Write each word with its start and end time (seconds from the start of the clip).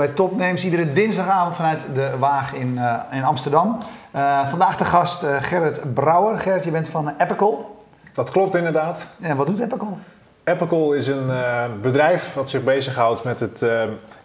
bij 0.00 0.08
Topnames. 0.08 0.64
Iedere 0.64 0.92
dinsdagavond 0.92 1.56
vanuit 1.56 1.88
de 1.94 2.18
Waag 2.18 2.54
in, 2.54 2.74
uh, 2.74 3.00
in 3.12 3.24
Amsterdam. 3.24 3.78
Uh, 4.16 4.48
vandaag 4.48 4.76
de 4.76 4.84
gast 4.84 5.22
uh, 5.24 5.36
Gerrit 5.40 5.82
Brouwer. 5.94 6.38
Gerrit, 6.38 6.64
je 6.64 6.70
bent 6.70 6.88
van 6.88 7.14
Epical. 7.18 7.76
Dat 8.12 8.30
klopt 8.30 8.54
inderdaad. 8.54 9.14
En 9.20 9.36
wat 9.36 9.46
doet 9.46 9.60
Epical? 9.60 9.98
Epical 10.44 10.92
is 10.92 11.06
een 11.06 11.30
bedrijf 11.80 12.32
dat 12.34 12.48
zich 12.50 12.64
bezighoudt 12.64 13.24
met 13.24 13.40
het 13.40 13.66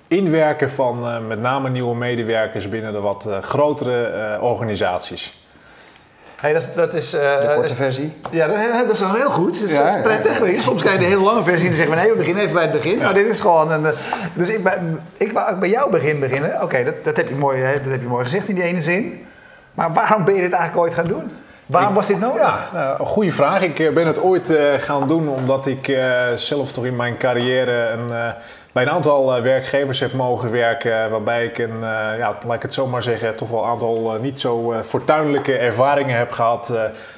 inwerken 0.07 0.70
van 0.70 1.27
met 1.27 1.39
name 1.39 1.70
nieuwe 1.70 1.95
medewerkers 1.95 2.70
binnen 2.70 2.93
de 2.93 2.99
wat 2.99 3.29
grotere 3.41 4.41
organisaties. 4.41 5.45
Hey, 6.45 6.54
dat, 6.54 6.67
dat 6.76 6.94
is, 6.94 7.13
uh, 7.13 7.22
de 7.22 7.54
korte 7.55 7.76
versie. 7.76 8.13
Ja, 8.31 8.48
dat, 8.48 8.58
dat, 8.88 8.91
is 8.91 8.99
wel 8.99 9.13
heel 9.13 9.30
goed. 9.30 9.59
Dat 9.59 9.70
is, 9.70 9.76
ja, 9.76 9.99
prettig. 10.04 10.52
Ja. 10.52 10.59
Soms 10.59 10.81
krijg 10.81 10.95
je 10.95 11.02
de 11.02 11.09
hele 11.09 11.21
lange 11.23 11.44
versie 11.44 11.62
en 11.62 11.68
dan 11.68 11.76
zeggen 11.76 11.95
we 11.95 12.02
nee, 12.02 12.12
we 12.12 12.18
beginnen 12.18 12.41
even 12.41 12.54
bij 12.54 12.63
het 12.63 12.71
begin. 12.71 12.98
Maar 12.98 13.13
dit 13.13 13.27
is 13.27 13.40
gewoon 13.40 13.71
een... 13.71 13.94
Dus 14.34 14.49
ik, 14.49 14.59
ik 15.18 15.31
wou 15.31 15.55
bij 15.55 15.70
jouw 15.70 15.90
begin 15.90 16.20
beginnen. 16.20 16.62
Oké, 16.62 16.84
dat, 16.84 17.04
dat, 17.04 17.18
heb 17.18 17.30
je 17.30 17.35
mooi, 17.35 17.62
dat 17.62 17.91
heb 17.91 18.02
je 18.02 18.08
mooi 18.08 18.23
gezegd 18.23 18.48
in 18.48 18.55
die 18.55 18.63
ene 18.63 18.81
zin. 18.81 19.26
Maar 19.73 19.94
waarom 19.94 20.26
ben 20.26 20.34
je 20.34 20.41
dit 20.41 20.52
eigenlijk 20.52 20.84
ooit 20.84 20.94
gaan 20.94 21.08
doen? 21.08 21.31
Waarom 21.66 21.94
was 21.94 22.08
dit 22.08 22.20
nodig? 22.20 22.41
Ja, 22.41 22.70
nou, 22.73 22.99
een 22.99 23.05
goede 23.05 23.32
vraag. 23.32 23.62
Ik 23.62 23.93
ben 23.93 24.07
het 24.07 24.21
ooit 24.21 24.49
uh, 24.49 24.73
gaan 24.77 25.07
doen 25.07 25.30
omdat 25.30 25.66
ik 25.66 25.88
uh, 25.88 26.26
zelf 26.35 26.71
toch 26.71 26.85
in 26.85 26.96
mijn 26.96 27.18
carrière 27.18 27.90
een, 27.90 28.07
uh, 28.09 28.27
bij 28.76 28.84
een 28.84 28.91
aantal 28.91 29.41
werkgevers 29.41 29.99
heb 29.99 30.13
mogen 30.13 30.51
werken. 30.51 31.09
Waarbij 31.09 31.45
ik 31.45 31.57
een, 31.57 31.79
ja, 32.18 32.37
laat 32.45 32.55
ik 32.55 32.62
het 32.62 32.73
zo 32.73 32.87
maar 32.87 33.04
zeggen, 33.04 33.35
toch 33.35 33.49
wel 33.49 33.63
een 33.63 33.70
aantal 33.70 34.18
niet 34.21 34.41
zo 34.41 34.73
fortuinlijke 34.84 35.57
ervaringen 35.57 36.18
heb 36.18 36.31
gehad. 36.31 36.73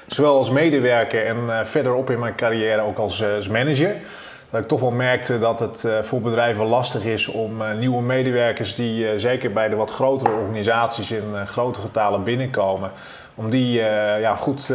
zowel 0.07 0.37
als 0.37 0.49
medewerker 0.49 1.25
en 1.25 1.67
verderop 1.67 2.09
in 2.09 2.19
mijn 2.19 2.35
carrière 2.35 2.81
ook 2.81 2.97
als, 2.97 3.23
als 3.23 3.47
manager. 3.47 3.95
Dat 4.49 4.61
ik 4.61 4.67
toch 4.67 4.79
wel 4.79 4.91
merkte 4.91 5.39
dat 5.39 5.59
het 5.59 5.87
voor 6.01 6.21
bedrijven 6.21 6.65
lastig 6.65 7.03
is 7.03 7.27
om 7.27 7.63
nieuwe 7.79 8.01
medewerkers 8.01 8.75
die 8.75 9.19
zeker 9.19 9.53
bij 9.53 9.69
de 9.69 9.75
wat 9.75 9.91
grotere 9.91 10.31
organisaties 10.31 11.11
in 11.11 11.23
grote 11.45 11.79
getalen 11.79 12.23
binnenkomen 12.23 12.91
om 13.35 13.49
die 13.49 13.71
ja, 14.19 14.35
goed 14.35 14.73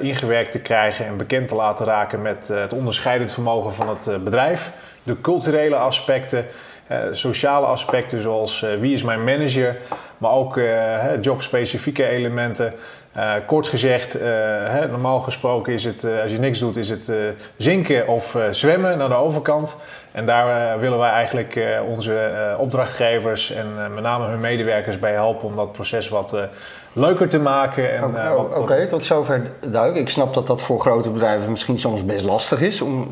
ingewerkt 0.00 0.52
te 0.52 0.58
krijgen 0.58 1.06
en 1.06 1.16
bekend 1.16 1.48
te 1.48 1.54
laten 1.54 1.86
raken 1.86 2.22
met 2.22 2.48
het 2.48 2.72
onderscheidend 2.72 3.32
vermogen 3.32 3.72
van 3.72 3.88
het 3.88 4.24
bedrijf. 4.24 4.72
De 5.02 5.20
culturele 5.20 5.76
aspecten, 5.76 6.46
sociale 7.12 7.66
aspecten 7.66 8.20
zoals 8.20 8.66
wie 8.80 8.92
is 8.92 9.02
mijn 9.02 9.24
manager, 9.24 9.76
maar 10.18 10.30
ook 10.30 10.60
jobspecifieke 11.20 12.06
elementen. 12.06 12.74
Kort 13.46 13.66
gezegd, 13.66 14.18
normaal 14.90 15.20
gesproken 15.20 15.72
is 15.72 15.84
het, 15.84 16.06
als 16.22 16.30
je 16.30 16.38
niks 16.38 16.58
doet, 16.58 16.76
is 16.76 16.88
het 16.88 17.12
zinken 17.56 18.08
of 18.08 18.36
zwemmen 18.50 18.98
naar 18.98 19.08
de 19.08 19.14
overkant. 19.14 19.76
En 20.12 20.26
daar 20.26 20.78
willen 20.78 20.98
wij 20.98 21.10
eigenlijk 21.10 21.60
onze 21.88 22.30
opdrachtgevers 22.58 23.52
en 23.52 23.94
met 23.94 24.02
name 24.02 24.26
hun 24.26 24.40
medewerkers 24.40 24.98
bij 24.98 25.12
helpen 25.12 25.48
om 25.48 25.56
dat 25.56 25.72
proces 25.72 26.08
wat 26.08 26.36
leuker 26.92 27.28
te 27.28 27.38
maken. 27.38 28.04
Oké, 28.04 28.20
okay, 28.30 28.58
okay, 28.58 28.86
tot 28.86 29.04
zover 29.04 29.50
duidelijk. 29.60 30.00
Ik 30.00 30.08
snap 30.08 30.34
dat 30.34 30.46
dat 30.46 30.62
voor 30.62 30.80
grote 30.80 31.10
bedrijven 31.10 31.50
misschien 31.50 31.78
soms 31.78 32.04
best 32.04 32.24
lastig 32.24 32.60
is 32.60 32.80
om 32.80 33.08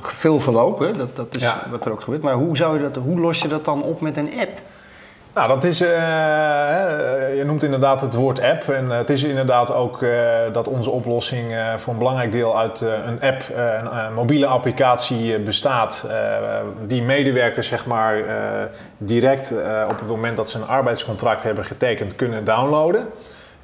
veel 0.00 0.40
verlopen. 0.40 0.98
Dat, 0.98 1.16
dat 1.16 1.36
is 1.36 1.42
ja. 1.42 1.62
wat 1.70 1.84
er 1.84 1.92
ook 1.92 2.02
gebeurt. 2.02 2.22
Maar 2.22 2.34
hoe, 2.34 2.56
zou 2.56 2.76
je 2.76 2.82
dat, 2.82 3.02
hoe 3.02 3.20
los 3.20 3.40
je 3.40 3.48
dat 3.48 3.64
dan 3.64 3.82
op 3.82 4.00
met 4.00 4.16
een 4.16 4.30
app? 4.40 4.60
Nou, 5.34 5.48
dat 5.48 5.64
is, 5.64 5.82
uh, 5.82 5.88
je 7.36 7.42
noemt 7.46 7.62
inderdaad 7.62 8.00
het 8.00 8.14
woord 8.14 8.40
app. 8.42 8.68
En 8.68 8.90
het 8.90 9.10
is 9.10 9.22
inderdaad 9.22 9.72
ook 9.72 10.02
uh, 10.02 10.18
dat 10.52 10.68
onze 10.68 10.90
oplossing 10.90 11.52
uh, 11.52 11.74
voor 11.76 11.92
een 11.92 11.98
belangrijk 11.98 12.32
deel 12.32 12.58
uit 12.58 12.80
een 12.80 13.20
app, 13.20 13.42
een 13.54 14.14
mobiele 14.14 14.46
applicatie 14.46 15.38
bestaat. 15.38 16.08
die 16.86 17.02
medewerkers 17.02 17.68
zeg 17.68 17.86
maar 17.86 18.16
direct 18.98 19.52
op 19.88 19.98
het 19.98 20.08
moment 20.08 20.36
dat 20.36 20.50
ze 20.50 20.58
een 20.58 20.66
arbeidscontract 20.66 21.42
hebben 21.42 21.64
getekend 21.64 22.16
kunnen 22.16 22.44
downloaden. 22.44 23.08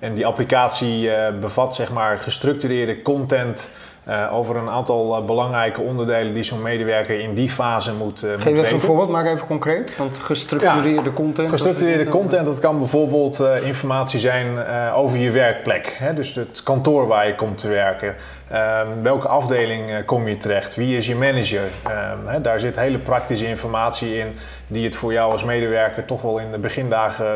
En 0.01 0.15
die 0.15 0.27
applicatie 0.27 1.11
bevat 1.41 1.75
zeg 1.75 1.93
maar 1.93 2.19
gestructureerde 2.19 3.03
content 3.03 3.71
uh, 4.09 4.35
over 4.35 4.57
een 4.57 4.69
aantal 4.69 5.19
uh, 5.19 5.27
belangrijke 5.27 5.81
onderdelen 5.81 6.35
die 6.35 6.43
zo'n 6.43 6.63
medewerker 6.63 7.21
in 7.21 7.35
die 7.35 7.51
fase 7.51 7.95
moet, 7.95 8.25
uh, 8.25 8.31
Geef 8.39 8.59
even 8.59 8.75
een 8.75 8.81
voorbeeld, 8.81 9.09
maak 9.09 9.27
even 9.27 9.47
concreet. 9.47 9.97
Want 9.97 10.17
gestructureerde 10.17 11.11
ja, 11.11 11.15
content. 11.15 11.49
Gestructureerde 11.49 12.09
content, 12.09 12.47
dat 12.47 12.59
kan 12.59 12.79
bijvoorbeeld 12.79 13.43
informatie 13.63 14.19
zijn 14.19 14.67
over 14.95 15.19
je 15.19 15.31
werkplek. 15.31 15.97
Hè? 15.99 16.15
Dus 16.15 16.35
het 16.35 16.63
kantoor 16.63 17.07
waar 17.07 17.27
je 17.27 17.35
komt 17.35 17.59
te 17.59 17.69
werken. 17.69 18.15
Ehm, 18.49 18.87
welke 19.03 19.29
afdeling 19.29 20.05
kom 20.05 20.29
je 20.29 20.37
terecht? 20.37 20.75
Wie 20.75 20.97
is 20.97 21.07
je 21.07 21.15
manager? 21.15 21.69
Ehm, 21.83 22.27
hè? 22.27 22.41
Daar 22.41 22.61
zit 22.61 22.77
hele 22.77 22.99
praktische 22.99 23.47
informatie 23.47 24.19
in 24.19 24.35
die 24.71 24.85
het 24.85 24.97
voor 24.97 25.13
jou 25.13 25.33
als 25.33 25.45
medewerker 25.45 26.05
toch 26.05 26.23
wel 26.23 26.39
in 26.39 26.51
de 26.51 26.59
begindagen 26.59 27.27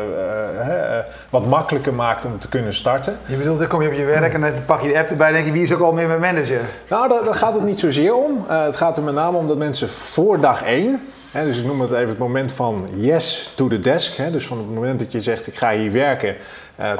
wat 1.29 1.45
makkelijker 1.45 1.93
maakt 1.93 2.25
om 2.25 2.39
te 2.39 2.49
kunnen 2.49 2.73
starten. 2.73 3.17
Je 3.25 3.35
bedoelt, 3.35 3.59
dan 3.59 3.67
kom 3.67 3.81
je 3.81 3.87
op 3.87 3.93
je 3.93 4.03
werk 4.03 4.33
en 4.33 4.41
dan 4.41 4.51
pak 4.65 4.81
je 4.81 4.87
de 4.87 4.97
app 4.97 5.09
erbij 5.09 5.27
en 5.27 5.33
denk 5.33 5.45
je, 5.45 5.51
wie 5.51 5.61
is 5.61 5.73
ook 5.73 5.81
al 5.81 5.91
meer 5.91 6.07
mijn 6.07 6.19
manager? 6.19 6.59
Nou, 6.89 7.09
daar, 7.09 7.23
daar, 7.23 7.35
gaat 7.35 7.53
het 7.53 7.63
niet 7.63 7.79
zozeer 7.79 8.15
om. 8.15 8.45
Uh, 8.49 8.63
het 8.63 8.75
gaat 8.75 8.97
er 8.97 9.03
met 9.03 9.13
name 9.13 9.37
om 9.37 9.47
dat 9.47 9.57
mensen 9.57 9.89
voor 9.89 10.39
dag 10.39 10.63
1, 10.63 11.01
hè, 11.31 11.45
dus 11.45 11.57
ik 11.57 11.65
noem 11.65 11.81
het 11.81 11.91
even 11.91 12.09
het 12.09 12.17
moment 12.17 12.51
van 12.51 12.89
yes 12.95 13.51
to 13.55 13.67
the 13.67 13.79
desk, 13.79 14.17
hè, 14.17 14.31
dus 14.31 14.45
van 14.45 14.57
het 14.57 14.73
moment 14.73 14.99
dat 14.99 15.11
je 15.11 15.21
zegt 15.21 15.47
ik 15.47 15.55
ga 15.55 15.71
hier 15.71 15.91
werken 15.91 16.35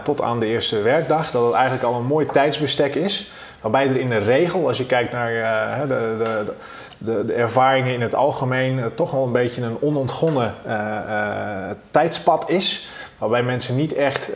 tot 0.04 0.22
aan 0.22 0.40
de 0.40 0.46
eerste 0.46 0.82
werkdag, 0.82 1.32
dat 1.32 1.46
het 1.46 1.54
eigenlijk 1.54 1.84
al 1.84 1.96
een 1.96 2.06
mooi 2.06 2.26
tijdsbestek 2.26 2.96
is. 2.96 3.32
Waarbij 3.62 3.88
er 3.88 4.00
in 4.00 4.10
de 4.10 4.18
regel, 4.18 4.68
als 4.68 4.78
je 4.78 4.86
kijkt 4.86 5.12
naar 5.12 5.32
de, 5.88 6.16
de, 6.24 6.54
de, 6.98 7.26
de, 7.26 7.34
ervaringen 7.34 7.94
in 7.94 8.02
het 8.02 8.16
algemeen, 8.16 8.82
toch 8.96 9.12
wel 9.12 9.24
een 9.24 9.32
beetje 9.32 9.62
een 9.62 9.78
onontgonnen 9.82 10.54
tijdspad 11.92 12.50
is 12.50 12.90
waarbij 13.18 13.44
mensen 13.44 13.76
niet 13.76 13.94
echt 13.94 14.32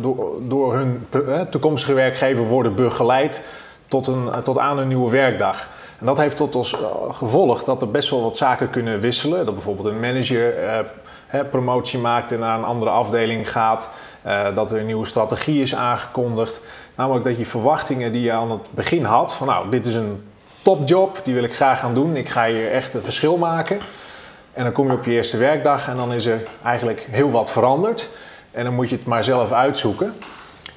door, 0.00 0.32
door, 0.40 0.74
hun 0.74 1.06
toekomstige 1.50 1.94
werkgever 1.94 2.44
worden 2.44 2.74
begeleid 2.74 3.48
tot, 3.88 4.06
een, 4.06 4.42
tot 4.42 4.58
aan 4.58 4.78
een 4.78 4.88
nieuwe 4.88 5.10
werkdag. 5.10 5.68
En 5.98 6.06
dat 6.06 6.18
heeft 6.18 6.36
tot 6.36 6.54
als 6.54 6.72
eh, 6.72 6.80
gevolg 7.08 7.64
dat 7.64 7.82
er 7.82 7.90
best 7.90 8.10
wel 8.10 8.22
wat 8.22 8.36
zaken 8.36 8.70
kunnen 8.70 9.00
wisselen. 9.00 9.44
Dat 9.44 9.54
bijvoorbeeld 9.54 9.86
een 9.86 10.00
manager 10.00 10.54
promotie 11.50 11.98
maakt 11.98 12.32
en 12.32 12.38
naar 12.38 12.58
een 12.58 12.64
andere 12.64 12.90
afdeling 12.90 13.50
gaat. 13.50 13.90
Dat 14.54 14.72
er 14.72 14.78
een 14.78 14.86
nieuwe 14.86 15.04
strategie 15.04 15.62
is 15.62 15.74
aangekondigd. 15.74 16.60
Namelijk 16.94 17.24
dat 17.24 17.38
je 17.38 17.46
verwachtingen 17.46 18.12
die 18.12 18.22
je 18.22 18.32
aan 18.32 18.50
het 18.50 18.66
begin 18.70 19.02
had: 19.02 19.34
van 19.34 19.46
nou, 19.46 19.70
dit 19.70 19.86
is 19.86 19.94
een 19.94 20.24
topjob, 20.66 21.20
die 21.24 21.34
wil 21.34 21.42
ik 21.42 21.54
graag 21.54 21.80
gaan 21.80 21.94
doen. 21.94 22.16
Ik 22.16 22.28
ga 22.28 22.46
hier 22.46 22.70
echt 22.70 22.94
een 22.94 23.02
verschil 23.02 23.36
maken. 23.36 23.78
En 24.52 24.64
dan 24.64 24.72
kom 24.72 24.86
je 24.86 24.92
op 24.92 25.04
je 25.04 25.10
eerste 25.10 25.36
werkdag 25.36 25.88
en 25.88 25.96
dan 25.96 26.12
is 26.12 26.26
er 26.26 26.42
eigenlijk 26.64 27.06
heel 27.10 27.30
wat 27.30 27.50
veranderd. 27.50 28.08
En 28.50 28.64
dan 28.64 28.74
moet 28.74 28.90
je 28.90 28.96
het 28.96 29.06
maar 29.06 29.24
zelf 29.24 29.52
uitzoeken. 29.52 30.14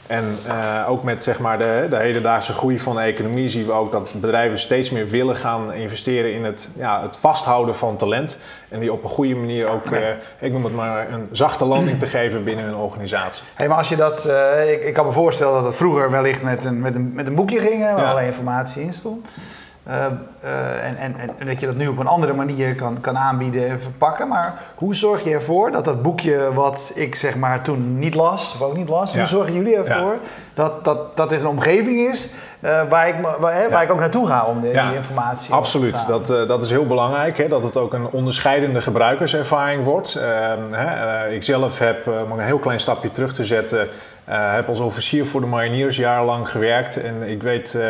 En 0.07 0.37
uh, 0.47 0.89
ook 0.89 1.03
met 1.03 1.23
zeg 1.23 1.39
maar, 1.39 1.57
de, 1.57 1.85
de 1.89 1.95
hedendaagse 1.95 2.53
groei 2.53 2.79
van 2.79 2.95
de 2.95 3.01
economie 3.01 3.49
zien 3.49 3.65
we 3.65 3.71
ook 3.71 3.91
dat 3.91 4.13
bedrijven 4.15 4.59
steeds 4.59 4.89
meer 4.89 5.07
willen 5.07 5.35
gaan 5.35 5.73
investeren 5.73 6.33
in 6.33 6.43
het, 6.43 6.69
ja, 6.75 7.01
het 7.01 7.17
vasthouden 7.17 7.75
van 7.75 7.97
talent. 7.97 8.37
En 8.69 8.79
die 8.79 8.93
op 8.93 9.03
een 9.03 9.09
goede 9.09 9.35
manier 9.35 9.67
ook, 9.67 9.85
uh, 9.85 9.99
ik 10.39 10.51
noem 10.51 10.63
het 10.63 10.73
maar, 10.75 11.11
een 11.11 11.27
zachte 11.31 11.65
landing 11.65 11.99
te 11.99 12.05
geven 12.05 12.43
binnen 12.43 12.65
hun 12.65 12.75
organisatie. 12.75 13.43
Hey, 13.53 13.67
maar 13.67 13.77
als 13.77 13.89
je 13.89 13.95
dat, 13.95 14.27
uh, 14.27 14.71
ik, 14.71 14.83
ik, 14.83 14.93
kan 14.93 15.05
me 15.05 15.11
voorstellen 15.11 15.53
dat 15.53 15.65
het 15.65 15.75
vroeger 15.75 16.11
wellicht 16.11 16.43
met 16.43 16.65
een, 16.65 16.79
met 16.79 16.95
een, 16.95 17.13
met 17.13 17.27
een 17.27 17.35
boekje 17.35 17.59
ging, 17.59 17.81
waar 17.81 17.97
ja. 17.97 18.03
allerlei 18.03 18.27
informatie 18.27 18.83
in 18.83 18.93
stond. 18.93 19.27
Uh, 19.89 19.95
uh, 20.43 20.87
en, 20.87 20.97
en, 20.97 21.15
en, 21.37 21.45
dat 21.45 21.59
je 21.59 21.65
dat 21.65 21.75
nu 21.75 21.87
op 21.87 21.97
een 21.97 22.07
andere 22.07 22.33
manier 22.33 22.75
kan, 22.75 23.01
kan 23.01 23.17
aanbieden 23.17 23.69
en 23.69 23.81
verpakken. 23.81 24.27
Maar 24.27 24.61
hoe 24.75 24.95
zorg 24.95 25.23
je 25.23 25.33
ervoor 25.33 25.71
dat 25.71 25.85
dat 25.85 26.01
boekje 26.01 26.53
wat 26.53 26.91
ik 26.95 27.15
zeg 27.15 27.35
maar 27.35 27.61
toen 27.61 27.99
niet 27.99 28.15
las, 28.15 28.53
of 28.53 28.61
ook 28.61 28.77
niet 28.77 28.89
las, 28.89 29.11
ja. 29.11 29.17
hoe 29.17 29.27
zorgen 29.27 29.53
jullie 29.53 29.75
ervoor 29.75 30.13
ja. 30.13 30.19
dat, 30.53 30.83
dat, 30.83 31.17
dat 31.17 31.29
dit 31.29 31.39
een 31.39 31.47
omgeving 31.47 32.09
is 32.09 32.33
uh, 32.59 32.81
waar, 32.89 33.07
ik, 33.07 33.15
waar, 33.39 33.53
hè, 33.53 33.69
waar 33.69 33.83
ik 33.83 33.91
ook 33.91 33.99
naartoe 33.99 34.27
ga 34.27 34.45
om 34.45 34.61
de, 34.61 34.71
die 34.71 34.95
informatie 34.95 35.53
Absoluut, 35.53 36.07
dat, 36.07 36.27
dat 36.27 36.63
is 36.63 36.69
heel 36.69 36.87
belangrijk. 36.87 37.37
Hè, 37.37 37.47
dat 37.47 37.63
het 37.63 37.77
ook 37.77 37.93
een 37.93 38.07
onderscheidende 38.07 38.81
gebruikerservaring 38.81 39.83
wordt. 39.83 40.15
Ehm, 40.15 40.71
hè, 40.71 41.29
ik 41.29 41.43
zelf 41.43 41.79
heb, 41.79 42.07
om 42.07 42.31
een 42.31 42.45
heel 42.45 42.59
klein 42.59 42.79
stapje 42.79 43.11
terug 43.11 43.33
te 43.33 43.43
zetten, 43.43 43.87
uh, 44.29 44.53
heb 44.53 44.69
als 44.69 44.79
officier 44.79 45.25
voor 45.25 45.41
de 45.41 45.47
mariniers 45.47 45.97
jarenlang 45.97 46.49
gewerkt. 46.49 47.01
En 47.01 47.21
ik 47.21 47.43
weet 47.43 47.73
uh, 47.73 47.83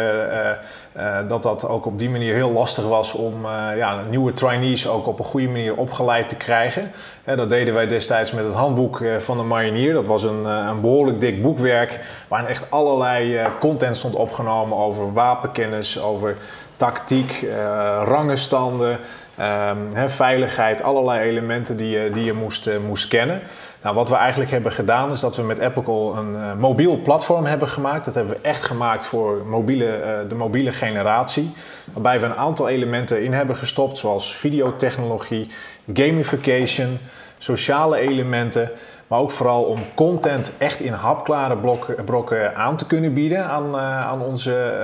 uh, 0.98 1.18
dat 1.28 1.44
dat 1.44 1.68
ook 1.68 1.86
op 1.86 2.00
die 2.00 2.10
manier 2.10 2.34
heel 2.34 2.52
lastig 2.52 2.88
was 2.88 3.14
om 3.14 3.46
ja, 3.76 4.02
nieuwe 4.10 4.34
trainees 4.34 4.88
ook 4.88 5.08
op 5.08 5.20
een 5.20 5.26
goede 5.26 5.48
manier 5.48 5.76
opgeleid 5.76 6.30
te 6.30 6.36
krijgen. 6.36 6.92
dat 7.24 7.50
deden 7.50 7.74
wij 7.74 7.88
destijds 7.88 8.32
met 8.32 8.46
het 8.46 8.54
handboek 8.54 9.04
van 9.18 9.38
de 9.38 9.44
marinier. 9.44 9.94
Dat 9.94 10.06
was 10.06 10.24
een, 10.24 10.46
een 10.46 10.82
behoorlijk 10.82 11.20
dik 11.20 11.42
boekwerk 11.42 12.00
waarin 12.28 12.50
echt 12.50 12.72
allerlei 12.72 13.40
content 13.60 13.98
stond 13.98 14.16
opgenomen 14.16 14.78
over 14.78 15.14
wapenkennis, 15.14 16.02
over 16.02 16.36
tactiek, 16.78 17.48
rangenstanden, 18.04 19.00
ehm, 19.40 20.08
veiligheid, 20.10 20.84
allerlei 20.84 21.30
elementen 21.30 21.78
die 21.78 21.90
je, 21.90 22.10
die 22.12 22.24
je 22.24 22.34
moest, 22.34 22.70
moest 22.88 23.08
kennen. 23.08 23.42
Nou, 23.82 23.96
wat 23.96 24.10
we 24.10 24.16
eigenlijk 24.16 24.52
hebben 24.52 24.72
gedaan 24.72 25.12
is 25.12 25.20
dat 25.20 25.36
we 25.36 25.42
met 25.42 25.60
Apple 25.60 26.14
een 26.18 26.34
uh, 26.34 26.54
mobiel 26.54 27.02
platform 27.02 27.46
hebben 27.46 27.68
gemaakt. 27.68 28.06
Dat 28.06 28.16
hebben 28.16 28.34
we 28.34 28.40
echt 28.42 28.66
gemaakt 28.66 29.06
voor 29.06 29.46
mobiele, 29.46 29.86
uh, 29.86 30.30
de 30.30 30.36
mobiele 30.36 30.72
generatie. 30.72 31.52
Waarbij 31.94 32.20
we 32.20 32.26
een 32.26 32.36
aantal 32.36 32.70
elementen 32.70 33.24
in 33.24 33.34
hebben 33.34 33.56
gestopt, 33.56 33.98
zoals 33.98 34.36
videotechnologie, 34.36 35.48
gamification, 35.94 36.98
sociale 37.38 37.98
elementen. 37.98 38.70
Maar 39.08 39.20
ook 39.20 39.32
vooral 39.32 39.64
om 39.64 39.80
content 39.96 40.52
echt 40.58 40.80
in 40.80 40.94
hapklare 40.94 41.58
blokken, 41.58 42.04
brokken 42.04 42.56
aan 42.56 42.78
te 42.78 42.86
kunnen 42.86 43.14
bieden 43.14 43.46
aan, 43.46 43.78
aan 43.78 44.22
onze 44.22 44.78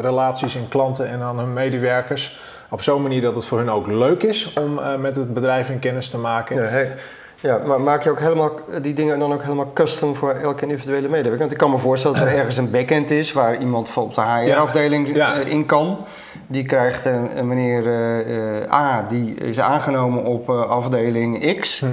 relaties 0.00 0.54
en 0.54 0.68
klanten 0.68 1.08
en 1.08 1.22
aan 1.22 1.38
hun 1.38 1.52
medewerkers. 1.52 2.40
Op 2.70 2.82
zo'n 2.82 3.02
manier 3.02 3.20
dat 3.20 3.34
het 3.34 3.44
voor 3.44 3.58
hun 3.58 3.70
ook 3.70 3.86
leuk 3.86 4.22
is 4.22 4.52
om 4.52 4.80
met 5.00 5.16
het 5.16 5.34
bedrijf 5.34 5.70
in 5.70 5.78
kennis 5.78 6.10
te 6.10 6.18
maken. 6.18 6.56
Ja, 6.56 6.62
hey. 6.62 6.92
Ja, 7.40 7.60
maar 7.66 7.80
maak 7.80 8.02
je 8.02 8.10
ook 8.10 8.18
helemaal 8.18 8.50
die 8.82 8.94
dingen 8.94 9.18
dan 9.18 9.32
ook 9.32 9.42
helemaal 9.42 9.72
custom 9.72 10.14
voor 10.14 10.32
elke 10.32 10.62
individuele 10.62 11.08
medewerker? 11.08 11.38
Want 11.38 11.52
ik 11.52 11.58
kan 11.58 11.70
me 11.70 11.78
voorstellen 11.78 12.18
dat 12.18 12.26
er 12.26 12.34
ergens 12.34 12.56
een 12.56 12.70
backend 12.70 13.10
is 13.10 13.32
waar 13.32 13.56
iemand 13.56 13.96
op 13.96 14.14
de 14.14 14.20
HR-afdeling 14.20 15.16
ja. 15.16 15.34
in 15.34 15.66
kan. 15.66 15.98
Die 16.46 16.64
krijgt 16.64 17.04
een, 17.04 17.38
een 17.38 17.48
meneer 17.48 17.86
uh, 17.86 18.72
A, 18.72 19.06
die 19.08 19.34
is 19.34 19.60
aangenomen 19.60 20.24
op 20.24 20.48
uh, 20.48 20.60
afdeling 20.60 21.60
X. 21.60 21.80
Hm. 21.80 21.86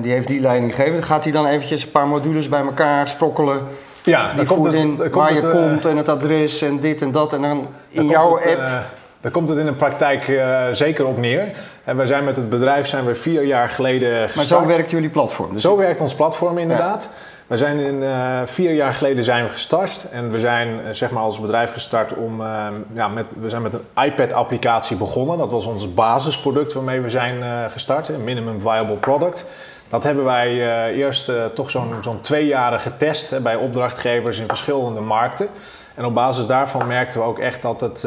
Die 0.00 0.12
heeft 0.12 0.26
die 0.26 0.40
leiding 0.40 0.74
gegeven. 0.74 1.02
Gaat 1.02 1.24
hij 1.24 1.32
dan 1.32 1.46
eventjes 1.46 1.82
een 1.82 1.90
paar 1.90 2.06
modules 2.06 2.48
bij 2.48 2.60
elkaar 2.60 3.08
sprokkelen. 3.08 3.60
Ja, 4.02 4.32
die 4.36 4.46
komt 4.46 4.64
het, 4.64 4.74
in 4.74 5.10
waar 5.10 5.34
je 5.34 5.50
komt 5.50 5.84
en 5.84 5.96
het 5.96 6.08
adres 6.08 6.62
en 6.62 6.80
dit 6.80 7.02
en 7.02 7.12
dat. 7.12 7.32
En 7.32 7.42
dan 7.42 7.66
in 7.88 8.06
jouw 8.06 8.38
app 8.38 8.84
daar 9.24 9.32
komt 9.32 9.48
het 9.48 9.58
in 9.58 9.64
de 9.64 9.72
praktijk 9.72 10.28
uh, 10.28 10.64
zeker 10.70 11.06
op 11.06 11.18
neer. 11.18 11.50
En 11.84 11.96
wij 11.96 12.06
zijn 12.06 12.24
met 12.24 12.36
het 12.36 12.48
bedrijf 12.48 12.86
zijn 12.86 13.04
we 13.04 13.14
vier 13.14 13.44
jaar 13.44 13.70
geleden 13.70 14.28
gestart. 14.28 14.50
Maar 14.50 14.60
zo 14.60 14.76
werkt 14.76 14.90
jullie 14.90 15.08
platform? 15.08 15.52
Dus 15.52 15.62
zo 15.62 15.76
werkt 15.76 16.00
ons 16.00 16.14
platform 16.14 16.58
inderdaad. 16.58 17.10
Ja. 17.12 17.18
We 17.46 17.56
zijn 17.56 17.78
in, 17.78 18.02
uh, 18.02 18.40
vier 18.44 18.72
jaar 18.72 18.94
geleden 18.94 19.24
zijn 19.24 19.44
we 19.44 19.50
gestart. 19.50 20.06
En 20.10 20.30
we 20.30 20.40
zijn 20.40 20.68
uh, 20.68 20.74
zeg 20.90 21.10
maar 21.10 21.22
als 21.22 21.40
bedrijf 21.40 21.72
gestart 21.72 22.14
om... 22.14 22.42
ja, 22.94 23.08
met, 23.08 23.26
we 23.40 23.48
zijn 23.48 23.62
met 23.62 23.72
een 23.72 24.04
iPad-applicatie 24.04 24.96
begonnen. 24.96 25.38
Dat 25.38 25.50
was 25.50 25.66
ons 25.66 25.94
basisproduct 25.94 26.72
waarmee 26.72 27.00
we 27.00 27.10
zijn 27.10 27.70
gestart. 27.70 28.08
Een 28.08 28.24
minimum 28.24 28.60
viable 28.60 28.96
product. 28.96 29.44
Dat 29.88 30.02
hebben 30.02 30.24
wij 30.24 30.56
eerst 30.94 31.32
toch 31.54 31.70
zo'n 31.70 31.94
zo'n 32.00 32.20
twee 32.20 32.46
jaren 32.46 32.80
getest... 32.80 33.42
bij 33.42 33.56
opdrachtgevers 33.56 34.38
in 34.38 34.48
verschillende 34.48 35.00
markten. 35.00 35.48
En 35.94 36.04
op 36.04 36.14
basis 36.14 36.46
daarvan 36.46 36.86
merkten 36.86 37.20
we 37.20 37.26
ook 37.26 37.38
echt 37.38 37.62
dat 37.62 37.80
het 37.80 38.06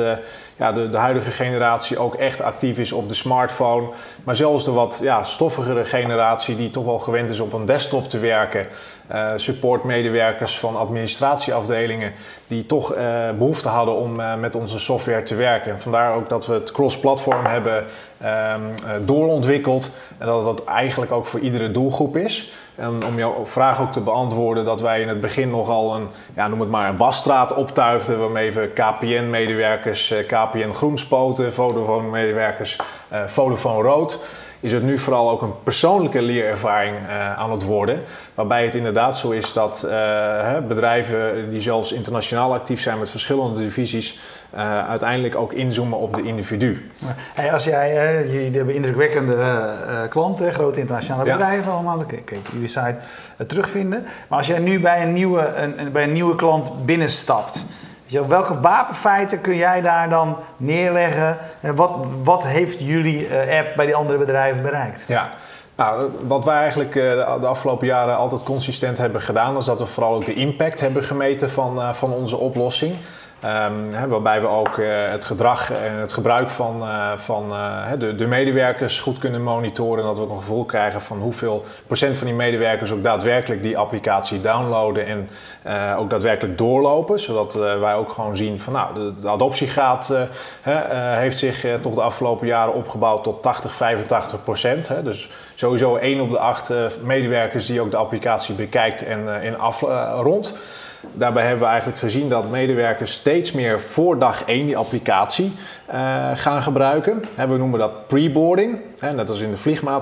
ja, 0.55 0.71
de, 0.71 0.89
de 0.89 0.97
huidige 0.97 1.31
generatie 1.31 1.99
ook 1.99 2.15
echt 2.15 2.41
actief 2.41 2.77
is 2.77 2.91
op 2.91 3.07
de 3.07 3.13
smartphone. 3.13 3.87
Maar 4.23 4.35
zelfs 4.35 4.65
de 4.65 4.71
wat 4.71 4.99
ja, 5.01 5.23
stoffigere 5.23 5.85
generatie 5.85 6.55
die 6.55 6.69
toch 6.69 6.85
wel 6.85 6.99
gewend 6.99 7.29
is 7.29 7.39
op 7.39 7.53
een 7.53 7.65
desktop 7.65 8.09
te 8.09 8.19
werken. 8.19 8.65
Uh, 9.11 9.31
supportmedewerkers 9.35 10.59
van 10.59 10.75
administratieafdelingen 10.75 12.13
die 12.47 12.65
toch 12.65 12.95
uh, 12.95 12.99
behoefte 13.37 13.67
hadden 13.67 13.95
om 13.95 14.15
met 14.39 14.55
onze 14.55 14.79
software 14.79 15.23
te 15.23 15.35
werken. 15.35 15.71
En 15.71 15.79
vandaar 15.79 16.15
ook 16.15 16.29
dat 16.29 16.45
we 16.45 16.53
het 16.53 16.71
cross-platform 16.71 17.45
hebben 17.45 17.85
um, 18.23 19.05
doorontwikkeld. 19.05 19.91
En 20.17 20.25
dat 20.25 20.43
dat 20.43 20.65
eigenlijk 20.65 21.11
ook 21.11 21.25
voor 21.25 21.39
iedere 21.39 21.71
doelgroep 21.71 22.17
is. 22.17 22.51
Om 22.79 23.17
jouw 23.17 23.45
vraag 23.45 23.81
ook 23.81 23.91
te 23.91 24.01
beantwoorden, 24.01 24.65
dat 24.65 24.81
wij 24.81 25.01
in 25.01 25.07
het 25.07 25.19
begin 25.19 25.49
nogal 25.49 25.95
een, 25.95 26.07
ja, 26.35 26.47
noem 26.47 26.59
het 26.59 26.69
maar, 26.69 26.89
een 26.89 26.97
wasstraat 26.97 27.53
optuigden. 27.53 28.19
Waarmee 28.19 28.51
we 28.51 28.67
KPN-medewerkers, 28.67 30.13
KPN 30.27 30.71
Groenspoten, 30.71 31.53
Vodafone-medewerkers, 31.53 32.79
Vodafone 33.25 33.81
Rood 33.81 34.19
is 34.59 34.71
het 34.71 34.83
nu 34.83 34.97
vooral 34.97 35.29
ook 35.29 35.41
een 35.41 35.63
persoonlijke 35.63 36.21
leerervaring 36.21 36.95
uh, 36.97 37.39
aan 37.39 37.51
het 37.51 37.63
worden. 37.63 38.01
Waarbij 38.33 38.63
het 38.63 38.75
inderdaad 38.75 39.17
zo 39.17 39.29
is 39.29 39.53
dat 39.53 39.83
uh, 39.85 40.57
bedrijven 40.67 41.49
die 41.49 41.61
zelfs 41.61 41.91
internationaal 41.91 42.53
actief 42.53 42.81
zijn 42.81 42.99
met 42.99 43.09
verschillende 43.09 43.61
divisies, 43.61 44.19
uh, 44.55 44.87
uiteindelijk 44.89 45.35
ook 45.35 45.53
inzoomen 45.53 45.97
op 45.99 46.15
de 46.15 46.23
individu. 46.23 46.91
Hey, 47.33 47.53
als 47.53 47.63
jij, 47.63 47.93
jullie 48.27 48.57
hebben 48.57 48.75
indrukwekkende 48.75 49.37
klanten, 50.09 50.53
grote 50.53 50.79
internationale 50.79 51.31
bedrijven 51.31 51.71
allemaal, 51.71 51.97
dan 51.97 52.05
kun 52.07 52.21
je 52.25 52.51
jullie 52.51 52.67
site 52.67 52.97
terugvinden. 53.47 54.05
Maar 54.27 54.37
als 54.37 54.47
jij 54.47 54.59
nu 54.59 54.79
bij 54.79 55.01
een 55.01 55.13
nieuwe, 55.13 55.53
een, 55.55 55.91
bij 55.91 56.03
een 56.03 56.13
nieuwe 56.13 56.35
klant 56.35 56.85
binnenstapt, 56.85 57.65
welke 58.27 58.59
wapenfeiten 58.59 59.41
kun 59.41 59.55
jij 59.55 59.81
daar 59.81 60.09
dan 60.09 60.37
neerleggen? 60.57 61.37
Wat, 61.75 62.07
wat 62.23 62.43
heeft 62.43 62.79
jullie 62.79 63.27
uh, 63.27 63.59
app 63.59 63.75
bij 63.75 63.85
die 63.85 63.95
andere 63.95 64.19
bedrijven 64.19 64.61
bereikt? 64.61 65.05
Ja, 65.07 65.29
nou, 65.75 66.11
wat 66.27 66.45
wij 66.45 66.57
eigenlijk 66.57 66.95
uh, 66.95 67.03
de 67.39 67.47
afgelopen 67.47 67.87
jaren 67.87 68.17
altijd 68.17 68.43
consistent 68.43 68.97
hebben 68.97 69.21
gedaan, 69.21 69.57
is 69.57 69.65
dat 69.65 69.79
we 69.79 69.85
vooral 69.85 70.13
ook 70.13 70.25
de 70.25 70.33
impact 70.33 70.79
hebben 70.79 71.03
gemeten 71.03 71.49
van, 71.49 71.95
van 71.95 72.13
onze 72.13 72.37
oplossing. 72.37 72.95
Hè, 73.39 74.07
waarbij 74.07 74.41
we 74.41 74.47
ook 74.47 74.77
uh, 74.77 75.09
het 75.09 75.25
gedrag 75.25 75.71
en 75.71 75.93
het 75.93 76.13
gebruik 76.13 76.49
van, 76.49 76.81
uh, 76.81 77.11
van 77.15 77.51
uh, 77.51 77.91
de, 77.99 78.15
de, 78.15 78.27
medewerkers 78.27 78.99
goed 78.99 79.17
kunnen 79.17 79.43
monitoren. 79.43 80.03
Dat 80.03 80.17
we 80.17 80.23
ook 80.23 80.29
een 80.29 80.37
gevoel 80.37 80.65
krijgen 80.65 81.01
van 81.01 81.19
hoeveel 81.19 81.65
procent 81.87 82.17
van 82.17 82.27
die 82.27 82.35
medewerkers 82.35 82.91
ook 82.91 83.03
daadwerkelijk 83.03 83.63
die 83.63 83.77
applicatie 83.77 84.41
downloaden 84.41 85.05
en 85.05 85.29
ook 85.97 86.09
daadwerkelijk 86.09 86.57
doorlopen. 86.57 87.19
Zodat 87.19 87.53
wij 87.53 87.95
ook 87.95 88.11
gewoon 88.11 88.35
zien 88.35 88.59
van 88.59 88.73
nou, 88.73 88.93
de, 88.93 89.13
de 89.21 89.29
adoptiegraad 89.29 90.13
heeft 91.17 91.37
zich 91.37 91.65
toch 91.81 91.93
de 91.93 92.01
afgelopen 92.01 92.47
jaren 92.47 92.73
opgebouwd 92.73 93.23
tot 93.23 93.41
80, 93.41 93.73
85 93.73 94.43
procent. 94.43 94.91
Dus 95.03 95.29
sowieso 95.55 95.95
1 95.95 96.19
op 96.21 96.31
de 96.31 96.39
8 96.39 96.73
medewerkers 97.03 97.65
die 97.65 97.81
ook 97.81 97.91
de 97.91 97.97
applicatie 97.97 98.55
bekijkt 98.55 99.03
en, 99.03 99.41
en 99.41 99.59
afrondt. 99.59 100.53
Daarbij 101.01 101.43
hebben 101.43 101.61
we 101.61 101.67
eigenlijk 101.67 101.99
gezien 101.99 102.29
dat 102.29 102.49
medewerkers 102.49 103.11
steeds 103.11 103.51
meer 103.51 103.81
voor 103.81 104.19
dag 104.19 104.43
1 104.43 104.65
die 104.65 104.77
applicatie 104.77 105.51
uh, 105.93 106.31
gaan 106.33 106.63
gebruiken. 106.63 107.23
we 107.35 107.57
noemen 107.57 107.79
dat 107.79 108.07
preboarding. 108.07 108.79
net 109.01 109.29
als 109.29 109.39
in 109.39 109.51
de 109.51 109.57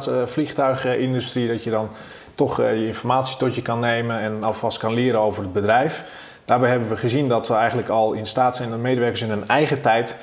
uh, 0.08 0.26
vliegtuigindustrie, 0.26 1.48
dat 1.48 1.64
je 1.64 1.70
dan 1.70 1.90
toch 2.36 2.60
uh, 2.60 2.80
je 2.80 2.88
informatie 2.88 3.38
tot 3.38 3.56
je 3.56 3.62
kan 3.62 3.80
nemen 3.80 4.20
en 4.20 4.44
alvast 4.44 4.78
kan 4.78 4.94
leren 4.94 5.20
over 5.20 5.44
het 5.44 5.54
bedrijf. 5.54 6.04
Daarbij 6.46 6.70
hebben 6.70 6.90
we 6.90 6.98
gezien 6.98 7.30
dat 7.30 7.48
we 7.48 7.54
eigenlijk 7.54 7.90
al 7.90 8.14
in 8.14 8.26
staat 8.26 8.56
zijn 8.56 8.70
de 8.70 8.78
medewerkers 8.78 9.22
in 9.22 9.30
hun 9.30 9.48
eigen 9.48 9.82
tijd 9.82 10.18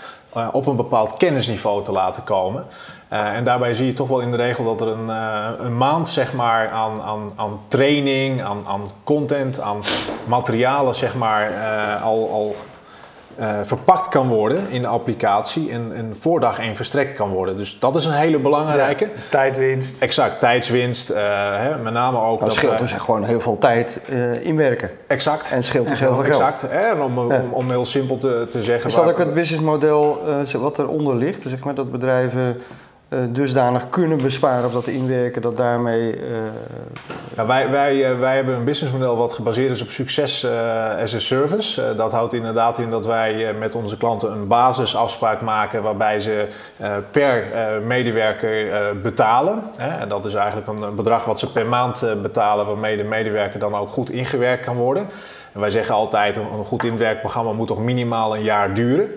op 0.52 0.66
een 0.66 0.76
bepaald 0.76 1.16
kennisniveau 1.16 1.84
te 1.84 1.92
laten 1.92 2.24
komen. 2.24 2.66
Uh, 3.12 3.34
en 3.34 3.44
daarbij 3.44 3.74
zie 3.74 3.86
je 3.86 3.92
toch 3.92 4.08
wel 4.08 4.20
in 4.20 4.30
de 4.30 4.36
regel 4.36 4.64
dat 4.64 4.80
er 4.80 4.88
een, 4.88 5.06
uh, 5.06 5.48
een 5.58 5.76
maand 5.76 6.08
zeg 6.08 6.32
maar, 6.32 6.70
aan, 6.70 7.02
aan, 7.02 7.30
aan 7.36 7.60
training, 7.68 8.42
aan, 8.42 8.66
aan 8.66 8.80
content, 9.04 9.60
aan 9.60 9.78
materialen 10.24 10.94
zeg 10.94 11.14
maar, 11.14 11.50
uh, 11.50 12.02
al, 12.02 12.30
al 12.30 12.54
verpakt 13.62 14.08
kan 14.08 14.28
worden 14.28 14.70
in 14.70 14.82
de 14.82 14.88
applicatie 14.88 15.70
en, 15.70 15.92
en 15.94 16.16
voor 16.18 16.40
dag 16.40 16.58
één 16.58 16.76
verstrekt 16.76 17.16
kan 17.16 17.30
worden. 17.30 17.56
Dus 17.56 17.78
dat 17.78 17.96
is 17.96 18.04
een 18.04 18.12
hele 18.12 18.38
belangrijke. 18.38 19.04
Ja, 19.04 19.10
dus 19.16 19.26
tijdwinst. 19.26 20.02
Exact, 20.02 20.40
tijdswinst. 20.40 21.08
Hè, 21.08 21.76
met 21.76 21.92
name 21.92 22.18
ook. 22.18 22.38
Dat, 22.38 22.48
dat 22.48 22.56
scheelt 22.56 22.78
dus 22.78 22.92
gewoon 22.92 23.24
heel 23.24 23.40
veel 23.40 23.58
tijd 23.58 24.00
inwerken. 24.42 24.90
Exact. 25.06 25.50
En 25.50 25.64
scheelt 25.64 25.88
dus 25.88 26.00
heel 26.00 26.14
veel 26.14 26.24
geld. 26.24 26.42
Exact. 26.42 26.72
Hè, 26.72 26.92
om, 26.92 27.18
om, 27.18 27.52
om, 27.52 27.70
heel 27.70 27.84
simpel 27.84 28.18
te, 28.18 28.46
te 28.50 28.62
zeggen. 28.62 28.90
Is 28.90 28.96
dat 28.96 29.10
ook 29.10 29.18
het 29.18 29.34
businessmodel 29.34 30.22
wat 30.58 30.78
eronder 30.78 31.16
ligt? 31.16 31.42
Zeg 31.46 31.64
maar 31.64 31.74
dat 31.74 31.90
bedrijven 31.90 32.56
uh, 32.56 32.62
dusdanig 33.28 33.90
kunnen 33.90 34.18
besparen 34.18 34.64
op 34.64 34.72
dat 34.72 34.86
inwerken, 34.86 35.42
dat 35.42 35.56
daarmee. 35.56 36.16
Uh... 36.16 36.22
Ja, 37.36 37.46
wij, 37.46 37.70
wij, 37.70 38.10
uh, 38.10 38.18
wij 38.18 38.34
hebben 38.34 38.54
een 38.54 38.64
businessmodel 38.64 39.16
wat 39.16 39.32
gebaseerd 39.32 39.70
is 39.70 39.82
op 39.82 39.90
succes 39.90 40.46
as 41.00 41.14
a 41.14 41.18
service. 41.18 41.94
dat 41.96 42.12
houdt 42.12 42.32
inderdaad 42.32 42.78
in 42.78 42.90
dat 42.90 43.06
wij 43.06 43.54
met 43.58 43.74
onze 43.74 43.96
klanten 43.96 44.32
een 44.32 44.46
basisafspraak 44.46 45.40
maken 45.40 45.82
waarbij 45.82 46.20
ze 46.20 46.46
per 47.10 47.44
medewerker 47.86 49.00
betalen. 49.02 49.62
En 49.78 50.08
dat 50.08 50.24
is 50.24 50.34
eigenlijk 50.34 50.66
een 50.66 50.94
bedrag 50.94 51.24
wat 51.24 51.38
ze 51.38 51.52
per 51.52 51.66
maand 51.66 52.06
betalen, 52.22 52.66
waarmee 52.66 52.96
de 52.96 53.04
medewerker 53.04 53.58
dan 53.58 53.74
ook 53.74 53.90
goed 53.90 54.10
ingewerkt 54.10 54.64
kan 54.64 54.76
worden. 54.76 55.08
En 55.52 55.60
wij 55.60 55.70
zeggen 55.70 55.94
altijd: 55.94 56.36
een 56.36 56.64
goed 56.64 56.84
inwerkprogramma 56.84 57.52
moet 57.52 57.66
toch 57.66 57.78
minimaal 57.78 58.36
een 58.36 58.42
jaar 58.42 58.74
duren. 58.74 59.10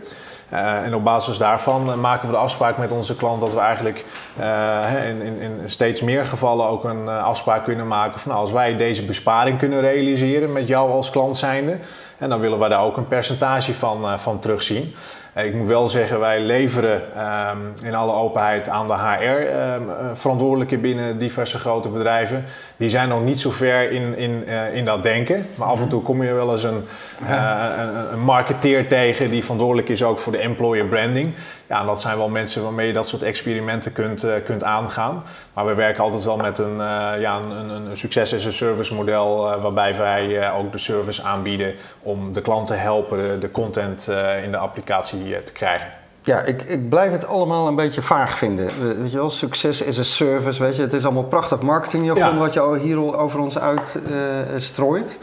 Uh, 0.53 0.83
en 0.83 0.95
op 0.95 1.03
basis 1.03 1.37
daarvan 1.37 1.89
uh, 1.89 1.95
maken 1.95 2.27
we 2.27 2.33
de 2.33 2.39
afspraak 2.39 2.77
met 2.77 2.91
onze 2.91 3.15
klant 3.15 3.41
dat 3.41 3.53
we 3.53 3.59
eigenlijk 3.59 4.05
uh, 4.39 5.07
in, 5.07 5.21
in, 5.21 5.39
in, 5.41 5.59
steeds 5.65 6.01
meer 6.01 6.25
gevallen 6.25 6.67
ook 6.67 6.83
een 6.83 7.07
afspraak 7.07 7.63
kunnen 7.63 7.87
maken 7.87 8.19
van 8.19 8.31
nou, 8.31 8.43
als 8.43 8.51
wij 8.51 8.77
deze 8.77 9.05
besparing 9.05 9.57
kunnen 9.57 9.81
realiseren 9.81 10.51
met 10.51 10.67
jou 10.67 10.91
als 10.91 11.09
klant 11.09 11.37
zijnde, 11.37 11.77
En 12.17 12.29
dan 12.29 12.39
willen 12.39 12.59
we 12.59 12.69
daar 12.69 12.83
ook 12.83 12.97
een 12.97 13.07
percentage 13.07 13.73
van, 13.73 14.19
van 14.19 14.39
terugzien. 14.39 14.95
Ik 15.43 15.53
moet 15.53 15.67
wel 15.67 15.89
zeggen, 15.89 16.19
wij 16.19 16.39
leveren 16.39 17.01
ehm, 17.15 17.57
in 17.83 17.95
alle 17.95 18.13
openheid 18.13 18.69
aan 18.69 18.87
de 18.87 18.93
HR-verantwoordelijken 18.93 20.77
ehm, 20.77 20.85
binnen 20.85 21.17
diverse 21.17 21.59
grote 21.59 21.89
bedrijven. 21.89 22.43
Die 22.77 22.89
zijn 22.89 23.09
nog 23.09 23.23
niet 23.23 23.39
zo 23.39 23.51
ver 23.51 23.91
in, 23.91 24.17
in, 24.17 24.43
uh, 24.47 24.75
in 24.75 24.85
dat 24.85 25.03
denken. 25.03 25.47
Maar 25.55 25.67
af 25.67 25.81
en 25.81 25.87
toe 25.87 26.01
kom 26.01 26.23
je 26.23 26.33
wel 26.33 26.51
eens 26.51 26.63
een, 26.63 26.83
uh, 27.23 27.65
een, 27.77 28.13
een, 28.13 28.19
marketeer 28.19 28.87
tegen 28.87 29.29
die 29.29 29.41
verantwoordelijk 29.41 29.89
is 29.89 30.03
ook 30.03 30.19
voor 30.19 30.31
de 30.31 30.37
employer 30.37 30.85
branding. 30.85 31.33
Ja, 31.67 31.79
en 31.79 31.86
dat 31.86 32.01
zijn 32.01 32.17
wel 32.17 32.29
mensen 32.29 32.63
waarmee 32.63 32.88
je 32.88 32.93
dat 32.93 33.07
soort 33.07 33.24
experimenten 33.24 33.93
kunt, 33.93 34.24
uh, 34.24 34.34
kunt 34.45 34.63
aangaan. 34.63 35.24
Maar 35.53 35.65
we 35.65 35.74
werken 35.74 36.03
altijd 36.03 36.24
wel 36.24 36.38
met 36.38 36.57
een, 36.57 36.77
ja, 37.19 37.36
een, 37.36 37.69
een 37.69 37.98
succes 37.98 38.36
as 38.36 38.48
a 38.48 38.51
service 38.51 38.93
model 38.93 39.60
waarbij 39.62 39.95
wij 39.95 40.51
ook 40.51 40.72
de 40.72 40.77
service 40.77 41.24
aanbieden 41.24 41.74
om 42.01 42.34
de 42.34 42.41
klant 42.41 42.67
te 42.67 42.74
helpen 42.74 43.17
de, 43.17 43.38
de 43.39 43.51
content 43.51 44.12
in 44.43 44.51
de 44.51 44.57
applicatie 44.57 45.43
te 45.43 45.51
krijgen. 45.51 45.88
Ja, 46.25 46.41
ik, 46.41 46.62
ik 46.62 46.89
blijf 46.89 47.12
het 47.12 47.27
allemaal 47.27 47.67
een 47.67 47.75
beetje 47.75 48.01
vaag 48.01 48.38
vinden. 48.38 48.65
Weet 49.01 49.12
je 49.12 49.17
wel, 49.17 49.29
succes 49.29 49.81
is 49.81 49.98
een 49.98 50.05
service, 50.05 50.63
weet 50.63 50.75
je. 50.75 50.81
Het 50.81 50.93
is 50.93 51.03
allemaal 51.03 51.24
prachtig 51.24 51.62
marketingjargon 51.62 52.34
ja. 52.34 52.38
wat 52.38 52.53
je 52.53 52.79
hier 52.81 53.17
over 53.17 53.39
ons 53.39 53.60
uit 53.60 54.00
uh, 54.10 54.17
strooit. 54.57 55.17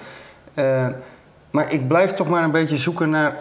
Uh, 0.54 0.86
maar 1.50 1.72
ik 1.72 1.88
blijf 1.88 2.14
toch 2.14 2.28
maar 2.28 2.42
een 2.42 2.50
beetje 2.50 2.76
zoeken 2.76 3.10
naar, 3.10 3.36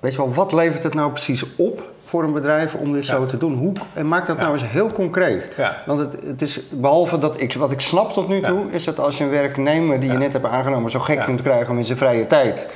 weet 0.00 0.12
je 0.12 0.18
wel, 0.18 0.34
wat 0.34 0.52
levert 0.52 0.82
het 0.82 0.94
nou 0.94 1.10
precies 1.10 1.44
op 1.56 1.91
voor 2.12 2.24
een 2.24 2.32
bedrijf 2.32 2.74
om 2.74 2.92
dit 2.92 3.06
ja. 3.06 3.14
zo 3.14 3.26
te 3.26 3.38
doen? 3.38 3.54
Hoe, 3.54 3.72
en 3.92 4.08
maak 4.08 4.26
dat 4.26 4.38
nou 4.38 4.52
eens 4.52 4.70
heel 4.70 4.92
concreet. 4.92 5.48
Want 5.86 5.98
het, 5.98 6.16
het, 6.26 6.42
is, 6.42 6.60
behalve 6.70 7.18
dat 7.18 7.40
ik, 7.40 7.52
wat 7.52 7.72
ik 7.72 7.80
snap 7.80 8.12
tot 8.12 8.28
nu 8.28 8.40
toe, 8.40 8.70
is 8.70 8.84
dat 8.84 9.00
als 9.00 9.18
je 9.18 9.24
een 9.24 9.30
werknemer 9.30 10.00
die 10.00 10.10
je 10.10 10.18
net 10.18 10.32
hebt 10.32 10.46
aangenomen 10.46 10.90
zo 10.90 10.98
gek 10.98 11.20
kunt 11.24 11.42
krijgen 11.42 11.70
om 11.70 11.78
in 11.78 11.84
zijn 11.84 11.98
vrije 11.98 12.26
tijd 12.26 12.68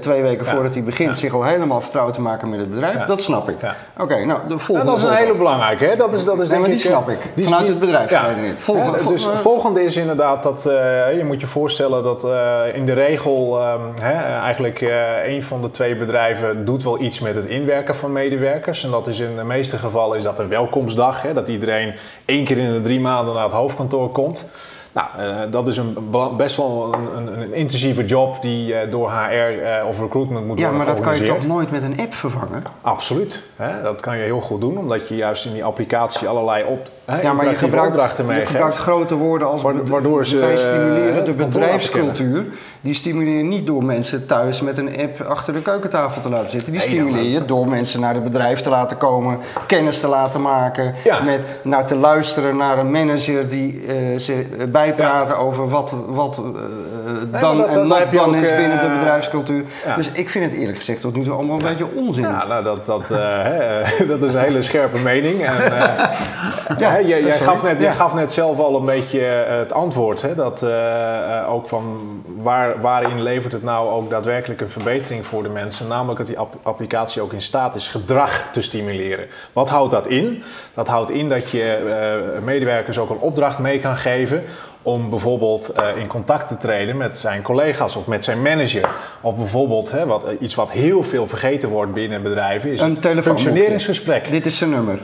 twee 0.00 0.22
weken 0.22 0.46
voordat 0.46 0.74
hij 0.74 0.82
begint 0.82 1.18
zich 1.18 1.34
al 1.34 1.44
helemaal 1.44 1.80
vertrouwd 1.80 2.14
te 2.14 2.20
maken 2.20 2.50
met 2.50 2.58
het 2.58 2.70
bedrijf. 2.70 3.04
Dat 3.04 3.22
snap 3.22 3.48
ik. 3.48 3.56
Oké, 3.98 4.24
nou 4.24 4.40
de 4.48 4.58
volgende. 4.58 4.90
dat 4.90 4.98
is 4.98 5.04
een 5.04 5.14
hele 5.14 5.34
belangrijke. 5.34 5.84
Hè? 5.84 5.96
Dat 5.96 6.12
is, 6.12 6.24
dat 6.24 6.40
is 6.40 6.48
denk 6.48 6.60
maar 6.60 6.70
die 6.70 6.78
ik, 6.78 6.84
snap 6.84 7.08
ik. 7.08 7.18
Die, 7.34 7.44
vanuit 7.44 7.68
het 7.68 7.78
bedrijf 7.78 8.10
ja. 8.10 8.30
niet. 8.30 8.54
Volgende, 8.58 8.98
dus 9.08 9.26
volgende 9.34 9.84
is 9.84 9.96
inderdaad 9.96 10.42
dat 10.42 10.64
uh, 10.68 11.16
je 11.16 11.24
moet 11.24 11.40
je 11.40 11.46
voorstellen 11.46 12.02
dat 12.02 12.24
in 12.74 12.86
de 12.86 12.92
regel 12.92 13.60
hè, 14.00 14.40
eigenlijk 14.42 14.80
een 15.26 15.42
van 15.42 15.62
de 15.62 15.70
twee 15.70 15.96
bedrijven 15.96 16.64
doet 16.64 16.82
wel 16.82 17.00
iets 17.00 17.20
met 17.20 17.34
het 17.34 17.46
inwerken 17.46 17.94
van 17.94 18.12
medewerkers. 18.12 18.84
En 18.84 18.90
dat 18.90 19.06
is 19.06 19.18
in 19.18 19.36
de 19.36 19.44
meeste 19.44 19.78
gevallen 19.78 20.16
is 20.16 20.22
dat 20.22 20.38
een 20.38 20.48
welkomstdag. 20.48 21.22
Hè, 21.22 21.32
dat 21.32 21.48
iedereen 21.48 21.94
één 22.24 22.44
keer 22.44 22.58
in 22.58 22.72
de 22.72 22.80
drie 22.80 23.00
maanden 23.00 23.34
naar 23.34 23.44
het 23.44 23.52
hoofdkantoor 23.52 24.10
komt. 24.10 24.50
Nou, 24.94 25.08
uh, 25.18 25.40
dat 25.50 25.68
is 25.68 25.76
een, 25.76 25.96
best 26.36 26.56
wel 26.56 26.94
een, 26.94 27.16
een, 27.16 27.40
een 27.40 27.52
intensieve 27.52 28.04
job 28.04 28.42
die 28.42 28.72
uh, 28.72 28.90
door 28.90 29.10
HR 29.10 29.32
eh, 29.32 29.86
of 29.86 30.00
recruitment 30.00 30.46
moet 30.46 30.58
ja, 30.58 30.64
worden 30.64 30.80
Ja, 30.80 30.86
maar 30.86 30.86
dat 30.86 31.04
kan 31.04 31.16
je 31.16 31.26
toch 31.26 31.46
nooit 31.46 31.70
met 31.70 31.82
een 31.82 31.98
app 31.98 32.14
vervangen? 32.14 32.62
Absoluut. 32.80 33.42
Hè? 33.56 33.82
Dat 33.82 34.00
kan 34.00 34.16
je 34.16 34.22
heel 34.22 34.40
goed 34.40 34.60
doen, 34.60 34.78
omdat 34.78 35.08
je 35.08 35.16
juist 35.16 35.44
in 35.46 35.52
die 35.52 35.64
applicatie 35.64 36.28
allerlei 36.28 36.64
op, 36.64 36.88
ja, 37.22 37.32
maar 37.32 37.50
je 37.50 37.58
gebruikt. 37.58 38.50
Je 38.50 38.70
grote 38.70 39.14
woorden 39.14 39.48
als 39.48 39.62
waardoor 39.62 40.26
ze, 40.26 40.38
wij 40.38 40.56
stimuleren 40.56 41.24
de 41.24 41.36
bedrijfscultuur. 41.36 42.44
Die 42.80 42.94
stimuleer 42.94 43.36
je 43.36 43.42
niet 43.42 43.66
door 43.66 43.84
mensen 43.84 44.26
thuis 44.26 44.60
met 44.60 44.78
een 44.78 44.98
app 44.98 45.20
achter 45.20 45.52
de 45.52 45.62
keukentafel 45.62 46.22
te 46.22 46.28
laten 46.28 46.50
zitten. 46.50 46.72
Die 46.72 46.80
stimuleer 46.80 47.30
je 47.30 47.44
door 47.44 47.68
mensen 47.68 48.00
naar 48.00 48.14
het 48.14 48.24
bedrijf 48.24 48.60
te 48.60 48.70
laten 48.70 48.96
komen, 48.96 49.38
kennis 49.66 50.00
te 50.00 50.08
laten 50.08 50.42
maken, 50.42 50.94
ja. 51.04 51.22
met 51.22 51.46
naar 51.62 51.86
te 51.86 51.96
luisteren 51.96 52.56
naar 52.56 52.78
een 52.78 52.90
manager 52.90 53.48
die 53.48 53.84
ze 54.18 54.46
bij 54.58 54.94
bijpraten 54.94 55.34
ja. 55.34 55.40
over 55.40 55.68
wat, 55.68 55.94
wat 56.06 56.38
uh, 56.38 56.44
nee, 57.30 57.40
dan 57.40 57.58
dat, 57.58 57.68
en 57.68 57.86
not 57.86 58.12
dan 58.12 58.34
is 58.34 58.56
binnen 58.56 58.80
de 58.80 58.94
bedrijfscultuur. 58.98 59.64
Ja. 59.86 59.94
Dus 59.94 60.10
ik 60.12 60.30
vind 60.30 60.44
het 60.44 60.60
eerlijk 60.60 60.76
gezegd 60.76 61.00
tot 61.00 61.16
nu 61.16 61.24
toe 61.24 61.32
allemaal 61.32 61.56
een 61.56 61.66
beetje 61.66 61.86
onzin. 61.94 62.22
Ja, 62.22 62.46
nou, 62.46 62.64
dat, 62.64 62.86
dat, 62.86 63.10
uh, 63.12 64.08
dat 64.10 64.22
is 64.22 64.34
een 64.34 64.40
hele 64.40 64.62
scherpe 64.62 64.98
mening. 64.98 65.46
En, 65.46 65.72
uh, 65.72 66.78
ja, 66.78 66.90
hè, 66.94 66.98
jij, 66.98 67.22
jij, 67.22 67.38
gaf 67.38 67.62
net, 67.62 67.80
jij 67.80 67.94
gaf 67.94 68.14
net 68.14 68.32
zelf 68.32 68.58
al 68.58 68.76
een 68.76 68.84
beetje 68.84 69.20
het 69.48 69.72
antwoord. 69.72 70.22
Hè, 70.22 70.34
dat 70.34 70.66
ook 71.48 71.68
van 71.68 72.00
waar, 72.36 72.80
waarin 72.80 73.22
levert 73.22 73.52
het 73.52 73.62
nou 73.62 73.90
ook 73.90 74.10
daadwerkelijk 74.10 74.60
een 74.60 74.70
verbetering 74.70 75.26
voor 75.26 75.42
de 75.42 75.48
mensen? 75.48 75.88
Namelijk 75.88 76.18
dat 76.18 76.26
die 76.26 76.38
app 76.38 76.54
applicatie 76.62 77.22
ook 77.22 77.32
in 77.32 77.42
staat 77.42 77.74
is 77.74 77.88
gedrag 77.88 78.48
te 78.52 78.62
stimuleren. 78.62 79.26
Wat 79.52 79.68
houdt 79.68 79.90
dat 79.90 80.06
in? 80.06 80.42
Dat 80.74 80.88
houdt 80.88 81.10
in 81.10 81.28
dat 81.28 81.50
je 81.50 82.38
medewerkers 82.44 82.98
ook 82.98 83.10
een 83.10 83.18
opdracht 83.18 83.58
mee 83.58 83.78
kan 83.78 83.96
geven 83.96 84.44
om 84.84 85.10
bijvoorbeeld 85.10 85.72
uh, 85.80 86.00
in 86.00 86.06
contact 86.06 86.48
te 86.48 86.56
treden 86.56 86.96
met 86.96 87.18
zijn 87.18 87.42
collega's 87.42 87.96
of 87.96 88.06
met 88.06 88.24
zijn 88.24 88.42
manager. 88.42 88.88
Of 89.20 89.36
bijvoorbeeld, 89.36 89.90
hè, 89.90 90.06
wat, 90.06 90.24
iets 90.40 90.54
wat 90.54 90.70
heel 90.70 91.02
veel 91.02 91.26
vergeten 91.26 91.68
wordt 91.68 91.92
binnen 91.92 92.22
bedrijven, 92.22 92.70
is 92.70 92.80
een 92.80 93.22
functioneringsgesprek. 93.22 94.30
Dit 94.30 94.46
is 94.46 94.58
zijn 94.58 94.70
nummer. 94.70 94.98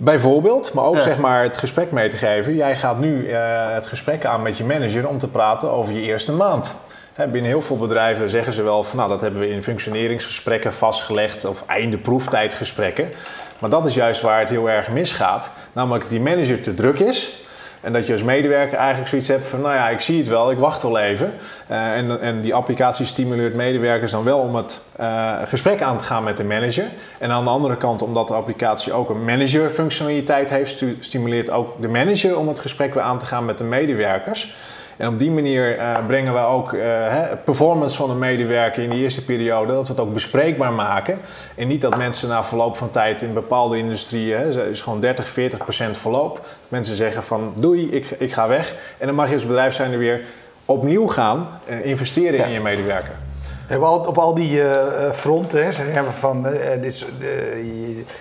Bijvoorbeeld, 0.00 0.72
maar 0.72 0.84
ook 0.84 0.94
ja. 0.94 1.00
zeg 1.00 1.18
maar 1.18 1.42
het 1.42 1.58
gesprek 1.58 1.92
mee 1.92 2.08
te 2.08 2.16
geven. 2.16 2.54
Jij 2.54 2.76
gaat 2.76 2.98
nu 2.98 3.28
uh, 3.28 3.38
het 3.72 3.86
gesprek 3.86 4.24
aan 4.24 4.42
met 4.42 4.56
je 4.56 4.64
manager 4.64 5.08
om 5.08 5.18
te 5.18 5.28
praten 5.28 5.70
over 5.70 5.94
je 5.94 6.00
eerste 6.00 6.32
maand. 6.32 6.76
Hè, 7.12 7.26
binnen 7.26 7.50
heel 7.50 7.62
veel 7.62 7.76
bedrijven 7.76 8.30
zeggen 8.30 8.52
ze 8.52 8.62
wel 8.62 8.82
van 8.82 8.96
nou 8.96 9.08
dat 9.08 9.20
hebben 9.20 9.40
we 9.40 9.50
in 9.50 9.62
functioneringsgesprekken 9.62 10.74
vastgelegd 10.74 11.44
of 11.44 11.64
einde 11.66 11.98
proeftijdgesprekken. 11.98 13.12
Maar 13.58 13.70
dat 13.70 13.86
is 13.86 13.94
juist 13.94 14.20
waar 14.20 14.40
het 14.40 14.48
heel 14.48 14.70
erg 14.70 14.88
misgaat. 14.88 15.50
Namelijk 15.72 16.02
dat 16.02 16.10
die 16.10 16.20
manager 16.20 16.60
te 16.60 16.74
druk 16.74 16.98
is 16.98 17.42
en 17.80 17.92
dat 17.92 18.06
je 18.06 18.12
als 18.12 18.22
medewerker 18.22 18.78
eigenlijk 18.78 19.08
zoiets 19.08 19.28
hebt 19.28 19.46
van, 19.46 19.60
nou 19.60 19.74
ja, 19.74 19.88
ik 19.88 20.00
zie 20.00 20.18
het 20.18 20.28
wel, 20.28 20.50
ik 20.50 20.58
wacht 20.58 20.82
wel 20.82 20.98
even. 20.98 21.34
Uh, 21.70 21.92
en, 21.96 22.20
en 22.20 22.40
die 22.40 22.54
applicatie 22.54 23.06
stimuleert 23.06 23.54
medewerkers 23.54 24.10
dan 24.10 24.24
wel 24.24 24.38
om 24.38 24.54
het 24.54 24.80
uh, 25.00 25.34
gesprek 25.44 25.82
aan 25.82 25.98
te 25.98 26.04
gaan 26.04 26.24
met 26.24 26.36
de 26.36 26.44
manager. 26.44 26.84
En 27.18 27.30
aan 27.30 27.44
de 27.44 27.50
andere 27.50 27.76
kant, 27.76 28.02
omdat 28.02 28.28
de 28.28 28.34
applicatie 28.34 28.92
ook 28.92 29.10
een 29.10 29.24
manager-functionaliteit 29.24 30.50
heeft, 30.50 30.84
stimuleert 31.00 31.50
ook 31.50 31.82
de 31.82 31.88
manager 31.88 32.38
om 32.38 32.48
het 32.48 32.58
gesprek 32.58 32.94
weer 32.94 33.02
aan 33.02 33.18
te 33.18 33.26
gaan 33.26 33.44
met 33.44 33.58
de 33.58 33.64
medewerkers. 33.64 34.54
En 34.98 35.08
op 35.08 35.18
die 35.18 35.30
manier 35.30 35.78
uh, 35.78 35.96
brengen 36.06 36.32
we 36.34 36.40
ook 36.40 36.72
uh, 36.72 36.82
hè, 36.84 37.36
performance 37.36 37.96
van 37.96 38.10
een 38.10 38.18
medewerker 38.18 38.82
in 38.82 38.90
de 38.90 38.96
eerste 38.96 39.24
periode, 39.24 39.72
dat 39.72 39.86
we 39.86 39.92
het 39.92 40.02
ook 40.02 40.12
bespreekbaar 40.12 40.72
maken. 40.72 41.18
En 41.54 41.68
niet 41.68 41.80
dat 41.80 41.96
mensen 41.96 42.28
na 42.28 42.44
verloop 42.44 42.76
van 42.76 42.90
tijd 42.90 43.22
in 43.22 43.32
bepaalde 43.32 43.78
industrieën, 43.78 44.38
hè, 44.38 44.68
is 44.68 44.80
gewoon 44.80 45.00
30, 45.00 45.28
40 45.28 45.58
procent 45.58 45.98
verloop. 45.98 46.46
Mensen 46.68 46.96
zeggen 46.96 47.22
van 47.22 47.52
doei, 47.56 47.90
ik, 47.90 48.10
ik 48.18 48.32
ga 48.32 48.48
weg. 48.48 48.74
En 48.98 49.06
dan 49.06 49.16
mag 49.16 49.28
je 49.28 49.34
als 49.34 49.46
bedrijf 49.46 49.74
zijn 49.74 49.92
er 49.92 49.98
weer 49.98 50.20
opnieuw 50.64 51.06
gaan 51.06 51.48
uh, 51.68 51.86
investeren 51.86 52.38
ja. 52.38 52.44
in 52.44 52.52
je 52.52 52.60
medewerker. 52.60 53.14
We 53.66 53.74
hebben 53.74 53.88
al, 53.88 53.98
op 53.98 54.18
al 54.18 54.34
die 54.34 54.62
uh, 54.62 55.10
fronten, 55.12 55.64
hè, 55.64 55.72
zeggen 55.72 56.04
we 56.04 56.12
van 56.12 56.46
uh, 56.46 56.70
dit 56.70 56.84
is, 56.84 57.06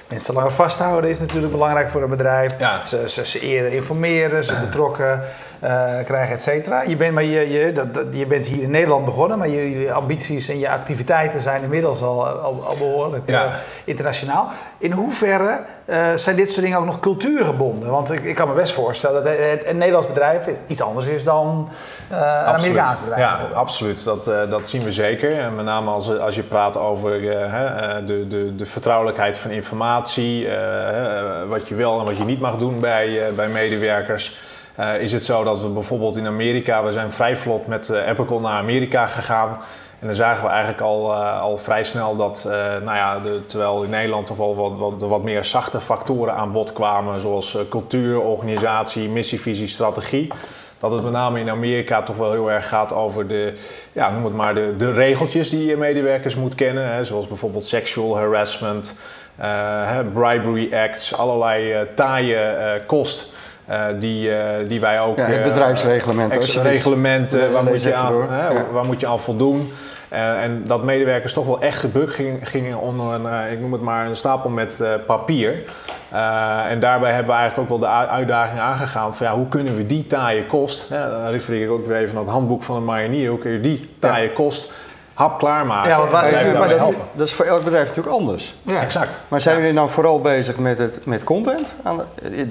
mensen 0.07 0.33
langer 0.33 0.51
vasthouden 0.51 1.09
is 1.09 1.19
natuurlijk 1.19 1.51
belangrijk 1.51 1.89
voor 1.89 2.03
een 2.03 2.09
bedrijf. 2.09 2.59
Ja. 2.59 2.85
Ze, 2.85 3.09
ze, 3.09 3.25
ze, 3.25 3.39
eerder 3.39 3.71
informeren, 3.71 4.43
ze 4.43 4.59
betrokken 4.65 5.21
krijgen, 6.05 6.33
et 6.33 6.41
cetera. 6.41 6.81
Je, 6.81 6.95
bent, 6.95 7.13
maar 7.13 7.23
je, 7.23 7.51
je, 7.51 7.71
dat, 7.71 7.93
dat, 7.93 8.05
je 8.09 8.25
bent 8.25 8.45
hier 8.45 8.63
in 8.63 8.71
Nederland 8.71 9.05
begonnen, 9.05 9.37
maar 9.37 9.49
je, 9.49 9.79
je 9.79 9.91
ambities 9.91 10.49
en 10.49 10.59
je 10.59 10.69
activiteiten 10.69 11.41
zijn 11.41 11.63
inmiddels 11.63 12.01
al, 12.01 12.27
al, 12.27 12.63
al 12.65 12.77
behoorlijk 12.77 13.29
ja. 13.29 13.51
internationaal. 13.83 14.49
In 14.77 14.91
hoeverre 14.91 15.59
zijn 16.15 16.35
dit 16.35 16.51
soort 16.51 16.61
dingen 16.61 16.79
ook 16.79 16.85
nog 16.85 16.99
cultuurgebonden? 16.99 17.89
Want 17.89 18.11
ik, 18.11 18.23
ik 18.23 18.35
kan 18.35 18.47
me 18.47 18.53
best 18.53 18.73
voorstellen 18.73 19.23
dat 19.23 19.33
het, 19.37 19.65
een 19.65 19.77
Nederlands 19.77 20.07
bedrijf 20.07 20.47
iets 20.67 20.81
anders 20.81 21.05
is 21.05 21.23
dan 21.23 21.69
een 22.09 22.17
Amerikaans 22.17 22.99
bedrijf. 22.99 23.21
Ja, 23.21 23.39
absoluut. 23.53 24.03
Dat, 24.03 24.25
dat 24.25 24.67
zien 24.67 24.83
we 24.83 24.91
zeker. 24.91 25.39
En 25.39 25.55
met 25.55 25.65
name 25.65 25.91
als, 25.91 26.19
als 26.19 26.35
je 26.35 26.43
praat 26.43 26.77
over 26.77 27.21
de, 27.21 28.25
de, 28.27 28.55
de 28.55 28.65
vertrouwelijkheid 28.65 29.37
van 29.37 29.51
informatie, 29.51 30.47
wat 31.47 31.67
je 31.67 31.75
wel 31.75 31.99
en 31.99 32.05
wat 32.05 32.17
je 32.17 32.23
niet 32.23 32.39
mag 32.39 32.57
doen 32.57 32.79
bij, 32.79 33.33
bij 33.35 33.47
medewerkers. 33.47 34.37
Is 34.99 35.11
het 35.11 35.25
zo 35.25 35.43
dat 35.43 35.61
we 35.61 35.67
bijvoorbeeld 35.67 36.17
in 36.17 36.27
Amerika, 36.27 36.83
we 36.83 36.91
zijn 36.91 37.11
vrij 37.11 37.37
vlot 37.37 37.67
met 37.67 37.89
Epicol 37.89 38.39
naar 38.39 38.57
Amerika 38.57 39.07
gegaan. 39.07 39.51
En 39.99 40.07
dan 40.07 40.15
zagen 40.15 40.43
we 40.43 40.49
eigenlijk 40.49 40.81
al, 40.81 41.15
al 41.15 41.57
vrij 41.57 41.83
snel 41.83 42.15
dat, 42.15 42.43
nou 42.83 42.95
ja, 42.95 43.19
de, 43.19 43.45
terwijl 43.47 43.83
in 43.83 43.89
Nederland 43.89 44.27
toch 44.27 44.37
wel 44.37 44.55
wat, 44.55 44.71
wat, 44.77 45.09
wat 45.09 45.23
meer 45.23 45.43
zachte 45.43 45.81
factoren 45.81 46.33
aan 46.33 46.51
bod 46.51 46.73
kwamen, 46.73 47.19
zoals 47.19 47.57
cultuur, 47.69 48.19
organisatie, 48.19 49.09
missievisie, 49.09 49.67
strategie 49.67 50.31
dat 50.79 50.91
het 50.91 51.03
met 51.03 51.11
name 51.11 51.39
in 51.39 51.49
Amerika 51.49 52.03
toch 52.03 52.15
wel 52.15 52.31
heel 52.31 52.51
erg 52.51 52.67
gaat 52.67 52.93
over 52.93 53.27
de, 53.27 53.53
ja, 53.91 54.11
noem 54.11 54.23
het 54.23 54.33
maar, 54.33 54.55
de, 54.55 54.75
de 54.75 54.91
regeltjes 54.91 55.49
die 55.49 55.65
je 55.65 55.77
medewerkers 55.77 56.35
moet 56.35 56.55
kennen. 56.55 56.93
Hè, 56.93 57.03
zoals 57.03 57.27
bijvoorbeeld 57.27 57.65
sexual 57.65 58.17
harassment, 58.17 58.95
uh, 59.41 59.99
bribery 60.13 60.73
acts, 60.73 61.15
allerlei 61.15 61.73
uh, 61.73 61.79
taaie 61.95 62.35
uh, 62.35 62.85
kost. 62.85 63.35
Die, 63.99 64.31
die 64.67 64.79
wij 64.79 65.01
ook. 65.01 65.17
Ja, 65.17 65.23
het 65.23 65.43
bedrijfsreglement. 65.43 66.33
reglementen, 66.55 67.51
waar, 67.51 67.63
moet 67.63 67.83
je 67.83 67.93
aan, 67.93 68.13
ja. 68.13 68.65
waar 68.71 68.85
moet 68.85 68.99
je 68.99 69.07
aan 69.07 69.19
voldoen? 69.19 69.71
Uh, 70.13 70.41
en 70.41 70.63
dat 70.65 70.83
medewerkers 70.83 71.33
toch 71.33 71.45
wel 71.45 71.61
echt 71.61 71.79
gebukt 71.79 72.13
gingen, 72.13 72.45
gingen 72.45 72.79
onder 72.79 73.13
een, 73.13 73.23
uh, 73.23 73.51
ik 73.51 73.59
noem 73.59 73.71
het 73.71 73.81
maar, 73.81 74.05
een 74.05 74.15
stapel 74.15 74.49
met 74.49 74.79
uh, 74.81 74.89
papier. 75.05 75.53
en 76.69 76.79
daarbij 76.79 77.11
hebben 77.11 77.33
we 77.33 77.39
eigenlijk 77.39 77.57
ook 77.57 77.69
wel 77.69 77.89
de 77.89 77.95
uitdaging 78.07 78.59
aangegaan 78.59 79.15
van 79.15 79.27
ja, 79.27 79.33
hoe 79.33 79.47
kunnen 79.47 79.75
we 79.75 79.85
die 79.85 80.07
taaie 80.07 80.45
kost, 80.45 80.89
dan 80.89 81.27
refereer 81.27 81.63
ik 81.63 81.71
ook 81.71 81.85
weer 81.85 81.97
even 81.97 82.15
naar 82.15 82.23
het 82.23 82.31
handboek 82.31 82.63
van 82.63 82.75
de 82.75 82.81
marinier, 82.81 83.29
hoe 83.29 83.39
kun 83.39 83.51
je 83.51 83.61
die 83.61 83.89
taaie 83.99 84.31
kost 84.31 84.71
hap 85.17 85.39
klaarmaken. 85.39 85.89
Ja, 85.89 85.97
want 85.97 86.11
waar 86.11 86.25
zijn 86.25 86.45
jullie 86.45 86.77
dat, 86.77 86.93
dat 87.13 87.27
is 87.27 87.33
voor 87.33 87.45
elk 87.45 87.63
bedrijf 87.63 87.87
natuurlijk 87.87 88.15
anders. 88.15 88.55
Ja, 88.61 88.81
exact. 88.81 89.19
Maar 89.27 89.41
zijn 89.41 89.57
jullie 89.57 89.73
nou 89.73 89.89
vooral 89.89 90.21
bezig 90.21 90.57
met, 90.57 90.77
het, 90.77 91.05
met 91.05 91.23
content? 91.23 91.67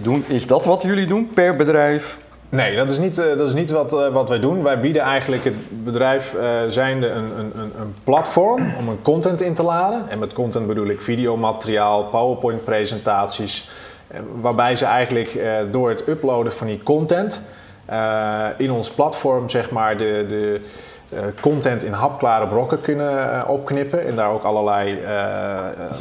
Doen, 0.02 0.24
is 0.28 0.46
dat 0.46 0.64
wat 0.64 0.82
jullie 0.82 1.06
doen 1.06 1.30
per 1.34 1.56
bedrijf? 1.56 2.16
Nee, 2.48 2.76
dat 2.76 2.90
is 2.90 2.98
niet, 2.98 3.18
eh, 3.18 3.36
dat 3.36 3.48
is 3.48 3.54
niet 3.54 3.70
wat, 3.70 3.92
eh, 3.92 4.08
wat 4.08 4.28
wij 4.28 4.38
doen. 4.38 4.62
Wij 4.62 4.80
bieden 4.80 5.02
eigenlijk 5.02 5.44
het 5.44 5.84
bedrijf 5.84 6.34
uh, 6.34 6.42
zijnde 6.68 7.08
een, 7.08 7.30
een, 7.38 7.52
een 7.54 7.94
platform 8.04 8.74
om 8.78 8.88
een 8.88 9.02
content 9.02 9.40
in 9.40 9.54
te 9.54 9.62
laden. 9.62 10.08
En 10.08 10.18
met 10.18 10.32
content 10.32 10.66
bedoel 10.66 10.86
ik 10.86 11.00
videomateriaal, 11.00 12.04
PowerPoint 12.04 12.64
presentaties. 12.64 13.70
Waarbij 14.40 14.74
ze 14.74 14.84
eigenlijk 14.84 15.40
door 15.70 15.88
het 15.88 16.08
uploaden 16.08 16.52
van 16.52 16.66
die 16.66 16.82
content 16.82 17.42
in 18.56 18.70
ons 18.70 18.90
platform 18.90 19.48
zeg 19.48 19.70
maar 19.70 19.96
de, 19.96 20.24
de 20.28 20.60
content 21.40 21.84
in 21.84 21.92
hapklare 21.92 22.46
brokken 22.46 22.80
kunnen 22.80 23.48
opknippen. 23.48 24.06
En 24.06 24.16
daar 24.16 24.30
ook 24.30 24.42
allerlei, 24.42 24.98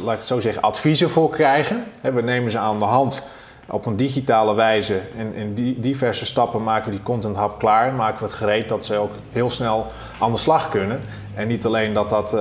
laat 0.04 0.16
ik 0.16 0.22
zo 0.22 0.40
zeggen, 0.40 0.62
adviezen 0.62 1.10
voor 1.10 1.30
krijgen. 1.30 1.84
we 2.02 2.22
nemen 2.22 2.50
ze 2.50 2.58
aan 2.58 2.78
de 2.78 2.84
hand 2.84 3.26
op 3.68 3.86
een 3.86 3.96
digitale 3.96 4.54
wijze 4.54 5.00
en 5.18 5.34
in 5.34 5.76
diverse 5.80 6.24
stappen 6.24 6.62
maken 6.62 6.84
we 6.84 6.96
die 6.96 7.04
content 7.04 7.38
hub 7.38 7.58
klaar. 7.58 7.92
Maken 7.92 8.18
we 8.18 8.24
het 8.24 8.34
gereed 8.34 8.68
dat 8.68 8.84
ze 8.84 8.96
ook 8.96 9.12
heel 9.32 9.50
snel 9.50 9.86
aan 10.20 10.32
de 10.32 10.38
slag 10.38 10.68
kunnen. 10.68 11.00
En 11.36 11.48
niet 11.48 11.66
alleen 11.66 11.92
dat, 11.92 12.10
dat, 12.10 12.34
uh, 12.34 12.40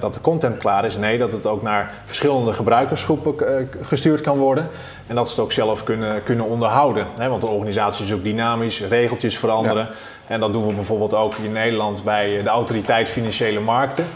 dat 0.00 0.14
de 0.14 0.20
content 0.20 0.58
klaar 0.58 0.84
is, 0.84 0.96
nee, 0.96 1.18
dat 1.18 1.32
het 1.32 1.46
ook 1.46 1.62
naar 1.62 1.94
verschillende 2.04 2.52
gebruikersgroepen 2.52 3.34
uh, 3.40 3.66
gestuurd 3.82 4.20
kan 4.20 4.38
worden. 4.38 4.68
En 5.06 5.14
dat 5.14 5.28
ze 5.28 5.34
het 5.34 5.44
ook 5.44 5.52
zelf 5.52 5.84
kunnen, 5.84 6.22
kunnen 6.22 6.44
onderhouden. 6.44 7.06
Hè? 7.16 7.28
Want 7.28 7.40
de 7.40 7.46
organisatie 7.46 8.04
is 8.04 8.12
ook 8.12 8.22
dynamisch, 8.22 8.80
regeltjes 8.80 9.38
veranderen. 9.38 9.88
En 10.26 10.40
dat 10.40 10.52
doen 10.52 10.66
we 10.66 10.74
bijvoorbeeld 10.74 11.14
ook 11.14 11.34
in 11.34 11.52
Nederland 11.52 12.04
bij 12.04 12.42
de 12.42 12.48
Autoriteit 12.48 13.08
Financiële 13.08 13.60
Markten 13.60 14.06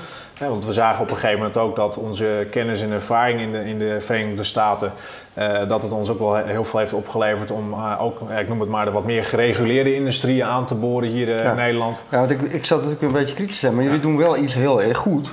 want 0.49 0.65
we 0.65 0.73
zagen 0.73 1.03
op 1.03 1.11
een 1.11 1.17
gegeven 1.17 1.39
moment 1.39 1.57
ook 1.57 1.77
dat 1.77 1.99
onze 1.99 2.47
kennis 2.51 2.83
en 2.83 2.91
ervaring 2.91 3.41
in 3.41 3.53
de, 3.53 3.65
in 3.65 3.79
de 3.79 4.01
Verenigde 4.01 4.43
Staten, 4.43 4.93
uh, 5.39 5.69
dat 5.69 5.83
het 5.83 5.93
ons 5.93 6.11
ook 6.11 6.19
wel 6.19 6.37
heel 6.37 6.65
veel 6.65 6.79
heeft 6.79 6.93
opgeleverd 6.93 7.51
om 7.51 7.73
uh, 7.73 8.03
ook, 8.03 8.21
ik 8.39 8.49
noem 8.49 8.61
het 8.61 8.69
maar, 8.69 8.85
de 8.85 8.91
wat 8.91 9.05
meer 9.05 9.25
gereguleerde 9.25 9.95
industrieën 9.95 10.45
aan 10.45 10.67
te 10.67 10.75
boren 10.75 11.09
hier 11.09 11.29
uh, 11.29 11.45
in 11.45 11.55
Nederland. 11.55 12.05
Ja, 12.09 12.19
want 12.19 12.31
ik, 12.31 12.41
ik 12.41 12.65
zat 12.65 12.79
natuurlijk 12.79 13.03
een 13.03 13.19
beetje 13.19 13.35
kritisch 13.35 13.59
zijn, 13.59 13.75
maar 13.75 13.85
jullie 13.85 14.01
doen 14.01 14.17
wel 14.17 14.37
iets 14.37 14.55
heel 14.55 14.83
erg 14.83 14.99
goed. 14.99 15.29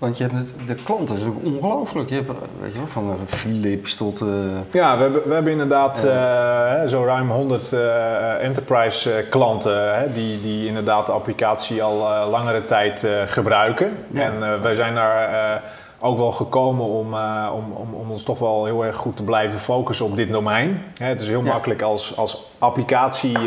Want 0.00 0.18
je 0.18 0.24
hebt 0.24 0.34
de 0.66 0.74
klanten, 0.74 1.16
is 1.16 1.24
ook 1.24 1.44
ongelooflijk. 1.44 2.08
Je 2.08 2.14
hebt, 2.14 2.28
weet 2.60 2.72
je 2.72 2.78
wel, 2.78 2.88
van 2.88 3.16
Philips 3.26 3.96
tot... 3.96 4.20
Uh... 4.20 4.28
Ja, 4.70 4.96
we 4.96 5.02
hebben, 5.02 5.22
we 5.28 5.34
hebben 5.34 5.52
inderdaad 5.52 6.04
uh, 6.04 6.88
zo 6.88 7.04
ruim 7.04 7.30
100 7.30 7.72
uh, 7.72 8.44
enterprise 8.44 9.24
klanten 9.30 10.12
die, 10.12 10.40
die 10.40 10.66
inderdaad 10.66 11.06
de 11.06 11.12
applicatie 11.12 11.82
al 11.82 12.28
langere 12.30 12.64
tijd 12.64 13.06
gebruiken. 13.26 13.96
Ja. 14.12 14.22
En 14.22 14.62
wij 14.62 14.74
zijn 14.74 14.94
daar 14.94 15.62
ook 15.98 16.18
wel 16.18 16.32
gekomen 16.32 16.86
om, 16.86 17.14
om, 17.52 17.72
om, 17.72 17.94
om, 17.94 18.10
ons 18.10 18.22
toch 18.22 18.38
wel 18.38 18.64
heel 18.64 18.84
erg 18.84 18.96
goed 18.96 19.16
te 19.16 19.22
blijven 19.24 19.58
focussen 19.58 20.06
op 20.06 20.16
dit 20.16 20.32
domein. 20.32 20.82
het 20.98 21.20
is 21.20 21.28
heel 21.28 21.44
ja. 21.44 21.52
makkelijk 21.52 21.82
als, 21.82 22.16
als 22.16 22.44
applicatie 22.58 23.38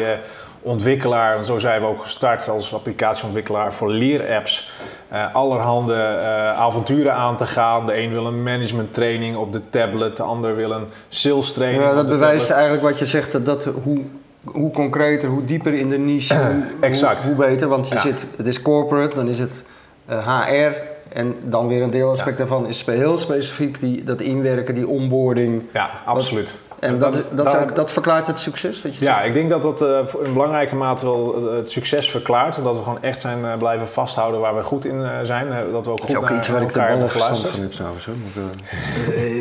ontwikkelaar, 0.63 1.37
en 1.37 1.45
zo 1.45 1.59
zijn 1.59 1.81
we 1.81 1.87
ook 1.87 2.01
gestart 2.01 2.49
als 2.49 2.73
applicatieontwikkelaar 2.73 3.73
voor 3.73 3.89
leerapps, 3.89 4.71
uh, 5.13 5.35
allerhande 5.35 5.93
uh, 5.93 6.59
avonturen 6.59 7.13
aan 7.13 7.37
te 7.37 7.45
gaan. 7.45 7.85
De 7.85 7.97
een 7.97 8.11
wil 8.11 8.25
een 8.25 8.43
management 8.43 8.93
training 8.93 9.35
op 9.35 9.53
de 9.53 9.61
tablet, 9.69 10.17
de 10.17 10.23
ander 10.23 10.55
wil 10.55 10.71
een 10.71 10.87
sales 11.09 11.53
training. 11.53 11.83
Ja, 11.83 11.93
dat 11.93 12.05
bewijst 12.05 12.49
eigenlijk 12.49 12.83
wat 12.83 12.99
je 12.99 13.05
zegt, 13.05 13.31
dat, 13.31 13.45
dat 13.45 13.63
hoe, 13.83 14.01
hoe 14.45 14.71
concreter, 14.71 15.29
hoe 15.29 15.45
dieper 15.45 15.73
in 15.73 15.89
de 15.89 15.97
niche, 15.97 16.35
hoe, 16.35 16.63
exact. 16.89 17.23
Hoe, 17.23 17.35
beter. 17.35 17.67
Want 17.67 17.87
je 17.87 17.99
zit, 17.99 18.25
het 18.37 18.47
is 18.47 18.61
corporate, 18.61 19.15
dan 19.15 19.27
is 19.27 19.39
het 19.39 19.63
HR. 20.07 20.49
Eh, 20.49 20.71
en 21.13 21.35
dan 21.43 21.67
weer 21.67 21.81
een 21.81 21.91
deelaspect 21.91 22.37
daarvan 22.37 22.67
is 22.67 22.85
heel 22.85 23.17
specifiek 23.17 23.79
die, 23.79 24.03
dat 24.03 24.21
inwerken, 24.21 24.75
die 24.75 24.87
onboarding. 24.87 25.61
Ja, 25.73 25.89
absoluut. 26.05 26.55
En 26.83 26.99
dat, 26.99 27.13
dat, 27.13 27.51
dat, 27.51 27.75
dat, 27.75 27.91
verklaart 27.91 28.27
het 28.27 28.39
succes? 28.39 28.81
Dat 28.81 28.95
je 28.95 29.05
ja, 29.05 29.21
ik 29.21 29.33
denk 29.33 29.49
dat 29.49 29.61
dat 29.61 29.81
uh, 29.81 29.99
in 30.23 30.33
belangrijke 30.33 30.75
mate 30.75 31.05
wel 31.05 31.49
uh, 31.49 31.55
het 31.55 31.71
succes 31.71 32.11
verklaart. 32.11 32.57
En 32.57 32.63
dat 32.63 32.75
we 32.77 32.83
gewoon 32.83 33.01
echt 33.01 33.21
zijn 33.21 33.39
uh, 33.39 33.57
blijven 33.57 33.87
vasthouden 33.87 34.39
waar 34.39 34.55
we 34.55 34.63
goed 34.63 34.85
in 34.85 35.05
zijn. 35.21 35.47
dat 35.71 35.85
we 35.85 35.91
ook 35.91 36.03
goed 36.03 36.17
ook 36.17 36.29
naar 36.29 36.37
iets 36.37 36.47
waar 36.47 36.61
ik 36.61 36.73
de 36.73 37.07
verstand 37.07 37.39
van 37.39 37.61
heb 37.61 37.71
trouwens. 37.71 38.07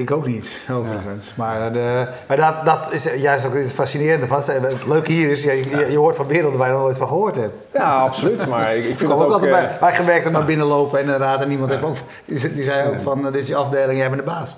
ik 0.01 0.11
ook 0.11 0.27
niet, 0.27 0.61
overigens. 0.71 1.27
Ja. 1.27 1.33
Maar, 1.37 1.73
de, 1.73 2.07
maar 2.27 2.37
dat, 2.37 2.65
dat 2.65 2.93
is 2.93 3.09
juist 3.17 3.47
ook 3.47 3.55
het 3.55 3.73
fascinerende 3.73 4.27
van. 4.27 4.43
Het 4.43 4.87
leuke 4.87 5.13
hier 5.13 5.31
is, 5.31 5.45
je, 5.45 5.87
je, 5.91 5.99
hoort 5.99 6.17
van 6.17 6.27
werelden 6.27 6.59
waar 6.59 6.69
je 6.69 6.75
nog 6.75 6.83
nooit 6.83 6.99
van 6.99 7.09
gehoord 7.09 7.37
hebt. 7.37 7.55
Ja, 7.73 7.95
absoluut. 7.95 8.47
Maar 8.49 8.77
ik, 8.77 8.85
ik 8.85 8.99
vind 8.99 9.11
het 9.11 9.23
ook... 9.23 9.33
altijd 9.33 9.51
bij, 9.51 9.77
wij 9.81 9.95
gewerkt 9.95 10.31
maar 10.31 10.45
binnenlopen 10.45 10.99
en 10.99 11.05
inderdaad 11.05 11.41
en 11.41 11.49
niemand 11.49 11.71
heeft 11.71 11.83
ook... 11.83 11.97
Die, 12.25 12.55
die 12.55 12.63
zei 12.63 12.89
ook 12.89 13.01
van, 13.01 13.23
dit 13.23 13.35
is 13.35 13.47
je 13.49 13.57
afdeling, 13.57 13.99
jij 13.99 14.11
bent 14.11 14.25
de 14.25 14.31
baas. 14.31 14.57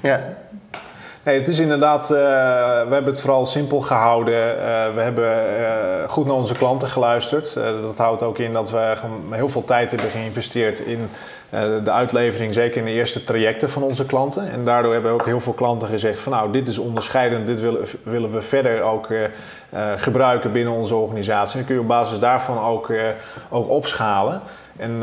Ja. 0.00 0.36
Het 1.22 1.48
is 1.48 1.58
inderdaad, 1.58 2.02
uh, 2.02 2.18
we 2.88 2.94
hebben 2.94 3.04
het 3.04 3.20
vooral 3.20 3.46
simpel 3.46 3.80
gehouden. 3.80 4.34
Uh, 4.34 4.62
we 4.94 5.00
hebben 5.00 5.60
uh, 5.60 6.08
goed 6.08 6.26
naar 6.26 6.34
onze 6.34 6.54
klanten 6.54 6.88
geluisterd. 6.88 7.54
dat 7.82 7.98
houdt 7.98 8.22
ook 8.22 8.38
in 8.38 8.52
dat 8.52 8.70
we 8.70 8.94
heel 9.30 9.48
veel 9.48 9.64
tijd 9.64 9.90
hebben 9.90 10.10
geïnvesteerd 10.10 10.80
in 10.80 11.08
de 11.84 11.90
uitlevering, 11.90 12.54
zeker 12.54 12.76
in 12.76 12.84
de 12.84 12.90
eerste 12.90 13.24
trajecten 13.24 13.70
van 13.70 13.82
onze 13.82 14.06
klanten. 14.06 14.50
En 14.50 14.64
daardoor 14.64 14.92
hebben 14.92 15.12
ook 15.12 15.24
heel 15.24 15.40
veel 15.40 15.52
klanten 15.52 15.88
gezegd 15.88 16.20
van 16.20 16.32
nou, 16.32 16.52
dit 16.52 16.68
is 16.68 16.78
onderscheidend, 16.78 17.46
dit 17.46 17.60
willen, 17.60 17.86
willen 18.02 18.30
we 18.30 18.40
verder 18.40 18.82
ook 18.82 19.08
gebruiken 19.96 20.52
binnen 20.52 20.74
onze 20.74 20.94
organisatie. 20.94 21.52
En 21.52 21.58
dan 21.58 21.66
kun 21.66 21.74
je 21.74 21.80
op 21.80 21.88
basis 21.88 22.18
daarvan 22.18 22.58
ook, 22.58 22.92
ook 23.50 23.68
opschalen. 23.68 24.42
En 24.76 24.92
uh, 24.92 25.00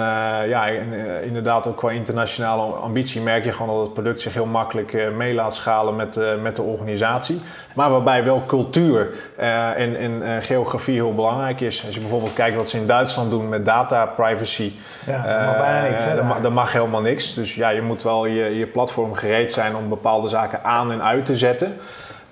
ja, 0.47 0.67
eh, 0.67 1.25
inderdaad 1.25 1.67
ook 1.67 1.77
qua 1.77 1.89
internationale 1.89 2.63
ambitie 2.63 3.21
merk 3.21 3.43
je 3.43 3.51
gewoon 3.51 3.75
dat 3.75 3.83
het 3.83 3.93
product 3.93 4.21
zich 4.21 4.33
heel 4.33 4.45
makkelijk 4.45 4.93
uh, 4.93 5.09
mee 5.09 5.33
laat 5.33 5.55
schalen 5.55 5.95
met, 5.95 6.19
met 6.41 6.55
de 6.55 6.61
organisatie. 6.61 7.41
Maar 7.73 7.89
waarbij 7.89 8.23
wel 8.23 8.43
cultuur 8.45 9.09
en, 9.35 9.95
en 9.97 10.41
geografie 10.41 10.93
heel 10.93 11.15
belangrijk 11.15 11.61
is. 11.61 11.85
Als 11.85 11.93
je 11.95 12.01
bijvoorbeeld 12.01 12.33
kijkt 12.33 12.55
wat 12.55 12.69
ze 12.69 12.77
in 12.77 12.87
Duitsland 12.87 13.29
doen 13.29 13.49
met 13.49 13.65
data 13.65 14.05
privacy. 14.05 14.71
Ja, 15.05 15.37
dat 15.37 15.45
mag 15.45 15.57
bijna 15.57 15.89
niks. 15.89 16.03
Hè, 16.03 16.41
dat, 16.41 16.51
mag, 16.51 16.73
helemaal 16.73 17.01
niks. 17.01 17.33
Dus 17.33 17.55
ja, 17.55 17.69
je 17.69 17.81
moet 17.81 18.03
wel 18.03 18.25
je, 18.25 18.57
je 18.57 18.67
platform 18.67 19.13
gereed 19.13 19.51
zijn 19.51 19.75
om 19.75 19.89
bepaalde 19.89 20.27
zaken 20.27 20.63
aan 20.63 20.91
en 20.91 21.03
uit 21.03 21.25
te 21.25 21.35
zetten. 21.35 21.77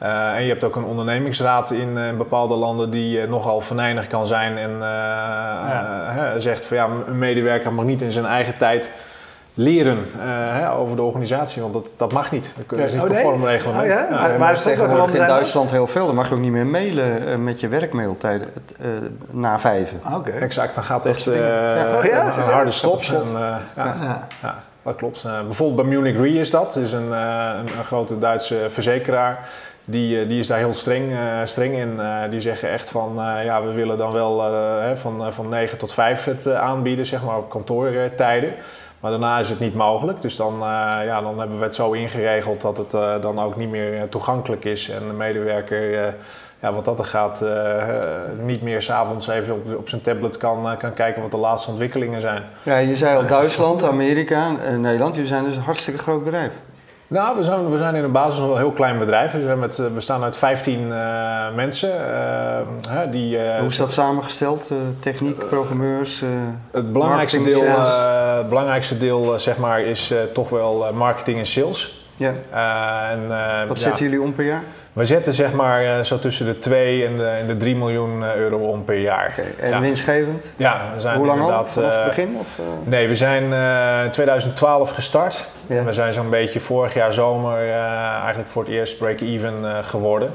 Uh, 0.04 0.36
en 0.36 0.42
je 0.42 0.50
hebt 0.50 0.64
ook 0.64 0.76
een 0.76 0.84
ondernemingsraad 0.84 1.72
in 1.72 1.98
uh, 1.98 2.12
bepaalde 2.18 2.56
landen 2.56 2.90
die 2.90 3.22
uh, 3.22 3.30
nogal 3.30 3.62
venijnig 3.62 4.08
kan 4.08 4.28
zijn 4.28 4.58
en 4.58 4.72
ja. 4.80 6.40
zegt 6.40 6.66
van 6.66 6.78
ja, 6.78 6.88
een 7.08 7.18
medewerker 7.18 7.74
mag 7.74 7.86
niet 7.86 8.02
in 8.02 8.12
zijn 8.12 8.26
eigen 8.26 8.58
tijd 8.58 8.92
leren 9.54 10.06
over 10.78 10.96
de 10.96 11.02
organisatie, 11.02 11.62
want 11.62 11.74
dat, 11.74 11.94
dat 11.98 12.14
mag 12.14 12.32
niet. 12.32 12.54
Dat 12.68 12.80
is 12.80 12.94
niet 12.94 13.02
oh, 13.02 13.08
conform 13.08 13.38
nee? 13.38 13.48
reglement. 13.48 13.84
Oh, 13.84 13.90
ja? 13.90 14.08
maar, 14.12 14.40
maar 14.40 14.62
tegenwoordig 14.62 15.16
in 15.16 15.28
Duitsland 15.28 15.72
heel 15.72 15.88
veel. 15.88 16.06
Dan 16.06 16.16
mag 16.16 16.30
je 16.30 16.34
ook 16.34 16.40
niet 16.40 16.52
meer 16.52 16.66
mailen 16.66 17.44
met 17.44 17.60
je 17.60 17.68
werkmailtijden 17.68 18.48
na 19.30 19.60
vijven. 19.60 20.00
Ah, 20.04 20.16
okay. 20.16 20.34
Exact, 20.38 20.76
dan 20.76 20.84
gaat 20.84 21.06
echt 21.06 21.24
ja. 21.24 22.04
een 22.04 22.54
harde 22.54 22.72
stop. 22.72 23.02
En, 23.02 23.26
ja. 23.76 24.28
Dat 24.84 24.96
klopt. 24.96 25.24
bijvoorbeeld 25.24 25.88
bij 25.88 25.98
Munich 25.98 26.20
Re 26.20 26.30
is 26.30 26.52
dat. 26.52 26.74
Dat 26.74 26.84
is 26.84 26.94
een, 26.94 27.12
een, 27.12 27.78
een 27.78 27.86
grote 27.86 28.20
Duitse 28.20 28.66
verzekeraar. 28.68 29.50
Die, 29.89 30.21
eh, 30.21 30.30
die 30.30 30.39
is 30.39 30.47
daar 30.47 30.58
heel 30.58 30.73
streng, 30.73 31.12
uh, 31.12 31.39
streng 31.43 31.76
in. 31.76 31.93
Uh, 32.00 32.19
die 32.30 32.41
zeggen 32.41 32.69
echt 32.69 32.89
van, 32.89 33.13
ja, 33.43 33.63
we 33.63 33.71
willen 33.71 33.97
dan 33.97 34.12
wel 34.12 34.43
hè, 34.82 34.97
van, 34.97 35.34
van 35.34 35.50
9 35.50 35.78
tot 35.78 35.93
5 35.93 36.23
het 36.23 36.52
aanbieden, 36.52 37.06
zeg 37.06 37.23
maar, 37.23 37.38
op 37.38 37.50
kantoortijden. 37.50 38.54
Maar 39.00 39.12
daarna 39.12 39.39
is 39.39 39.50
het 39.50 39.60
niet 39.60 39.76
mogelijk. 39.76 40.21
Dus 40.21 40.36
dan, 40.36 40.56
ja, 41.06 41.21
dan 41.21 41.39
hebben 41.39 41.58
we 41.58 41.63
het 41.63 41.76
zo 41.76 41.91
ingeregeld 41.91 42.62
dat 42.62 42.78
het 42.78 43.21
dan 43.21 43.39
ook 43.39 43.56
niet 43.56 43.69
meer 43.69 44.10
toegankelijk 44.10 44.65
is. 44.65 44.89
En 44.89 45.08
de 45.08 45.13
medewerker, 45.13 46.13
ja, 46.60 46.73
wat 46.73 46.86
dat 46.86 47.00
er 47.00 47.06
gaat, 47.06 47.45
niet 48.41 48.62
meer 48.62 48.82
s'avonds 48.82 49.28
even 49.28 49.54
op, 49.54 49.78
op 49.78 49.89
zijn 49.89 50.02
tablet 50.02 50.38
kan, 50.38 50.78
kan 50.78 50.93
kijken 50.93 51.21
wat 51.21 51.32
de 51.32 51.38
laatste 51.38 51.69
ontwikkelingen 51.69 52.21
zijn. 52.21 52.43
Ja, 52.63 52.78
je 52.78 52.95
zei 52.95 53.17
al 53.17 53.28
Duitsland, 53.38 53.84
Amerika, 53.84 54.52
Nederland. 54.78 55.15
Jullie 55.15 55.30
zijn 55.30 55.43
dus 55.43 55.56
een 55.56 55.62
hartstikke 55.62 56.00
groot 56.00 56.23
bedrijf. 56.23 56.52
Nou, 57.10 57.36
we 57.36 57.43
zijn, 57.43 57.70
we 57.70 57.78
zijn 57.78 57.96
in 57.96 58.02
de 58.02 58.08
basis 58.08 58.38
nog 58.39 58.48
wel 58.48 58.56
een 58.56 58.62
heel 58.62 58.72
klein 58.72 58.98
bedrijf. 58.98 59.32
We 59.32 59.41
zijn 59.41 59.60
met, 59.60 59.82
bestaan 59.93 60.24
uit 60.24 60.38
15 60.38 60.88
uh, 60.88 61.54
mensen. 61.56 61.89
Uh, 61.89 63.00
die, 63.12 63.38
uh, 63.38 63.58
Hoe 63.58 63.67
is 63.67 63.78
dat 63.78 63.91
samengesteld? 63.91 64.70
techniek, 65.00 65.48
programmeurs, 65.50 66.24
het 66.72 66.93
belangrijkste 66.93 67.41
deel, 67.41 67.63
het 68.38 68.50
belangrijkste 68.50 68.98
deel 68.98 69.39
zeg 69.39 69.58
maar, 69.58 69.82
is 69.82 70.13
toch 70.34 70.50
wel 70.50 70.93
marketing 70.93 71.38
en 71.38 71.46
sales. 71.46 72.07
Ja. 72.17 72.34
en, 73.12 73.67
Wat 73.67 73.80
zetten 73.80 74.03
jullie 74.03 74.21
om 74.21 74.34
per 74.34 74.45
jaar? 74.45 74.63
We 74.97 75.06
zetten 75.06 75.34
zeg 75.34 75.53
maar 75.53 75.84
uh, 75.84 75.99
zo 75.99 76.19
tussen 76.19 76.45
de 76.45 76.60
2 76.60 77.06
en 77.06 77.17
de, 77.17 77.25
en 77.25 77.47
de 77.47 77.58
3 77.58 77.75
miljoen 77.75 78.23
eh, 78.23 78.36
euro 78.36 78.58
om 78.58 78.84
per 78.84 78.99
jaar. 78.99 79.36
Okay. 79.38 79.53
En 79.60 79.69
ja. 79.69 79.82
winstgevend? 79.82 80.45
Ja, 80.56 80.82
we 80.93 80.99
zijn 80.99 81.17
Hoe 81.17 81.25
lang 81.25 81.41
al? 81.41 81.65
Vanaf 81.65 81.95
het 81.95 82.06
begin? 82.06 82.36
Of, 82.39 82.47
Nee, 82.84 83.08
we 83.08 83.15
zijn 83.15 83.43
in 84.03 84.12
2012 84.12 84.91
gestart. 84.91 85.49
We 85.67 85.93
zijn 85.93 86.13
zo'n 86.13 86.30
beetje 86.30 86.60
vorig 86.60 86.93
jaar 86.93 87.13
zomer 87.13 87.69
eigenlijk 88.19 88.49
voor 88.49 88.63
het 88.63 88.71
eerst 88.71 88.97
break-even 88.97 89.84
geworden. 89.84 90.32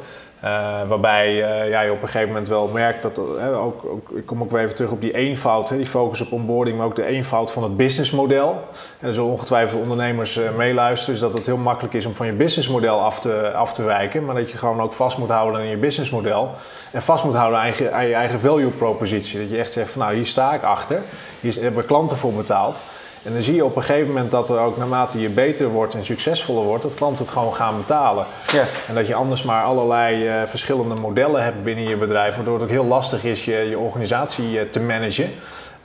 Waarbij 0.89 1.35
ja, 1.69 1.81
je 1.81 1.91
op 1.91 2.03
een 2.03 2.09
gegeven 2.09 2.29
moment 2.29 2.49
wel 2.49 2.67
merkt 2.67 3.03
dat, 3.03 3.19
ook, 3.55 3.85
ook, 3.85 4.11
ik 4.15 4.27
kom 4.27 4.43
ook 4.43 4.51
weer 4.51 4.61
even 4.61 4.75
terug 4.75 4.91
op 4.91 5.01
die 5.01 5.15
eenvoud, 5.15 5.69
die 5.69 5.87
focus 5.87 6.21
op 6.21 6.33
onboarding, 6.33 6.77
maar 6.77 6.87
ook 6.87 6.97
de 6.97 7.05
eenvoud 7.05 7.53
van 7.53 7.63
het 7.63 7.77
businessmodel. 7.77 8.65
En 8.99 9.07
er 9.07 9.15
zullen 9.15 9.31
ongetwijfeld 9.31 9.81
ondernemers 9.83 10.41
meeluisteren, 10.57 11.15
dus 11.15 11.23
dat 11.23 11.35
het 11.35 11.47
heel 11.47 11.57
makkelijk 11.57 11.95
is 11.95 12.07
om 12.07 12.15
van 12.15 12.27
je 12.27 12.33
businessmodel 12.33 13.01
af 13.01 13.21
te, 13.21 13.53
af 13.53 13.73
te 13.73 13.83
wijken, 13.83 14.25
maar 14.25 14.35
dat 14.35 14.51
je 14.51 14.59
gewoon 14.59 14.81
ook 14.81 14.93
vast 14.93 15.19
moet 15.19 15.31
houden 15.31 15.61
aan 15.61 15.67
je 15.67 15.77
businessmodel 15.77 16.51
en 16.91 17.03
vast 17.03 17.25
moet 17.25 17.35
houden 17.35 17.61
aan 17.61 17.73
je, 17.77 17.91
aan 17.91 18.07
je 18.07 18.15
eigen 18.15 18.41
value 18.41 18.71
propositie. 18.71 19.41
Dat 19.41 19.51
je 19.51 19.59
echt 19.59 19.73
zegt 19.73 19.91
van 19.91 20.01
nou 20.03 20.15
hier 20.15 20.27
sta 20.27 20.55
ik 20.55 20.63
achter, 20.63 21.03
hier 21.41 21.55
hebben 21.61 21.87
klanten 21.87 22.17
voor 22.17 22.33
betaald. 22.33 22.81
En 23.23 23.33
dan 23.33 23.43
zie 23.43 23.55
je 23.55 23.65
op 23.65 23.77
een 23.77 23.83
gegeven 23.83 24.13
moment 24.13 24.31
dat 24.31 24.49
er 24.49 24.59
ook 24.59 24.77
naarmate 24.77 25.21
je 25.21 25.29
beter 25.29 25.69
wordt 25.69 25.95
en 25.95 26.05
succesvoller 26.05 26.65
wordt, 26.65 26.83
dat 26.83 26.95
klanten 26.95 27.25
het 27.25 27.33
gewoon 27.33 27.55
gaan 27.55 27.77
betalen. 27.77 28.25
Ja. 28.53 28.65
En 28.89 28.95
dat 28.95 29.07
je 29.07 29.15
anders 29.15 29.43
maar 29.43 29.65
allerlei 29.65 30.27
uh, 30.27 30.43
verschillende 30.47 30.95
modellen 30.95 31.43
hebt 31.43 31.65
binnen 31.65 31.89
je 31.89 31.97
bedrijf, 31.97 32.37
waardoor 32.37 32.55
het 32.55 32.63
ook 32.63 32.69
heel 32.69 32.85
lastig 32.85 33.25
is 33.25 33.45
je, 33.45 33.57
je 33.57 33.79
organisatie 33.79 34.53
uh, 34.53 34.61
te 34.71 34.81
managen. 34.81 35.31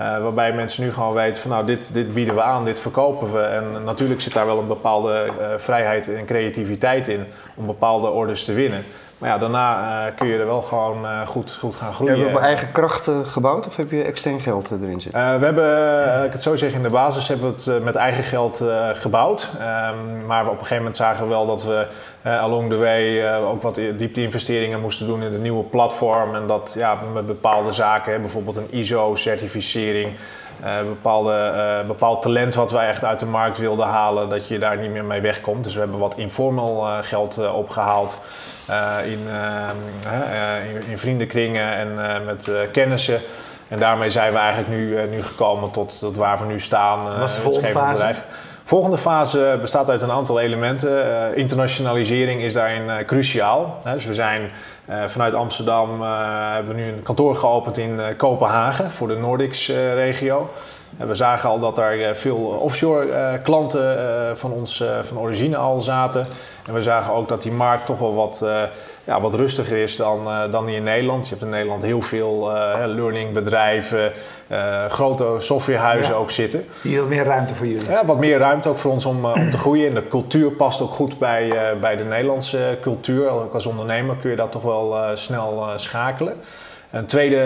Uh, 0.01 0.21
waarbij 0.21 0.53
mensen 0.53 0.83
nu 0.83 0.93
gewoon 0.93 1.13
weten 1.13 1.41
van 1.41 1.51
nou 1.51 1.65
dit, 1.65 1.93
dit 1.93 2.13
bieden 2.13 2.35
we 2.35 2.41
aan, 2.41 2.65
dit 2.65 2.79
verkopen 2.79 3.33
we. 3.33 3.39
En 3.39 3.83
natuurlijk 3.83 4.21
zit 4.21 4.33
daar 4.33 4.45
wel 4.45 4.59
een 4.59 4.67
bepaalde 4.67 5.31
vrijheid 5.57 6.13
en 6.13 6.25
creativiteit 6.25 7.07
in 7.07 7.25
om 7.55 7.65
bepaalde 7.65 8.09
orders 8.09 8.45
te 8.45 8.53
winnen. 8.53 8.83
Maar 9.17 9.29
ja, 9.29 9.37
daarna 9.37 10.05
uh, 10.07 10.15
kun 10.15 10.27
je 10.27 10.37
er 10.37 10.45
wel 10.45 10.61
gewoon 10.61 11.03
uh, 11.03 11.27
goed, 11.27 11.57
goed 11.59 11.75
gaan 11.75 11.93
groeien. 11.93 12.19
Heb 12.19 12.27
je 12.27 12.35
op 12.35 12.41
eigen 12.41 12.71
krachten 12.71 13.25
gebouwd 13.25 13.67
of 13.67 13.75
heb 13.75 13.91
je 13.91 14.03
extern 14.03 14.39
geld 14.39 14.71
erin 14.71 15.01
zitten? 15.01 15.39
We 15.39 15.45
hebben, 15.45 16.25
ik 16.25 16.31
het 16.31 16.41
zo 16.41 16.55
zeg, 16.55 16.73
in 16.73 16.83
de 16.83 16.89
basis 16.89 17.27
hebben 17.27 17.55
we 17.55 17.71
het 17.71 17.83
met 17.83 17.95
eigen 17.95 18.23
geld 18.23 18.63
gebouwd. 18.93 19.49
Um, 19.55 20.25
maar 20.25 20.45
op 20.45 20.51
een 20.51 20.57
gegeven 20.57 20.77
moment 20.77 20.95
zagen 20.95 21.23
we 21.23 21.29
wel 21.29 21.45
dat 21.45 21.63
we 21.63 21.87
along 22.23 22.69
the 22.69 22.77
way 22.77 23.35
ook 23.35 23.61
wat 23.61 23.75
diepte-investeringen 23.75 24.81
moesten 24.81 25.07
doen 25.07 25.23
in 25.23 25.31
de 25.31 25.37
nieuwe 25.37 25.63
platform. 25.63 26.35
En 26.35 26.47
dat 26.47 26.73
ja, 26.77 26.97
we 26.99 27.05
met 27.13 27.27
bepaalde 27.27 27.71
zaken, 27.71 28.21
bijvoorbeeld 28.21 28.57
een 28.57 28.71
ISO-certificering, 28.71 30.15
bepaalde, 30.87 31.83
bepaald 31.87 32.21
talent 32.21 32.55
wat 32.55 32.71
wij 32.71 32.87
echt 32.87 33.03
uit 33.03 33.19
de 33.19 33.25
markt 33.25 33.57
wilden 33.57 33.85
halen, 33.87 34.29
dat 34.29 34.47
je 34.47 34.59
daar 34.59 34.77
niet 34.77 34.91
meer 34.91 35.05
mee 35.05 35.21
wegkomt. 35.21 35.63
Dus 35.63 35.73
we 35.73 35.79
hebben 35.79 35.99
wat 35.99 36.17
informel 36.17 36.87
geld 37.01 37.51
opgehaald. 37.51 38.19
Eh, 38.67 39.11
in, 39.11 39.27
ehm, 39.27 39.75
eh, 40.13 40.69
in, 40.69 40.83
in, 40.89 40.97
vriendenkringen 40.97 41.75
en 41.75 42.15
eh, 42.15 42.25
met 42.25 42.51
kennissen. 42.71 43.19
En 43.67 43.79
daarmee 43.79 44.09
zijn 44.09 44.31
we 44.31 44.37
eigenlijk 44.37 44.69
nu, 44.69 45.07
nu 45.07 45.23
gekomen 45.23 45.71
tot, 45.71 45.99
tot 45.99 46.15
waar 46.15 46.37
we 46.37 46.45
nu 46.45 46.59
staan. 46.59 47.19
Wat 47.19 47.29
is 47.29 47.35
de 47.35 47.41
volgende 47.41 47.67
fase? 47.67 47.91
Bedrijf. 47.91 48.23
Volgende 48.63 48.97
fase 48.97 49.57
bestaat 49.61 49.89
uit 49.89 50.01
een 50.01 50.11
aantal 50.11 50.39
elementen. 50.39 51.35
Internationalisering 51.35 52.41
is 52.41 52.53
daarin 52.53 53.05
cruciaal. 53.05 53.81
dus 53.83 54.05
we 54.05 54.13
zijn 54.13 54.51
vanuit 55.07 55.33
Amsterdam 55.33 56.01
hebben 56.01 56.75
we 56.75 56.81
nu 56.81 56.87
een 56.87 57.03
kantoor 57.03 57.35
geopend 57.35 57.77
in 57.77 57.99
Kopenhagen 58.17 58.91
voor 58.91 59.07
de 59.07 59.15
Nordics-regio. 59.15 60.49
We 60.97 61.15
zagen 61.15 61.49
al 61.49 61.59
dat 61.59 61.77
er 61.77 62.15
veel 62.15 62.37
offshore 62.37 63.39
klanten 63.43 64.37
van 64.37 64.51
ons 64.51 64.83
van 65.01 65.19
origine 65.19 65.57
al 65.57 65.79
zaten. 65.79 66.25
En 66.65 66.73
we 66.73 66.81
zagen 66.81 67.13
ook 67.13 67.27
dat 67.27 67.41
die 67.41 67.51
markt 67.51 67.85
toch 67.85 67.99
wel 67.99 68.15
wat, 68.15 68.45
ja, 69.03 69.21
wat 69.21 69.33
rustiger 69.33 69.77
is 69.77 69.95
dan, 69.95 70.27
dan 70.51 70.65
die 70.65 70.75
in 70.75 70.83
Nederland. 70.83 71.23
Je 71.25 71.29
hebt 71.29 71.45
in 71.45 71.49
Nederland 71.49 71.83
heel 71.83 72.01
veel 72.01 72.55
uh, 72.55 72.73
learningbedrijven, 72.85 74.11
grote 74.87 75.35
softwarehuizen 75.37 76.15
ook 76.15 76.31
zitten. 76.31 76.65
Hier 76.81 77.03
meer 77.03 77.23
ruimte 77.23 77.55
voor 77.55 77.67
jullie. 77.67 77.89
Ja, 77.89 78.05
wat 78.05 78.19
meer 78.19 78.37
ruimte 78.37 78.69
ook 78.69 78.77
voor 78.77 78.91
ons 78.91 79.05
om, 79.05 79.25
om 79.25 79.51
te 79.51 79.57
groeien. 79.57 79.89
En 79.89 79.95
de 79.95 80.07
cultuur 80.07 80.51
past 80.51 80.81
ook 80.81 80.91
goed 80.91 81.19
bij, 81.19 81.53
bij 81.81 81.95
de 81.95 82.03
Nederlandse 82.03 82.77
cultuur. 82.81 83.29
Ook 83.29 83.53
als 83.53 83.65
ondernemer 83.65 84.15
kun 84.15 84.29
je 84.29 84.35
dat 84.35 84.51
toch 84.51 84.61
wel 84.61 84.95
snel 85.13 85.65
schakelen. 85.75 86.33
Een 86.91 87.05
tweede 87.05 87.37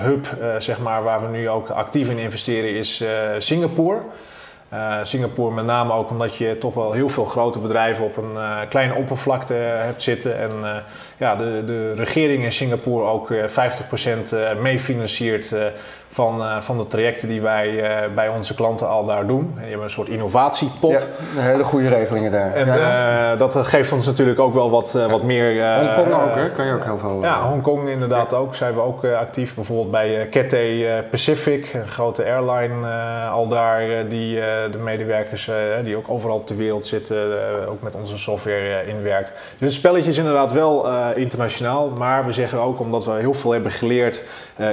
hub 0.00 0.26
zeg 0.58 0.78
maar, 0.78 1.02
waar 1.02 1.20
we 1.20 1.28
nu 1.28 1.48
ook 1.48 1.68
actief 1.68 2.08
in 2.08 2.18
investeren 2.18 2.70
is 2.70 3.04
Singapore. 3.38 4.00
Uh, 4.72 4.98
Singapore 5.02 5.54
met 5.54 5.64
name 5.64 5.92
ook 5.92 6.10
omdat 6.10 6.36
je 6.36 6.58
toch 6.58 6.74
wel 6.74 6.92
heel 6.92 7.08
veel 7.08 7.24
grote 7.24 7.58
bedrijven 7.58 8.04
op 8.04 8.16
een 8.16 8.36
kleine 8.68 8.94
oppervlakte 8.94 9.54
hebt 9.54 10.02
zitten. 10.02 10.38
En 10.38 10.50
ja, 11.18 11.36
de, 11.36 11.62
de 11.66 11.92
regering 11.94 12.42
in 12.42 12.52
Singapore 12.52 13.04
ook 13.04 13.32
50% 13.32 14.60
meefinanciert 14.60 15.54
van, 16.10 16.40
uh, 16.40 16.60
van 16.60 16.78
de 16.78 16.86
trajecten 16.86 17.28
die 17.28 17.40
wij 17.40 17.68
uh, 17.68 18.14
bij 18.14 18.28
onze 18.28 18.54
klanten 18.54 18.88
al 18.88 19.06
daar 19.06 19.26
doen. 19.26 19.58
Je 19.64 19.70
hebt 19.70 19.82
een 19.82 19.90
soort 19.90 20.08
innovatiepot. 20.08 21.06
Ja, 21.36 21.42
hele 21.42 21.64
goede 21.64 21.88
regelingen 21.88 22.32
daar. 22.32 22.54
En 22.54 22.66
ja. 22.66 23.32
uh, 23.32 23.38
dat 23.38 23.56
geeft 23.66 23.92
ons 23.92 24.06
natuurlijk 24.06 24.38
ook 24.40 24.54
wel 24.54 24.70
wat, 24.70 24.92
wat 24.92 25.22
meer... 25.22 25.76
Hongkong 25.76 26.22
ook, 26.22 26.34
hè? 26.34 26.50
Kan 26.50 26.66
je 26.66 26.72
ook 26.72 26.84
heel 26.84 26.98
veel... 26.98 27.22
Ja, 27.22 27.42
Hongkong 27.42 27.88
inderdaad 27.88 28.34
ook. 28.34 28.54
Zijn 28.54 28.74
we 28.74 28.80
ook 28.80 29.04
actief. 29.04 29.54
Bijvoorbeeld 29.54 29.90
bij 29.90 30.28
Cathay 30.30 31.04
Pacific, 31.10 31.72
een 31.74 31.88
grote 31.88 32.24
airline 32.24 32.86
al 33.30 33.48
daar. 33.48 34.08
die 34.08 34.34
de 34.70 34.78
medewerkers 34.78 35.50
die 35.82 35.96
ook 35.96 36.10
overal 36.10 36.44
ter 36.44 36.56
wereld 36.56 36.86
zitten, 36.86 37.18
ook 37.68 37.82
met 37.82 37.94
onze 37.94 38.18
software 38.18 38.86
inwerkt. 38.86 39.32
Dus 39.58 39.70
het 39.70 39.72
spelletje 39.72 40.10
is 40.10 40.18
inderdaad 40.18 40.52
wel 40.52 40.88
internationaal. 41.14 41.88
Maar 41.88 42.24
we 42.24 42.32
zeggen 42.32 42.58
ook, 42.58 42.80
omdat 42.80 43.04
we 43.04 43.12
heel 43.12 43.34
veel 43.34 43.52
hebben 43.52 43.70
geleerd 43.72 44.22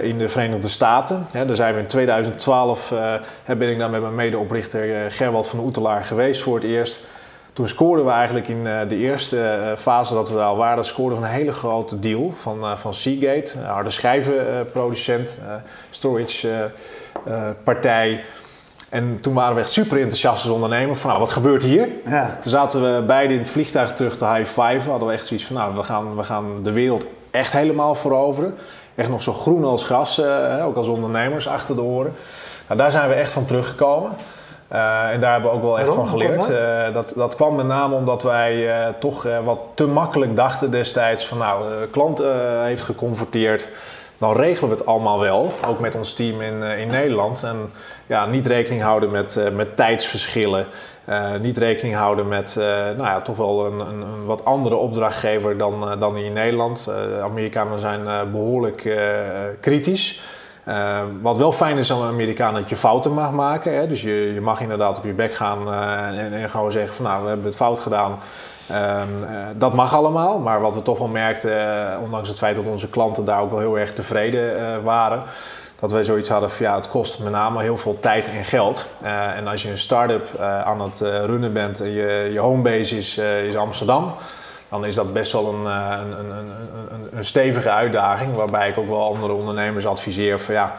in 0.02 0.18
de 0.18 0.30
Verenigde 0.30 0.68
Staten 0.68 1.25
daar 1.32 1.56
zijn 1.56 1.74
we 1.74 1.80
in 1.80 1.88
2012, 1.88 2.92
uh, 2.92 3.14
eh, 3.14 3.58
ben 3.58 3.70
ik 3.70 3.80
dan 3.80 3.92
met 3.92 4.02
mijn 4.02 4.16
medeoprichter 4.16 4.88
uh, 4.88 4.96
Gerwald 5.10 5.48
van 5.48 5.60
Oetelaar 5.60 6.04
geweest 6.04 6.42
voor 6.42 6.56
het 6.56 6.64
eerst. 6.64 7.04
Toen 7.54 7.68
scoorden 7.68 8.06
we 8.06 8.12
eigenlijk 8.12 8.48
in 8.48 8.66
uh, 8.66 8.80
de 8.88 8.96
eerste 8.96 9.74
fase 9.78 10.14
dat 10.14 10.30
we 10.30 10.36
daar 10.36 10.46
al 10.46 10.58
waren, 10.58 10.86
scoorden 10.86 11.20
we 11.20 11.26
een 11.26 11.32
hele 11.32 11.52
grote 11.52 12.00
deal 12.00 12.34
van, 12.38 12.78
van 12.78 12.94
Seagate, 12.94 13.58
een 13.58 13.66
harde 13.66 13.90
schijvenproducent, 13.90 15.40
storage 15.90 16.72
partij. 17.64 18.24
En 18.90 19.18
toen 19.22 19.34
waren 19.34 19.56
we 19.56 19.62
echt 19.62 19.72
super 19.72 19.98
enthousiast 19.98 20.44
als 20.44 20.54
ondernemer 20.54 20.96
van 20.96 21.10
nou, 21.10 21.22
wat 21.22 21.32
gebeurt 21.32 21.64
hier? 21.64 21.88
Ja. 22.06 22.38
Toen 22.42 22.52
zaten 22.52 22.82
we 22.82 23.04
beide 23.06 23.34
in 23.34 23.40
het 23.40 23.50
vliegtuig 23.50 23.94
terug 23.94 24.18
te 24.18 24.26
high 24.26 24.62
five. 24.62 24.90
Hadden 24.90 25.08
we 25.08 25.14
echt 25.14 25.26
zoiets 25.26 25.46
van 25.46 25.56
nou, 25.56 25.76
we 25.76 25.84
gaan, 25.84 26.16
we 26.16 26.24
gaan 26.24 26.64
de 26.64 26.72
wereld 26.72 27.06
echt 27.36 27.52
helemaal 27.52 27.96
veroveren 27.96 28.58
echt 28.96 29.10
nog 29.10 29.22
zo 29.22 29.34
groen 29.34 29.64
als 29.64 29.86
gras, 29.86 30.20
uh, 30.20 30.66
ook 30.66 30.76
als 30.76 30.88
ondernemers 30.88 31.48
achter 31.48 31.76
de 31.76 31.82
oren. 31.82 32.14
Nou, 32.68 32.80
daar 32.80 32.92
zijn 32.92 33.10
we 33.10 33.16
echt 33.16 33.32
van 33.32 33.46
teruggekomen. 33.46 34.12
Uh, 34.72 35.10
en 35.10 35.20
daar 35.20 35.32
hebben 35.32 35.50
we 35.50 35.56
ook 35.56 35.64
wel 35.64 35.80
echt 35.80 35.94
van 35.94 36.08
geleerd. 36.08 36.50
Uh, 36.50 36.94
dat, 36.94 37.14
dat 37.16 37.36
kwam 37.36 37.56
met 37.56 37.66
name 37.66 37.96
omdat 37.96 38.24
wij 38.24 38.70
toch 39.00 39.28
wat 39.44 39.60
te 39.74 39.88
makkelijk 39.88 40.36
dachten 40.36 40.72
destijds 40.72 41.28
van 41.28 41.38
nou, 41.38 41.70
de 41.70 41.88
klant 41.92 42.24
heeft 42.64 42.84
geconverteerd. 42.84 43.68
Dan 44.18 44.36
regelen 44.36 44.70
we 44.70 44.76
het 44.76 44.86
allemaal 44.86 45.20
wel, 45.20 45.52
ook 45.68 45.80
met 45.80 45.96
ons 45.96 46.14
team 46.14 46.42
in, 46.42 46.64
in 46.64 46.88
Nederland. 46.88 47.44
En 47.44 47.72
ja, 48.06 48.26
niet 48.26 48.48
rekening 48.48 48.82
houden 48.82 49.12
met, 49.12 49.40
met 49.54 49.76
tijdsverschillen. 49.76 50.66
Uh, 51.10 51.36
niet 51.42 51.58
rekening 51.58 51.96
houden 51.96 52.28
met 52.28 52.56
nou 52.98 53.04
ja, 53.04 53.22
toch 53.22 53.38
wel 53.38 53.66
een, 53.66 53.80
een, 53.80 54.02
een, 54.02 54.26
wat 54.26 54.46
andere 54.46 54.76
opdrachtgever 54.76 55.58
dan, 55.58 56.00
dan 56.00 56.18
in 56.18 56.34
Nederland. 56.34 56.86
de 56.86 57.20
Amerikanen 57.24 57.80
zijn 57.80 58.32
behoorlijk 58.32 58.98
kritisch. 59.62 60.22
wat 61.22 61.38
wel 61.38 61.52
fijn 61.52 61.78
is 61.78 61.92
aan 61.92 62.02
de 62.02 62.08
Amerikanen 62.08 62.62
dat 62.62 62.70
je 62.70 62.76
fouten 62.76 63.14
mag 63.14 63.32
maken. 63.32 63.76
Hè? 63.76 63.88
Dus 63.88 64.02
je, 64.02 64.34
je 64.34 64.42
mag 64.42 64.62
inderdaad 64.62 64.98
op 64.98 65.04
je 65.04 65.14
bek 65.14 65.34
gaan 65.34 65.74
en, 65.74 66.34
en, 66.34 66.50
gewoon 66.50 66.72
zeggen 66.72 66.96
van 66.96 67.06
nou 67.06 67.22
we 67.22 67.28
hebben 67.28 67.46
het 67.46 67.56
fout 67.56 67.80
gedaan. 67.80 68.20
Um, 68.72 69.26
dat 69.58 69.74
mag 69.74 69.94
allemaal, 69.94 70.40
maar 70.40 70.62
wat 70.62 70.76
we 70.76 70.82
toch 70.82 70.98
wel 70.98 71.08
merkten, 71.08 72.00
ondanks 72.04 72.28
het 72.28 72.38
feit 72.38 72.56
dat 72.56 72.66
onze 72.66 72.90
klanten 72.90 73.26
daar 73.26 73.42
ook 73.42 73.50
wel 73.50 73.60
heel 73.60 73.80
erg 73.80 73.94
tevreden 73.94 74.84
waren, 74.84 75.24
dat 75.80 75.92
wij 75.92 76.04
zoiets 76.04 76.30
hadden 76.30 76.50
ja, 76.60 76.76
het 76.76 76.88
kost 76.88 77.20
met 77.20 77.32
name 77.32 77.62
heel 77.62 77.78
veel 77.78 78.00
tijd 78.00 78.28
en 78.28 78.44
geld. 78.44 78.88
En 79.36 79.48
als 79.48 79.62
je 79.62 79.70
een 79.70 79.78
start-up 79.78 80.40
aan 80.40 80.82
het 80.82 81.00
runnen 81.00 81.54
bent 81.54 81.82
en 81.82 81.92
je, 81.92 82.30
je 82.34 82.40
homebase 82.40 82.98
is, 82.98 83.18
is 83.48 83.56
Amsterdam, 83.56 84.14
dan 84.70 84.86
is 84.86 84.96
dat 84.96 85.14
best 85.14 85.32
wel 85.32 85.54
een, 85.54 85.66
een, 85.66 86.30
een, 86.92 87.10
een 87.12 87.26
stevige 87.26 87.70
uitdaging. 87.70 88.36
Waarbij 88.36 88.70
ik 88.70 88.78
ook 88.78 88.90
wel 88.90 89.04
andere 89.14 89.34
ondernemers 89.34 89.88
adviseer 89.88 90.40
van 90.40 90.54
ja. 90.54 90.76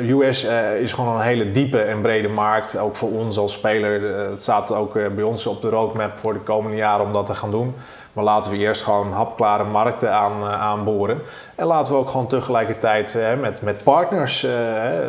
US 0.00 0.46
is 0.80 0.92
gewoon 0.92 1.14
een 1.14 1.22
hele 1.22 1.50
diepe 1.50 1.80
en 1.80 2.00
brede 2.00 2.28
markt, 2.28 2.78
ook 2.78 2.96
voor 2.96 3.10
ons 3.10 3.38
als 3.38 3.52
speler. 3.52 4.16
het 4.30 4.42
staat 4.42 4.74
ook 4.74 4.92
bij 5.14 5.24
ons 5.24 5.46
op 5.46 5.62
de 5.62 5.68
roadmap 5.68 6.18
voor 6.18 6.32
de 6.32 6.38
komende 6.38 6.76
jaren 6.76 7.06
om 7.06 7.12
dat 7.12 7.26
te 7.26 7.34
gaan 7.34 7.50
doen. 7.50 7.74
Maar 8.12 8.24
laten 8.24 8.50
we 8.50 8.56
eerst 8.56 8.82
gewoon 8.82 9.12
hapklare 9.12 9.64
markten 9.64 10.12
aan, 10.12 10.44
aanboren. 10.44 11.22
En 11.54 11.66
laten 11.66 11.92
we 11.92 11.98
ook 11.98 12.10
gewoon 12.10 12.26
tegelijkertijd 12.26 13.18
met, 13.40 13.62
met 13.62 13.84
partners. 13.84 14.46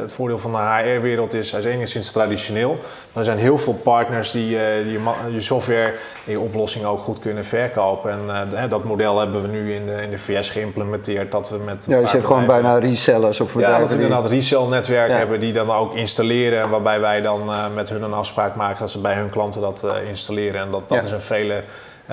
Het 0.02 0.12
voordeel 0.12 0.38
van 0.38 0.52
de 0.52 0.58
HR-wereld 0.58 1.34
is, 1.34 1.52
hij 1.52 1.60
is 1.60 1.66
enigszins 1.66 2.12
traditioneel. 2.12 2.70
Maar 2.70 2.80
er 3.14 3.24
zijn 3.24 3.38
heel 3.38 3.58
veel 3.58 3.74
partners 3.74 4.32
die, 4.32 4.58
die 4.84 4.92
je, 4.92 5.00
je, 5.32 5.42
software 5.42 5.94
en 6.26 6.32
je 6.32 6.40
oplossing 6.40 6.86
ook 6.86 7.00
goed 7.00 7.20
kunnen 7.20 7.46
verkopen. 7.46 8.20
En 8.56 8.70
dat 8.70 8.84
model 8.84 9.20
hebben 9.20 9.42
we 9.42 9.48
nu 9.48 9.74
in 9.74 9.86
de, 9.86 10.02
in 10.02 10.10
de 10.10 10.18
VS 10.18 10.50
geïmplementeerd. 10.50 11.32
Dat 11.32 11.50
we 11.50 11.58
met 11.58 11.86
ja, 11.90 12.00
dus 12.00 12.12
je 12.12 12.16
hebt 12.16 12.28
gewoon 12.28 12.46
bijna 12.46 12.78
resellers 12.78 13.40
of 13.40 13.60
Ja, 13.60 13.81
dat 13.82 13.98
we 13.98 14.04
inderdaad 14.04 14.32
resell-netwerken 14.32 15.18
hebben 15.18 15.40
die 15.40 15.54
dan 15.54 15.72
ook 15.72 15.94
installeren. 15.94 16.70
Waarbij 16.70 17.00
wij 17.00 17.22
dan 17.22 17.50
met 17.74 17.90
hun 17.90 18.04
een 18.04 18.14
afspraak 18.14 18.56
maken 18.56 18.80
dat 18.80 18.92
ze 18.92 19.00
bij 19.02 19.16
hun 19.16 19.30
klanten 19.30 19.62
dat 19.62 19.88
installeren. 20.08 20.62
En 20.62 20.72
dat, 20.72 20.90
dat 20.90 21.04
is 21.04 21.12
een 21.12 21.22
vele 21.22 21.64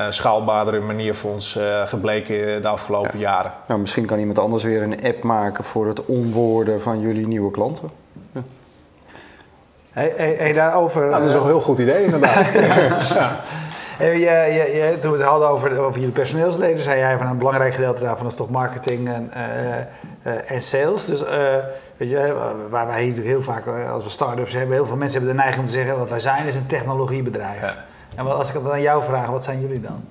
schaalbaardere 0.08 0.80
manier 0.80 1.14
voor 1.14 1.32
ons 1.32 1.58
gebleken 1.84 2.62
de 2.62 2.68
afgelopen 2.68 3.18
jaren. 3.18 3.52
Nou, 3.68 3.80
misschien 3.80 4.06
kan 4.06 4.18
iemand 4.18 4.38
anders 4.38 4.62
weer 4.62 4.82
een 4.82 5.04
app 5.04 5.22
maken 5.22 5.64
voor 5.64 5.86
het 5.86 6.04
onboorden 6.04 6.80
van 6.80 7.00
jullie 7.00 7.26
nieuwe 7.26 7.50
klanten. 7.50 7.90
Ja. 8.32 8.42
Hey, 9.90 10.12
hey, 10.16 10.34
hey, 10.38 10.52
daarover. 10.52 11.00
Nou, 11.00 11.22
dat 11.22 11.28
is 11.28 11.34
een 11.34 11.44
heel 11.44 11.60
goed 11.60 11.78
idee, 11.78 12.04
inderdaad. 12.04 12.46
ja. 13.98 14.06
Je, 14.06 14.52
je, 14.52 14.76
je, 14.76 14.98
toen 15.00 15.12
we 15.12 15.18
het 15.18 15.26
hadden 15.26 15.48
over, 15.48 15.78
over 15.78 15.98
jullie 15.98 16.14
personeelsleden, 16.14 16.78
zei 16.78 16.98
jij 16.98 17.18
van 17.18 17.26
een 17.26 17.38
belangrijk 17.38 17.74
gedeelte 17.74 18.04
daarvan 18.04 18.26
is 18.26 18.34
toch 18.34 18.50
marketing 18.50 19.08
en, 19.08 19.30
uh, 19.36 20.50
en 20.50 20.62
sales. 20.62 21.04
Dus 21.04 21.22
weet 21.96 22.10
je, 22.10 22.34
waar 22.70 22.86
wij 22.86 23.02
hier 23.02 23.08
natuurlijk 23.08 23.36
heel 23.36 23.42
vaak, 23.54 23.66
als 23.66 24.04
we 24.04 24.10
start-ups 24.10 24.52
hebben, 24.52 24.76
heel 24.76 24.86
veel 24.86 24.96
mensen 24.96 25.18
hebben 25.18 25.36
de 25.36 25.42
neiging 25.42 25.64
om 25.64 25.70
te 25.70 25.76
zeggen: 25.76 25.98
wat 25.98 26.10
wij 26.10 26.18
zijn 26.18 26.46
is 26.46 26.54
een 26.54 26.66
technologiebedrijf. 26.66 27.60
Ja. 27.60 27.84
En 28.14 28.24
wat, 28.24 28.34
als 28.34 28.48
ik 28.48 28.54
het 28.54 28.70
aan 28.70 28.80
jou 28.80 29.02
vraag, 29.02 29.26
wat 29.26 29.44
zijn 29.44 29.60
jullie 29.60 29.80
dan? 29.80 30.04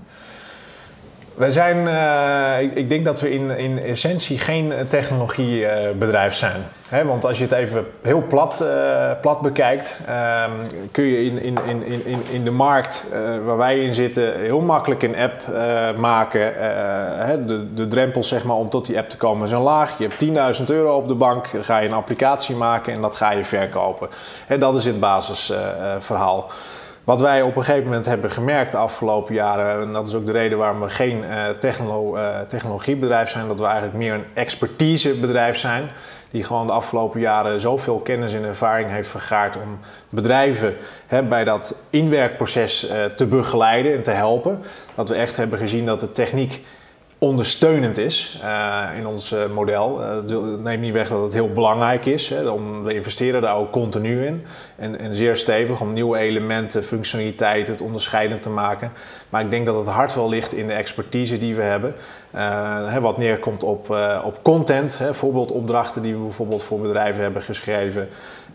Wij 1.38 1.50
zijn, 1.50 1.78
uh, 1.78 2.78
ik, 2.78 2.90
denk 2.90 3.06
dat 3.06 3.20
we 3.20 3.34
in, 3.34 3.50
in 3.50 3.82
essentie 3.82 4.40
geen 4.40 4.74
technologiebedrijf 4.88 6.44
uh, 6.44 6.50
zijn. 6.90 7.08
Want 7.08 7.26
als 7.26 7.38
je 7.38 7.44
het 7.44 7.54
even 7.54 7.86
heel 8.02 8.24
plat, 8.28 8.66
plat 9.22 9.42
bekijkt, 9.42 9.98
um, 10.10 10.82
kun 10.92 11.04
je 11.04 11.24
in, 11.24 11.42
in, 11.42 11.58
in, 11.66 12.06
in, 12.06 12.24
in 12.32 12.44
de 12.44 12.52
markt 12.52 13.06
waar 13.46 13.58
wij 13.58 13.80
in 13.80 13.94
zitten 13.94 14.40
heel 14.40 14.62
makkelijk 14.62 15.04
een 15.04 15.16
app 15.16 15.42
maken. 15.98 16.54
De, 17.48 17.74
de 17.74 17.88
drempel 17.88 18.24
zeg 18.24 18.44
maar, 18.44 18.56
om 18.56 18.70
tot 18.70 18.86
die 18.86 18.98
app 18.98 19.10
te 19.10 19.18
komen 19.18 19.52
een 19.52 19.62
laag. 19.62 19.98
Je 19.98 20.08
hebt 20.08 20.60
10.000 20.60 20.66
euro 20.66 20.96
op 20.96 21.08
de 21.08 21.16
bank, 21.16 21.48
ga 21.62 21.78
je 21.78 21.88
een 21.88 21.94
applicatie 21.94 22.56
maken 22.56 22.94
en 22.94 23.02
dat 23.02 23.16
ga 23.16 23.32
je 23.32 23.46
verkopen. 23.46 24.10
He, 24.46 24.58
dat 24.58 24.76
is 24.76 24.86
het 24.86 25.00
basisverhaal. 25.00 26.52
Wat 27.08 27.22
wij 27.22 27.42
op 27.42 27.56
een 27.56 27.64
gegeven 27.64 27.86
moment 27.86 28.06
hebben 28.06 28.32
gemerkt 28.32 28.72
de 28.72 28.78
afgelopen 28.78 29.34
jaren, 29.34 29.82
en 29.82 29.92
dat 29.92 30.08
is 30.08 30.14
ook 30.14 30.26
de 30.26 30.32
reden 30.32 30.58
waarom 30.58 30.80
we 30.80 30.90
geen 30.90 31.24
uh, 31.24 31.48
technolo 31.60 32.18
uh, 32.18 32.40
technologiebedrijf 32.40 33.30
zijn, 33.30 33.48
dat 33.48 33.60
we 33.60 33.66
eigenlijk 33.66 33.98
meer 33.98 34.14
een 34.14 34.26
expertisebedrijf 34.34 35.58
zijn, 35.58 35.90
die 36.32 36.44
gewoon 36.44 36.68
de 36.68 36.74
afgelopen 36.74 37.20
jaren 37.20 37.60
zoveel 37.60 37.98
kennis 38.00 38.34
en 38.34 38.44
ervaring 38.44 38.90
heeft 38.90 39.10
vergaard 39.10 39.56
om 39.56 39.80
bedrijven 40.10 40.76
hè, 41.06 41.24
bij 41.24 41.44
dat 41.44 41.76
inwerkproces 41.90 42.90
uh, 42.90 43.06
te 43.06 43.26
begeleiden 43.26 43.94
en 43.94 44.04
te 44.04 44.12
helpen. 44.12 44.62
Dat 44.96 45.10
we 45.10 45.16
echt 45.16 45.36
hebben 45.36 45.60
gezien 45.60 45.86
dat 45.86 46.00
de 46.00 46.12
techniek 46.12 46.62
ondersteunend 47.20 47.98
is 47.98 48.40
uh, 48.44 48.84
in 48.96 49.08
ons 49.08 49.32
uh, 49.32 49.46
model. 49.54 50.02
Uh, 50.30 50.38
neemt 50.64 50.82
niet 50.82 50.94
weg 50.94 51.10
dat 51.10 51.24
het 51.24 51.34
heel 51.34 51.54
belangrijk 51.54 52.06
is. 52.06 52.30
Hè, 52.30 52.48
om, 52.48 52.84
we 52.84 52.94
investeren 52.94 53.42
daar 53.42 53.56
ook 53.56 53.72
continu 53.72 54.26
in. 54.26 54.44
En, 54.76 55.00
en, 55.00 55.16
zeer 55.16 55.36
stevig 55.36 55.82
om 55.82 55.94
nieuwe 55.94 56.18
elementen, 56.18 56.84
functionaliteiten, 56.84 57.74
het 57.74 57.84
onderscheidend 57.84 58.44
te 58.44 58.50
maken. 58.50 58.92
Maar 59.30 59.42
ik 59.42 59.50
denk 59.50 59.66
dat 59.66 59.76
het 59.76 59.88
hart 59.88 60.16
wel 60.16 60.30
ligt 60.30 60.54
in 60.54 60.68
de 60.68 60.74
expertise 60.74 61.38
die 61.38 61.56
we 61.56 61.62
hebben. 61.62 61.96
Hè, 62.90 63.02
wat 63.02 63.18
neerkomt 63.18 63.64
op, 63.64 63.98
op 64.24 64.40
content, 64.42 64.98
hè, 64.98 65.14
voorbeeldopdrachten 65.14 66.02
die 66.02 66.14
we 66.14 66.20
bijvoorbeeld 66.20 66.64
voor 66.64 66.80
bedrijven 66.80 67.22
hebben 67.22 67.42
geschreven. 67.42 68.10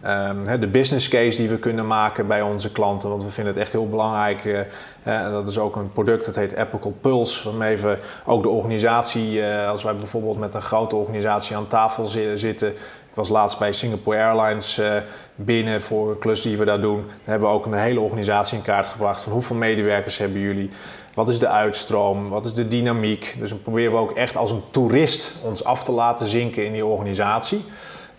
Um, 0.07 0.61
de 0.61 0.67
business 0.67 1.09
case 1.09 1.37
die 1.37 1.49
we 1.49 1.57
kunnen 1.59 1.87
maken 1.87 2.27
bij 2.27 2.43
onze 2.43 2.73
klanten. 2.73 3.09
Want 3.09 3.23
we 3.23 3.31
vinden 3.31 3.53
het 3.53 3.63
echt 3.63 3.73
heel 3.73 3.89
belangrijk. 3.89 4.45
Uh, 4.45 5.31
dat 5.31 5.47
is 5.47 5.59
ook 5.59 5.77
een 5.77 5.93
product 5.93 6.25
dat 6.25 6.35
heet 6.35 6.57
Apical 6.57 6.95
Pulse. 7.01 7.49
Waarmee 7.49 7.77
we 7.77 7.97
ook 8.25 8.43
de 8.43 8.49
organisatie, 8.49 9.33
uh, 9.33 9.69
als 9.69 9.83
wij 9.83 9.97
bijvoorbeeld 9.97 10.39
met 10.39 10.55
een 10.55 10.63
grote 10.63 10.97
organisatie 10.97 11.57
aan 11.57 11.67
tafel 11.67 12.07
zitten. 12.35 12.69
Ik 12.69 13.19
was 13.19 13.29
laatst 13.29 13.59
bij 13.59 13.73
Singapore 13.73 14.19
Airlines 14.19 14.79
uh, 14.79 14.93
binnen 15.35 15.83
voor 15.83 16.11
een 16.11 16.19
klus 16.19 16.43
die 16.43 16.57
we 16.57 16.65
daar 16.65 16.81
doen. 16.81 17.05
Daar 17.07 17.15
hebben 17.25 17.49
we 17.49 17.55
ook 17.55 17.67
een 17.67 17.73
hele 17.73 18.01
organisatie 18.01 18.59
in 18.59 18.65
kaart 18.65 18.87
gebracht. 18.87 19.23
Van 19.23 19.33
hoeveel 19.33 19.57
medewerkers 19.57 20.19
hebben 20.19 20.41
jullie? 20.41 20.71
Wat 21.15 21.29
is 21.29 21.39
de 21.39 21.49
uitstroom? 21.49 22.29
Wat 22.29 22.47
is 22.47 22.55
de 22.55 22.69
dynamiek? 22.69 23.37
Dus 23.39 23.49
dan 23.49 23.63
proberen 23.63 23.93
we 23.93 23.99
ook 23.99 24.17
echt 24.17 24.37
als 24.37 24.51
een 24.51 24.63
toerist 24.71 25.35
ons 25.45 25.65
af 25.65 25.85
te 25.85 25.93
laten 25.93 26.27
zinken 26.27 26.67
in 26.67 26.73
die 26.73 26.87
organisatie. 26.87 27.65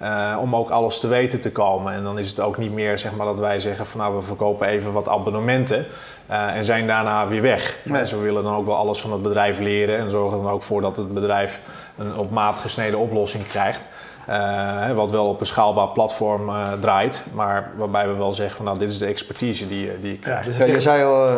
Uh, 0.03 0.37
om 0.41 0.55
ook 0.55 0.69
alles 0.69 0.99
te 0.99 1.07
weten 1.07 1.41
te 1.41 1.51
komen. 1.51 1.93
En 1.93 2.03
dan 2.03 2.19
is 2.19 2.29
het 2.29 2.39
ook 2.39 2.57
niet 2.57 2.73
meer 2.73 2.97
zeg 2.97 3.15
maar, 3.15 3.25
dat 3.25 3.39
wij 3.39 3.59
zeggen 3.59 3.85
van 3.85 3.99
nou 3.99 4.15
we 4.15 4.21
verkopen 4.21 4.67
even 4.67 4.93
wat 4.93 5.07
abonnementen 5.07 5.85
uh, 6.29 6.55
en 6.55 6.63
zijn 6.63 6.87
daarna 6.87 7.27
weer 7.27 7.41
weg. 7.41 7.77
Nee. 7.83 8.01
Dus 8.01 8.11
we 8.11 8.17
willen 8.17 8.43
dan 8.43 8.55
ook 8.55 8.65
wel 8.65 8.75
alles 8.75 9.01
van 9.01 9.11
het 9.11 9.21
bedrijf 9.21 9.59
leren 9.59 9.97
en 9.97 10.09
zorgen 10.09 10.37
er 10.37 10.43
dan 10.43 10.53
ook 10.53 10.63
voor 10.63 10.81
dat 10.81 10.97
het 10.97 11.13
bedrijf 11.13 11.59
een 11.97 12.17
op 12.17 12.31
maat 12.31 12.59
gesneden 12.59 12.99
oplossing 12.99 13.47
krijgt. 13.47 13.87
Uh, 14.29 14.91
wat 14.91 15.11
wel 15.11 15.27
op 15.27 15.39
een 15.39 15.45
schaalbaar 15.45 15.87
platform 15.87 16.49
uh, 16.49 16.71
draait, 16.79 17.25
maar 17.33 17.71
waarbij 17.77 18.07
we 18.07 18.13
wel 18.13 18.33
zeggen 18.33 18.55
van 18.55 18.65
nou 18.65 18.77
dit 18.77 18.89
is 18.89 18.97
de 18.97 19.05
expertise 19.05 19.67
die, 19.67 19.99
die 20.01 20.11
je 20.11 20.19
krijgt. 20.19 20.41
Ja, 20.41 20.45
dus 20.45 20.57
ja, 20.57 20.65
je 20.65 20.81
zei 20.81 21.03
al, 21.03 21.29
uh, 21.29 21.37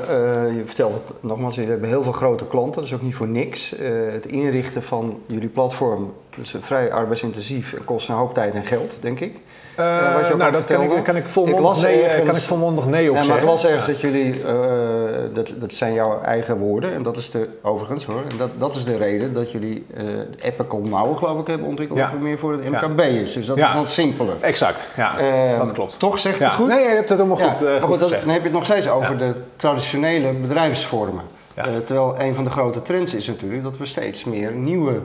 je 0.56 0.64
vertelde 0.66 0.96
het 1.08 1.24
nogmaals, 1.24 1.56
jullie 1.56 1.70
hebben 1.70 1.90
heel 1.90 2.04
veel 2.04 2.12
grote 2.12 2.48
klanten, 2.48 2.76
dat 2.76 2.84
is 2.84 2.94
ook 2.94 3.02
niet 3.02 3.16
voor 3.16 3.28
niks. 3.28 3.74
het 4.12 4.26
inrichten 4.26 4.84
van 4.84 5.20
jullie 5.26 5.50
platform 5.50 6.14
is 6.36 6.56
vrij 6.60 6.92
arbeidsintensief 6.92 7.74
en 7.74 7.86
kost 7.86 8.10
een 8.10 8.16
hoop 8.16 8.34
tijd 8.34 8.54
en 8.54 8.64
geld, 8.64 9.02
denk 9.02 9.20
ik. 9.20 9.40
Uh, 9.80 10.36
nou, 10.38 10.52
dat 10.52 10.66
kan 10.66 10.82
ik, 10.82 11.04
kan 11.04 11.16
ik 11.16 11.28
volmondig 11.28 11.82
nee, 11.82 12.22
kan 12.24 12.36
ik 12.36 12.42
volmondig 12.42 12.86
nee 12.86 13.10
op 13.10 13.16
nee. 13.18 13.28
Maar 13.28 13.38
ik 13.38 13.44
las 13.44 13.66
ergens 13.66 13.86
ja. 13.86 13.92
dat 13.92 14.02
jullie, 14.02 14.34
uh, 14.34 14.46
dat, 15.34 15.54
dat 15.60 15.74
zijn 15.74 15.94
jouw 15.94 16.22
eigen 16.22 16.58
woorden 16.58 16.94
en 16.94 17.04
dat 17.04 17.18
is 17.18 17.32
de, 17.32 17.48
overigens 17.62 18.06
hoor, 18.06 18.22
en 18.30 18.38
dat, 18.38 18.50
dat 18.58 18.76
is 18.76 18.86
de 18.86 18.98
reden 18.98 19.34
dat 19.34 19.52
jullie 19.52 19.86
uh, 19.98 20.04
Epical 20.42 20.80
Now 20.80 21.18
geloof 21.18 21.40
ik 21.40 21.48
hebben 21.48 21.68
ontwikkeld, 21.68 22.00
ja. 22.00 22.12
dat 22.12 22.20
meer 22.20 22.38
voor 22.38 22.52
het 22.52 22.70
MKB 22.70 23.00
is. 23.00 23.34
Dus 23.34 23.46
dat 23.46 23.58
is 23.58 23.74
wat 23.74 23.88
simpeler. 23.88 24.36
Exact, 24.40 24.90
ja, 24.96 25.22
uh, 25.54 25.60
dat 25.60 25.74
klopt. 25.74 26.00
Toch 26.00 26.20
zeg 26.20 26.38
je 26.38 26.44
het 26.44 26.54
goed? 26.54 26.68
Nee, 26.68 26.80
je 26.80 26.96
hebt 26.96 27.10
het 27.10 27.18
helemaal 27.18 27.48
goed, 27.48 27.60
ja, 27.60 27.80
goed, 27.80 27.90
goed 27.90 28.00
dat, 28.00 28.10
Dan 28.10 28.30
heb 28.30 28.38
je 28.38 28.44
het 28.44 28.52
nog 28.52 28.66
steeds 28.66 28.90
over 28.90 29.18
de 29.18 29.34
traditionele 29.56 30.32
bedrijfsvormen. 30.34 31.24
terwijl 31.86 32.20
een 32.20 32.36
van 32.36 32.44
de 32.44 32.50
grote 32.50 32.82
trends 32.82 33.14
is 33.14 33.28
natuurlijk 33.28 33.64
dat 33.64 33.78
we 33.78 33.86
steeds 33.86 34.24
meer 34.24 34.52
nieuwe 34.52 35.00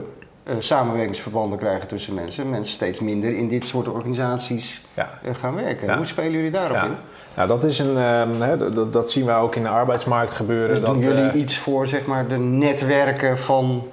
samenwerkingsverbanden 0.59 1.57
krijgen 1.57 1.87
tussen 1.87 2.13
mensen. 2.13 2.49
Mensen 2.49 2.73
steeds 2.73 2.99
minder 2.99 3.37
in 3.37 3.47
dit 3.47 3.65
soort 3.65 3.87
organisaties 3.87 4.81
ja. 4.93 5.09
uh, 5.25 5.31
gaan 5.35 5.55
werken. 5.55 5.87
Ja. 5.87 5.97
Hoe 5.97 6.05
spelen 6.05 6.31
jullie 6.31 6.51
daarop 6.51 6.77
ja. 6.77 6.83
in? 6.83 6.95
Nou, 7.35 7.47
dat, 7.47 7.63
is 7.63 7.79
een, 7.79 7.95
uh, 7.95 8.73
dat, 8.75 8.93
dat, 8.93 9.11
zien 9.11 9.25
we 9.25 9.31
ook 9.31 9.55
in 9.55 9.63
de 9.63 9.69
arbeidsmarkt 9.69 10.33
gebeuren. 10.33 10.75
Dus 10.75 10.85
doen 10.85 10.93
dat, 10.93 11.03
jullie 11.03 11.33
iets 11.33 11.57
voor 11.57 11.87
zeg 11.87 12.05
maar, 12.05 12.27
de 12.27 12.37
netwerken 12.37 13.39
van 13.39 13.83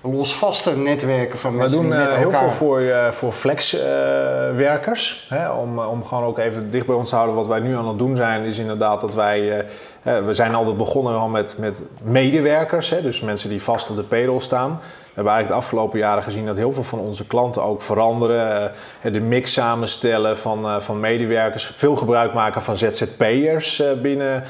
losvaste 0.00 0.76
netwerken 0.76 1.38
van 1.38 1.56
mensen 1.56 1.78
We 1.78 1.88
doen 1.88 2.16
heel 2.16 2.32
veel 2.32 2.50
voor, 2.50 2.82
uh, 2.82 3.10
voor 3.10 3.32
flexwerkers. 3.32 5.28
Uh, 5.32 5.58
om, 5.60 5.78
om 5.78 6.04
gewoon 6.04 6.24
ook 6.24 6.38
even 6.38 6.70
dicht 6.70 6.86
bij 6.86 6.94
ons 6.94 7.08
te 7.08 7.14
houden. 7.14 7.36
Wat 7.36 7.46
wij 7.46 7.60
nu 7.60 7.76
aan 7.76 7.88
het 7.88 7.98
doen 7.98 8.16
zijn, 8.16 8.44
is 8.44 8.58
inderdaad 8.58 9.00
dat 9.00 9.14
wij... 9.14 9.64
We 10.04 10.32
zijn 10.32 10.54
altijd 10.54 10.76
begonnen 10.76 11.18
al 11.18 11.28
met, 11.28 11.54
met 11.58 11.82
medewerkers. 12.02 12.90
Hè, 12.90 13.02
dus 13.02 13.20
mensen 13.20 13.48
die 13.48 13.62
vast 13.62 13.90
op 13.90 13.96
de 13.96 14.02
payroll 14.02 14.40
staan. 14.40 14.70
We 14.80 15.20
hebben 15.20 15.32
eigenlijk 15.32 15.48
de 15.48 15.66
afgelopen 15.66 15.98
jaren 15.98 16.22
gezien 16.22 16.46
dat 16.46 16.56
heel 16.56 16.72
veel 16.72 16.82
van 16.82 16.98
onze 16.98 17.26
klanten 17.26 17.62
ook 17.62 17.82
veranderen. 17.82 18.72
de 19.02 19.20
mix 19.20 19.52
samenstellen 19.52 20.38
van, 20.38 20.82
van 20.82 21.00
medewerkers. 21.00 21.66
Veel 21.66 21.96
gebruik 21.96 22.34
maken 22.34 22.62
van 22.62 22.76
ZZP'ers 22.76 23.82
binnen 24.02 24.44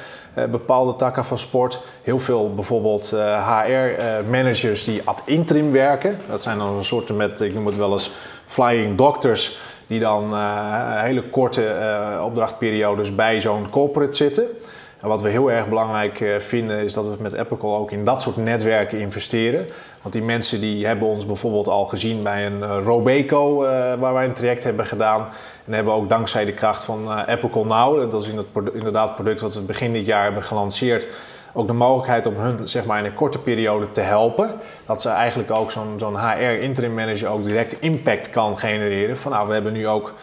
bepaalde 0.50 0.96
takken 0.96 1.24
van 1.24 1.38
sport. 1.38 1.80
Heel 2.02 2.18
veel 2.18 2.54
bijvoorbeeld 2.54 3.16
HR-managers 3.46 4.84
die 4.84 5.02
ad 5.04 5.22
interim 5.24 5.72
werken. 5.72 6.18
Dat 6.28 6.42
zijn 6.42 6.58
dan 6.58 6.76
een 6.76 6.84
soort 6.84 7.16
met, 7.16 7.40
ik 7.40 7.54
noem 7.54 7.66
het 7.66 7.76
wel 7.76 7.92
eens, 7.92 8.10
flying 8.44 8.96
doctors. 8.96 9.58
Die 9.86 10.00
dan 10.00 10.34
hele 10.96 11.22
korte 11.22 11.76
opdrachtperiodes 12.24 13.14
bij 13.14 13.40
zo'n 13.40 13.70
corporate 13.70 14.16
zitten. 14.16 14.46
Wat 15.04 15.22
we 15.22 15.28
heel 15.28 15.50
erg 15.50 15.68
belangrijk 15.68 16.34
vinden 16.38 16.78
is 16.78 16.92
dat 16.92 17.04
we 17.04 17.22
met 17.22 17.32
Epical 17.32 17.76
ook 17.76 17.90
in 17.90 18.04
dat 18.04 18.22
soort 18.22 18.36
netwerken 18.36 18.98
investeren. 18.98 19.66
Want 20.02 20.14
die 20.14 20.22
mensen 20.22 20.60
die 20.60 20.86
hebben 20.86 21.08
ons 21.08 21.26
bijvoorbeeld 21.26 21.68
al 21.68 21.84
gezien 21.84 22.22
bij 22.22 22.46
een 22.46 22.58
uh, 22.58 22.76
Robeco 22.84 23.64
uh, 23.64 23.68
waar 23.94 24.14
wij 24.14 24.24
een 24.24 24.32
traject 24.32 24.64
hebben 24.64 24.86
gedaan. 24.86 25.28
En 25.66 25.72
hebben 25.72 25.92
ook 25.92 26.08
dankzij 26.08 26.44
de 26.44 26.52
kracht 26.52 26.84
van 26.84 27.24
Epical 27.26 27.64
Now, 27.64 28.10
dat 28.10 28.22
is 28.22 28.28
inderdaad 28.72 29.06
het 29.06 29.14
product 29.14 29.40
wat 29.40 29.54
we 29.54 29.60
begin 29.60 29.92
dit 29.92 30.06
jaar 30.06 30.24
hebben 30.24 30.42
gelanceerd, 30.42 31.08
ook 31.52 31.66
de 31.66 31.72
mogelijkheid 31.72 32.26
om 32.26 32.36
hun 32.36 32.68
zeg 32.68 32.84
maar, 32.84 32.98
in 32.98 33.04
een 33.04 33.14
korte 33.14 33.38
periode 33.38 33.90
te 33.90 34.00
helpen. 34.00 34.54
Dat 34.84 35.02
ze 35.02 35.08
eigenlijk 35.08 35.50
ook 35.50 35.70
zo'n 35.70 35.94
zo'n 35.96 36.18
HR 36.18 36.60
interim 36.60 36.94
manager 36.94 37.28
ook 37.28 37.44
direct 37.44 37.80
impact 37.80 38.30
kan 38.30 38.58
genereren. 38.58 39.16
Van 39.16 39.32
nou, 39.32 39.46
we 39.46 39.54
hebben 39.54 39.72
nu 39.72 39.88
ook 39.88 40.14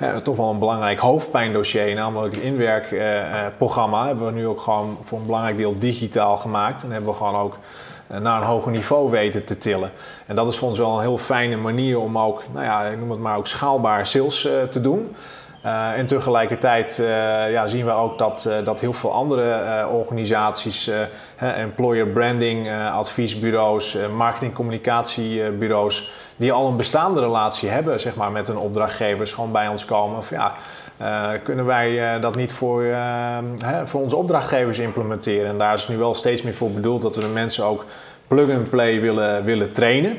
ja, 0.00 0.20
toch 0.20 0.36
wel 0.36 0.50
een 0.50 0.58
belangrijk 0.58 0.98
hoofdpijndossier, 0.98 1.94
namelijk 1.94 2.34
het 2.34 2.44
inwerkprogramma, 2.44 4.00
uh, 4.00 4.06
hebben 4.06 4.26
we 4.26 4.32
nu 4.32 4.46
ook 4.46 4.60
gewoon 4.60 4.98
voor 5.00 5.18
een 5.18 5.26
belangrijk 5.26 5.56
deel 5.56 5.78
digitaal 5.78 6.36
gemaakt. 6.36 6.82
En 6.82 6.90
hebben 6.90 7.10
we 7.10 7.16
gewoon 7.16 7.36
ook 7.36 7.56
uh, 8.10 8.18
naar 8.18 8.40
een 8.40 8.46
hoger 8.46 8.72
niveau 8.72 9.10
weten 9.10 9.44
te 9.44 9.58
tillen. 9.58 9.90
En 10.26 10.36
dat 10.36 10.46
is 10.46 10.58
voor 10.58 10.68
ons 10.68 10.78
wel 10.78 10.94
een 10.94 11.00
heel 11.00 11.18
fijne 11.18 11.56
manier 11.56 11.98
om 11.98 12.18
ook, 12.18 12.42
nou 12.52 12.64
ja, 12.64 12.82
ik 12.82 12.98
noem 12.98 13.10
het 13.10 13.20
maar 13.20 13.36
ook 13.36 13.46
schaalbaar 13.46 14.06
sales 14.06 14.40
te 14.70 14.80
doen. 14.80 15.14
Uh, 15.64 15.98
en 15.98 16.06
tegelijkertijd 16.06 16.98
uh, 17.00 17.06
ja, 17.50 17.66
zien 17.66 17.84
we 17.84 17.90
ook 17.90 18.18
dat, 18.18 18.44
uh, 18.48 18.64
dat 18.64 18.80
heel 18.80 18.92
veel 18.92 19.12
andere 19.12 19.86
organisaties, 19.88 20.90
employer 21.36 22.06
branding 22.06 22.70
adviesbureaus, 22.92 23.96
marketing 24.14 24.54
communicatiebureaus, 24.54 26.12
die 26.36 26.52
al 26.52 26.68
een 26.68 26.76
bestaande 26.76 27.20
relatie 27.20 27.68
hebben 27.68 28.00
zeg 28.00 28.14
maar, 28.14 28.30
met 28.30 28.46
hun 28.46 28.56
opdrachtgevers, 28.56 29.32
gewoon 29.32 29.52
bij 29.52 29.68
ons 29.68 29.84
komen. 29.84 30.24
Van, 30.24 30.36
ja, 30.36 31.36
kunnen 31.36 31.64
wij 31.64 32.20
dat 32.20 32.36
niet 32.36 32.52
voor, 32.52 32.84
voor 33.84 34.00
onze 34.00 34.16
opdrachtgevers 34.16 34.78
implementeren? 34.78 35.46
En 35.46 35.58
daar 35.58 35.74
is 35.74 35.88
nu 35.88 35.96
wel 35.96 36.14
steeds 36.14 36.42
meer 36.42 36.54
voor 36.54 36.70
bedoeld 36.70 37.02
dat 37.02 37.14
we 37.14 37.20
de 37.20 37.28
mensen 37.28 37.64
ook 37.64 37.84
plug-and-play 38.26 39.00
willen, 39.00 39.44
willen 39.44 39.72
trainen. 39.72 40.18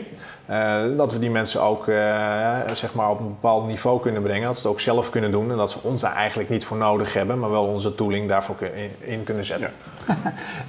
Uh, 0.52 0.98
dat 0.98 1.14
we 1.14 1.20
die 1.20 1.30
mensen 1.30 1.62
ook 1.62 1.88
uh, 1.88 2.58
zeg 2.74 2.94
maar 2.94 3.10
op 3.10 3.20
een 3.20 3.28
bepaald 3.28 3.68
niveau 3.68 4.02
kunnen 4.02 4.22
brengen. 4.22 4.46
Dat 4.46 4.56
ze 4.56 4.62
het 4.62 4.72
ook 4.72 4.80
zelf 4.80 5.10
kunnen 5.10 5.32
doen. 5.32 5.52
En 5.52 5.58
dat 5.58 5.72
ze 5.72 5.78
ons 5.82 6.02
daar 6.02 6.16
eigenlijk 6.16 6.50
niet 6.50 6.66
voor 6.66 6.78
nodig 6.78 7.14
hebben. 7.14 7.40
Maar 7.40 7.50
wel 7.50 7.66
onze 7.66 7.96
tooling 7.96 8.30
daarvoor 8.30 8.56
in, 9.00 9.24
kunnen 9.24 9.46
zetten. 9.46 9.72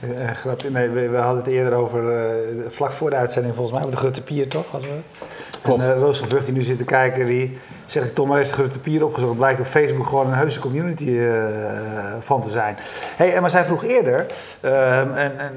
Ja. 0.01 0.35
grapje. 0.43 0.71
Nee, 0.71 0.89
we, 0.89 1.17
hadden 1.17 1.43
het 1.43 1.53
eerder 1.53 1.73
over, 1.73 2.25
vlak 2.69 2.93
voor 2.93 3.11
de 3.11 3.17
uitzending 3.17 3.55
volgens 3.55 3.77
mij, 3.77 3.85
met 3.85 3.93
de 3.93 3.99
Grutte 3.99 4.23
Pier 4.23 4.49
toch? 4.49 4.71
Hadden 4.71 4.91
we? 4.91 5.27
Klopt. 5.63 5.87
En 5.87 5.99
Roos 5.99 6.19
van 6.19 6.29
Vught 6.29 6.45
die 6.45 6.55
nu 6.55 6.63
zit 6.63 6.79
te 6.79 6.85
kijken, 6.85 7.27
die 7.27 7.59
zegt 7.85 8.15
toch 8.15 8.27
maar 8.27 8.39
eens 8.39 8.49
de 8.49 8.55
Grutte 8.55 8.79
Pier 8.79 9.05
opgezocht. 9.05 9.37
Blijkt 9.37 9.61
op 9.61 9.67
Facebook 9.67 10.07
gewoon 10.07 10.27
een 10.27 10.35
heuse 10.35 10.61
community 10.61 11.19
van 12.21 12.43
te 12.43 12.51
zijn. 12.51 12.77
Hey, 13.17 13.41
maar 13.41 13.51
zij 13.51 13.65
vroeg 13.65 13.85
eerder 13.85 14.27
ehm, 14.61 15.15
en, 15.15 15.39
en, 15.39 15.53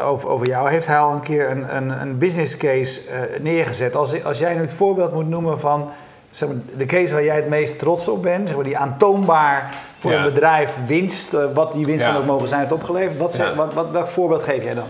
over, 0.00 0.28
over 0.28 0.46
jou. 0.46 0.70
Heeft 0.70 0.86
hij 0.86 0.98
al 0.98 1.12
een 1.12 1.20
keer 1.20 1.50
een, 1.50 1.76
een, 1.76 2.00
een 2.00 2.18
business 2.18 2.56
case 2.56 3.00
uh, 3.10 3.40
neergezet. 3.40 3.96
Als, 3.96 4.24
als 4.24 4.38
jij 4.38 4.54
nu 4.54 4.60
het 4.60 4.72
voorbeeld 4.72 5.12
moet 5.12 5.28
noemen 5.28 5.60
van 5.60 5.90
zeg 6.30 6.48
maar, 6.48 6.58
de 6.76 6.84
case 6.84 7.12
waar 7.12 7.24
jij 7.24 7.36
het 7.36 7.48
meest 7.48 7.78
trots 7.78 8.08
op 8.08 8.22
bent, 8.22 8.46
zeg 8.46 8.56
maar, 8.56 8.66
die 8.66 8.78
aantoonbaar 8.78 9.76
voor 9.98 10.12
een 10.12 10.24
bedrijf 10.24 10.76
winst, 10.86 11.34
uh, 11.34 11.44
wat 11.54 11.72
die 11.72 11.84
winst 11.84 12.04
dan 12.04 12.16
ook 12.16 12.26
mogen 12.26 12.48
zijn, 12.48 12.60
het 12.60 12.72
opgeleverd. 12.72 13.18
Wat, 13.18 13.36
ja. 13.36 13.54
wat, 13.54 13.74
wat, 13.74 13.90
welk 13.90 14.08
voorbeeld 14.08 14.42
geef 14.42 14.62
jij 14.62 14.74
dan? 14.74 14.86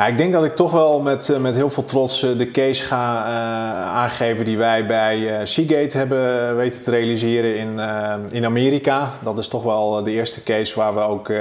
Ja, 0.00 0.06
ik 0.06 0.16
denk 0.16 0.32
dat 0.32 0.44
ik 0.44 0.56
toch 0.56 0.70
wel 0.70 1.00
met, 1.00 1.28
eh, 1.28 1.38
met 1.38 1.54
heel 1.54 1.70
veel 1.70 1.84
trots 1.84 2.22
eh, 2.22 2.38
de 2.38 2.50
case 2.50 2.84
ga 2.84 3.26
uh, 3.26 3.32
aangeven 3.92 4.44
die 4.44 4.58
wij 4.58 4.86
bij 4.86 5.46
Seagate 5.46 5.96
hebben 5.96 6.56
weten 6.56 6.82
te 6.82 6.90
realiseren 6.90 7.56
in, 7.56 7.80
in 8.30 8.44
Amerika. 8.44 9.12
Dat 9.22 9.38
is 9.38 9.48
toch 9.48 9.62
wel 9.62 10.02
de 10.02 10.10
eerste 10.10 10.42
case 10.42 10.74
waar 10.74 10.94
we 10.94 11.00
ook 11.00 11.32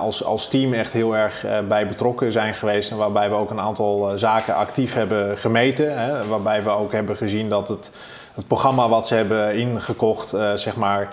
als, 0.00 0.24
als 0.24 0.48
team 0.48 0.72
echt 0.72 0.92
heel 0.92 1.16
erg 1.16 1.46
bij 1.68 1.86
betrokken 1.86 2.32
zijn 2.32 2.54
geweest. 2.54 2.90
En 2.90 2.96
waarbij 2.96 3.28
we 3.28 3.34
ook 3.34 3.50
een 3.50 3.60
aantal 3.60 4.12
zaken 4.14 4.54
actief 4.54 4.94
hebben 4.94 5.38
gemeten. 5.38 5.98
Hè, 5.98 6.26
waarbij 6.26 6.62
we 6.62 6.70
ook 6.70 6.92
hebben 6.92 7.16
gezien 7.16 7.48
dat 7.48 7.68
het, 7.68 7.92
het 8.34 8.46
programma 8.46 8.88
wat 8.88 9.06
ze 9.06 9.14
hebben 9.14 9.54
ingekocht, 9.54 10.28
zeg 10.54 10.76
maar, 10.76 11.08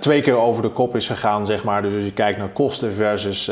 twee 0.00 0.22
keer 0.22 0.36
over 0.36 0.62
de 0.62 0.68
kop 0.68 0.96
is 0.96 1.06
gegaan. 1.06 1.46
Zeg 1.46 1.64
maar. 1.64 1.82
Dus 1.82 1.94
als 1.94 2.04
je 2.04 2.12
kijkt 2.12 2.38
naar 2.38 2.48
kosten 2.48 2.92
versus, 2.92 3.50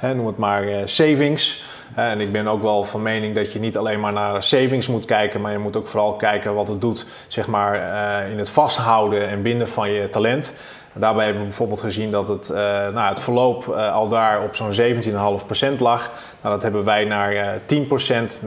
noem 0.00 0.26
het 0.26 0.36
maar, 0.36 0.64
savings. 0.84 1.64
En 1.94 2.20
ik 2.20 2.32
ben 2.32 2.48
ook 2.48 2.62
wel 2.62 2.84
van 2.84 3.02
mening 3.02 3.34
dat 3.34 3.52
je 3.52 3.58
niet 3.58 3.76
alleen 3.76 4.00
maar 4.00 4.12
naar 4.12 4.42
savings 4.42 4.86
moet 4.86 5.04
kijken, 5.04 5.40
maar 5.40 5.52
je 5.52 5.58
moet 5.58 5.76
ook 5.76 5.86
vooral 5.86 6.14
kijken 6.14 6.54
wat 6.54 6.68
het 6.68 6.80
doet 6.80 7.06
zeg 7.28 7.46
maar, 7.46 7.74
eh, 7.74 8.30
in 8.30 8.38
het 8.38 8.50
vasthouden 8.50 9.28
en 9.28 9.42
binden 9.42 9.68
van 9.68 9.90
je 9.90 10.08
talent. 10.08 10.54
Daarbij 10.92 11.24
hebben 11.24 11.42
we 11.42 11.48
bijvoorbeeld 11.48 11.80
gezien 11.80 12.10
dat 12.10 12.28
het, 12.28 12.48
nou, 12.94 12.98
het 13.08 13.20
verloop 13.20 13.68
al 13.68 14.08
daar 14.08 14.42
op 14.42 14.54
zo'n 14.54 14.72
17,5% 14.72 15.80
lag. 15.80 16.10
Nou, 16.40 16.54
dat 16.54 16.62
hebben 16.62 16.84
wij 16.84 17.04
naar 17.04 17.32
uh, 17.32 17.48
10%, 17.66 18.40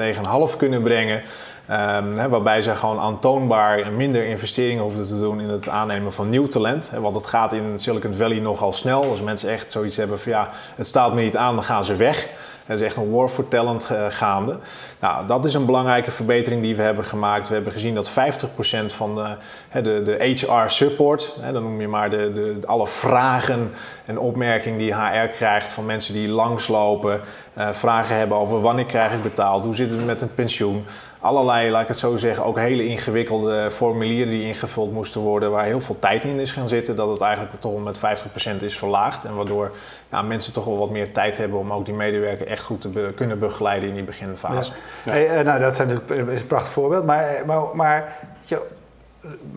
9,5% 0.52 0.58
kunnen 0.58 0.84
brengen. 0.84 1.22
Hè, 1.68 2.30
waarbij 2.30 2.62
ze 2.62 2.76
gewoon 2.76 3.00
aantoonbaar 3.00 3.92
minder 3.92 4.26
investeringen 4.26 4.84
hoefden 4.84 5.08
te 5.08 5.20
doen 5.20 5.42
in 5.42 5.50
het 5.50 5.70
aannemen 5.70 6.14
van 6.14 6.30
nieuw 6.30 6.48
talent. 6.48 6.92
Want 7.00 7.16
het 7.16 7.26
gaat 7.26 7.54
in 7.54 7.72
Silicon 7.76 8.14
Valley 8.14 8.40
nogal 8.40 8.74
snel. 8.74 9.04
Als 9.04 9.22
mensen 9.22 9.50
echt 9.50 9.72
zoiets 9.72 9.98
hebben 9.98 10.20
van 10.20 10.32
ja, 10.32 10.50
het 10.76 10.88
staat 10.88 11.14
me 11.14 11.22
niet 11.22 11.38
aan, 11.38 11.56
dan 11.56 11.64
gaan 11.64 11.86
ze 11.86 11.96
weg. 11.96 12.28
Er 12.68 12.74
is 12.74 12.82
echt 12.82 12.96
een 12.96 13.12
war 13.12 13.30
for 13.30 13.48
talent 13.48 13.90
uh, 13.92 14.06
gaande. 14.10 14.58
Nou, 15.00 15.28
dat 15.28 15.46
is 15.46 15.54
een 15.54 15.66
belangrijke 15.66 16.12
verbetering 16.12 16.62
die 16.62 16.76
we 16.76 16.82
hebben 16.82 17.06
gemaakt. 17.06 17.48
We 17.48 17.54
hebben 17.54 17.72
gezien 17.72 17.96
dat 17.96 18.10
50% 18.10 18.14
van 18.86 19.16
de, 19.16 19.82
de, 19.82 20.04
de 20.04 20.24
HR 20.24 20.70
support, 20.70 21.38
hè, 21.40 21.52
dan 21.52 21.64
noem 21.64 21.82
je 21.82 21.88
maar 21.88 22.10
de, 22.10 22.32
de, 22.34 22.68
alle 22.68 22.88
vragen 22.88 23.74
en 24.06 24.20
opmerkingen 24.20 24.80
die 24.80 24.96
HR 24.96 25.28
krijgt 25.36 25.72
van 25.72 25.86
mensen 25.86 26.14
die 26.14 26.28
langslopen, 26.28 27.22
uh, 27.58 27.70
vragen 27.72 28.16
hebben 28.16 28.38
over 28.38 28.62
wanneer 28.62 28.86
krijg 28.86 29.14
ik 29.14 29.24
betaald, 29.24 29.64
hoe 29.64 29.76
zit 29.76 29.90
het 29.90 30.06
met 30.06 30.22
een 30.22 30.34
pensioen 30.34 30.86
allerlei, 31.28 31.72
laat 31.72 31.82
ik 31.82 31.88
het 31.88 31.98
zo 31.98 32.18
zeggen, 32.18 32.46
ook 32.46 32.58
hele 32.58 32.86
ingewikkelde 32.86 33.72
formulieren 33.72 34.32
die 34.32 34.48
ingevuld 34.48 34.92
moesten 34.92 35.22
worden, 35.22 35.52
waar 35.52 35.66
heel 35.66 35.80
veel 35.80 36.00
tijd 36.00 36.24
in 36.24 36.40
is 36.40 36.52
gaan 36.52 36.68
zitten, 36.68 36.96
dat 36.96 37.10
het 37.10 37.22
eigenlijk 37.22 37.54
toch 37.60 37.84
met 37.84 37.98
50% 37.98 38.64
is 38.64 38.78
verlaagd. 38.78 39.24
En 39.24 39.36
waardoor 39.36 39.72
ja, 40.12 40.22
mensen 40.22 40.54
toch 40.54 40.66
wel 40.66 40.78
wat 40.78 40.90
meer 40.90 41.12
tijd 41.12 41.38
hebben 41.38 41.60
om 41.60 41.72
ook 41.74 41.86
die 41.86 41.94
medewerker 41.94 42.48
echt 42.48 42.64
goed 42.64 42.82
te 42.82 43.12
kunnen 43.16 43.40
begeleiden 43.40 43.90
in 43.90 43.96
die 43.96 44.04
beginfase. 44.04 44.72
Ja. 45.06 45.12
Hey, 45.12 45.40
uh, 45.40 45.46
nou, 45.46 45.60
dat 45.60 45.76
zijn 45.76 45.88
natuurlijk, 45.88 46.32
is 46.32 46.42
een 46.42 46.48
prachtig 46.48 46.72
voorbeeld, 46.72 47.06
maar, 47.06 47.42
maar, 47.46 47.62
maar 47.74 48.18
je, 48.42 48.68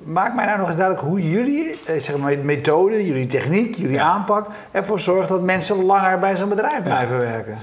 maak 0.04 0.34
mij 0.34 0.44
nou 0.44 0.58
nog 0.58 0.66
eens 0.66 0.76
duidelijk 0.76 1.06
hoe 1.06 1.30
jullie, 1.30 1.80
eh, 1.86 1.98
zeg 1.98 2.16
maar, 2.16 2.38
methode, 2.38 3.06
jullie 3.06 3.26
techniek, 3.26 3.74
jullie 3.74 4.00
aanpak 4.00 4.46
ervoor 4.70 5.00
zorgt 5.00 5.28
dat 5.28 5.42
mensen 5.42 5.84
langer 5.84 6.18
bij 6.18 6.36
zo'n 6.36 6.48
bedrijf 6.48 6.82
blijven 6.82 7.18
werken. 7.18 7.58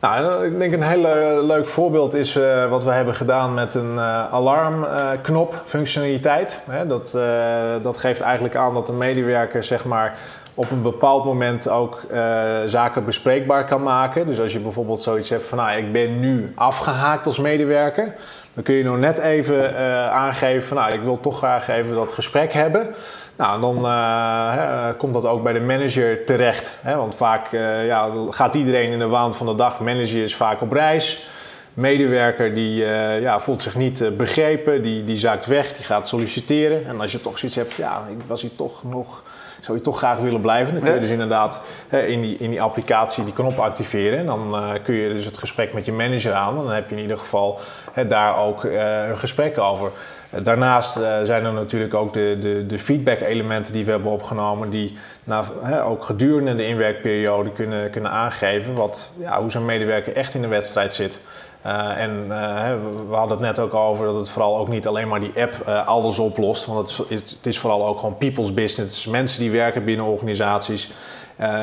Nou, 0.00 0.46
ik 0.46 0.58
denk 0.58 0.72
een 0.72 0.82
heel 0.82 1.44
leuk 1.46 1.68
voorbeeld 1.68 2.14
is 2.14 2.36
uh, 2.36 2.70
wat 2.70 2.84
we 2.84 2.90
hebben 2.90 3.14
gedaan 3.14 3.54
met 3.54 3.74
een 3.74 3.94
uh, 3.94 4.32
alarmknop 4.32 5.52
uh, 5.52 5.58
functionaliteit. 5.64 6.62
dat, 6.86 7.18
dat 7.82 7.98
geeft 7.98 8.20
eigenlijk 8.20 8.56
aan 8.56 8.74
dat 8.74 8.86
de 8.86 8.92
medewerker 8.92 9.64
zeg 9.64 9.84
maar, 9.84 10.18
op 10.54 10.70
een 10.70 10.82
bepaald 10.82 11.24
moment 11.24 11.68
ook 11.68 12.00
zaken 12.66 13.04
bespreekbaar 13.04 13.64
kan 13.64 13.82
maken. 13.82 14.26
Dus 14.26 14.40
als 14.40 14.52
je 14.52 14.58
bijvoorbeeld 14.58 15.00
zoiets 15.00 15.30
hebt 15.30 15.46
van 15.46 15.58
nou, 15.58 15.78
ik 15.78 15.92
ben 15.92 16.20
nu 16.20 16.52
afgehaakt 16.54 17.26
als 17.26 17.38
medewerker. 17.38 18.12
Dan 18.54 18.64
kun 18.64 18.74
je 18.74 18.84
nog 18.84 18.98
net 18.98 19.18
even 19.18 19.76
aangeven 20.10 20.68
van 20.68 20.76
nou, 20.76 20.92
ik 20.92 21.02
wil 21.02 21.20
toch 21.20 21.36
graag 21.36 21.68
even 21.68 21.94
dat 21.94 22.12
gesprek 22.12 22.52
hebben. 22.52 22.94
Nou, 23.38 23.60
dan 23.60 23.84
uh, 23.84 24.88
komt 24.96 25.14
dat 25.14 25.26
ook 25.26 25.42
bij 25.42 25.52
de 25.52 25.60
manager 25.60 26.24
terecht. 26.24 26.76
Hè? 26.80 26.96
Want 26.96 27.14
vaak 27.14 27.52
uh, 27.52 27.86
ja, 27.86 28.10
gaat 28.30 28.54
iedereen 28.54 28.90
in 28.90 28.98
de 28.98 29.06
waan 29.06 29.34
van 29.34 29.46
de 29.46 29.54
dag. 29.54 29.80
Manager 29.80 30.22
is 30.22 30.36
vaak 30.36 30.60
op 30.60 30.72
reis. 30.72 31.28
Medewerker 31.74 32.54
die 32.54 32.82
uh, 32.82 33.20
ja, 33.20 33.40
voelt 33.40 33.62
zich 33.62 33.76
niet 33.76 34.16
begrepen, 34.16 34.82
die, 34.82 35.04
die 35.04 35.16
zaakt 35.16 35.46
weg, 35.46 35.72
die 35.72 35.84
gaat 35.84 36.08
solliciteren. 36.08 36.86
En 36.86 37.00
als 37.00 37.12
je 37.12 37.20
toch 37.20 37.38
zoiets 37.38 37.56
hebt, 37.56 37.74
ja, 37.74 38.02
ik 38.10 38.24
was 38.26 38.42
hier 38.42 38.54
toch 38.54 38.84
nog, 38.84 39.22
zou 39.60 39.76
je 39.76 39.82
toch 39.82 39.98
graag 39.98 40.18
willen 40.18 40.40
blijven. 40.40 40.74
Dan 40.74 40.82
kun 40.82 40.94
je 40.94 41.00
dus 41.00 41.10
inderdaad 41.10 41.60
in, 41.90 42.20
die, 42.20 42.36
in 42.38 42.50
die 42.50 42.62
applicatie 42.62 43.24
die 43.24 43.32
knop 43.32 43.58
activeren. 43.58 44.18
En 44.18 44.26
dan 44.26 44.78
kun 44.82 44.94
je 44.94 45.08
dus 45.08 45.24
het 45.24 45.38
gesprek 45.38 45.72
met 45.72 45.84
je 45.84 45.92
manager 45.92 46.32
aan. 46.32 46.54
Dan 46.54 46.70
heb 46.70 46.88
je 46.88 46.96
in 46.96 47.02
ieder 47.02 47.18
geval 47.18 47.60
daar 48.08 48.38
ook 48.38 48.64
een 48.64 49.18
gesprek 49.18 49.58
over. 49.58 49.90
Daarnaast 50.30 50.96
uh, 50.96 51.16
zijn 51.22 51.44
er 51.44 51.52
natuurlijk 51.52 51.94
ook 51.94 52.12
de, 52.12 52.36
de, 52.40 52.66
de 52.66 52.78
feedback-elementen 52.78 53.72
die 53.72 53.84
we 53.84 53.90
hebben 53.90 54.12
opgenomen, 54.12 54.70
die 54.70 54.96
nou, 55.24 55.44
ook 55.82 56.04
gedurende 56.04 56.54
de 56.54 56.66
inwerkperiode 56.66 57.52
kunnen, 57.52 57.90
kunnen 57.90 58.10
aangeven 58.10 58.74
wat, 58.74 59.10
ja, 59.18 59.40
hoe 59.40 59.50
zo'n 59.50 59.64
medewerker 59.64 60.16
echt 60.16 60.34
in 60.34 60.42
de 60.42 60.48
wedstrijd 60.48 60.94
zit. 60.94 61.20
Uh, 61.66 62.00
en 62.00 62.24
uh, 62.28 62.72
we 63.08 63.14
hadden 63.14 63.36
het 63.36 63.46
net 63.46 63.58
ook 63.58 63.74
over 63.74 64.06
dat 64.06 64.14
het 64.14 64.28
vooral 64.28 64.58
ook 64.58 64.68
niet 64.68 64.86
alleen 64.86 65.08
maar 65.08 65.20
die 65.20 65.32
app 65.36 65.68
alles 65.86 66.18
oplost. 66.18 66.66
Want 66.66 66.96
het 66.96 67.06
is, 67.08 67.30
het 67.30 67.46
is 67.46 67.58
vooral 67.58 67.86
ook 67.86 67.98
gewoon 67.98 68.18
people's 68.18 68.54
business. 68.54 69.06
Mensen 69.06 69.40
die 69.40 69.50
werken 69.50 69.84
binnen 69.84 70.06
organisaties. 70.06 70.90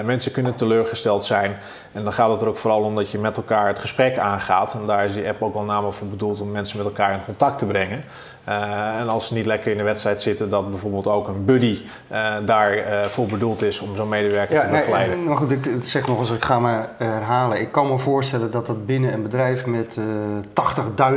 Mensen 0.03 0.31
kunnen 0.31 0.55
teleurgesteld 0.55 1.25
zijn. 1.25 1.57
En 1.91 2.03
dan 2.03 2.13
gaat 2.13 2.31
het 2.31 2.41
er 2.41 2.47
ook 2.47 2.57
vooral 2.57 2.81
om 2.81 2.95
dat 2.95 3.11
je 3.11 3.19
met 3.19 3.37
elkaar 3.37 3.67
het 3.67 3.79
gesprek 3.79 4.17
aangaat. 4.17 4.73
En 4.73 4.85
daar 4.85 5.05
is 5.05 5.13
die 5.13 5.27
app 5.27 5.41
ook 5.41 5.53
wel 5.53 5.63
namelijk 5.63 5.95
voor 5.95 6.07
bedoeld 6.07 6.41
om 6.41 6.51
mensen 6.51 6.77
met 6.77 6.85
elkaar 6.85 7.13
in 7.13 7.25
contact 7.25 7.59
te 7.59 7.65
brengen. 7.65 8.03
Uh, 8.49 8.99
en 8.99 9.09
als 9.09 9.27
ze 9.27 9.33
niet 9.33 9.45
lekker 9.45 9.71
in 9.71 9.77
de 9.77 9.83
wedstrijd 9.83 10.21
zitten, 10.21 10.49
dat 10.49 10.69
bijvoorbeeld 10.69 11.07
ook 11.07 11.27
een 11.27 11.45
buddy 11.45 11.81
uh, 12.11 12.33
daarvoor 12.45 13.25
bedoeld 13.25 13.61
is 13.61 13.79
om 13.79 13.95
zo'n 13.95 14.09
medewerker 14.09 14.59
te 14.59 14.67
begeleiden. 14.71 15.17
Nee, 15.17 15.27
maar 15.27 15.37
goed, 15.37 15.51
ik 15.51 15.67
zeg 15.83 16.07
nog 16.07 16.19
eens, 16.19 16.31
ik 16.31 16.45
ga 16.45 16.59
me 16.59 16.79
herhalen. 16.97 17.61
Ik 17.61 17.71
kan 17.71 17.87
me 17.87 17.97
voorstellen 17.97 18.51
dat 18.51 18.65
dat 18.65 18.85
binnen 18.85 19.13
een 19.13 19.21
bedrijf 19.21 19.65
met 19.65 19.97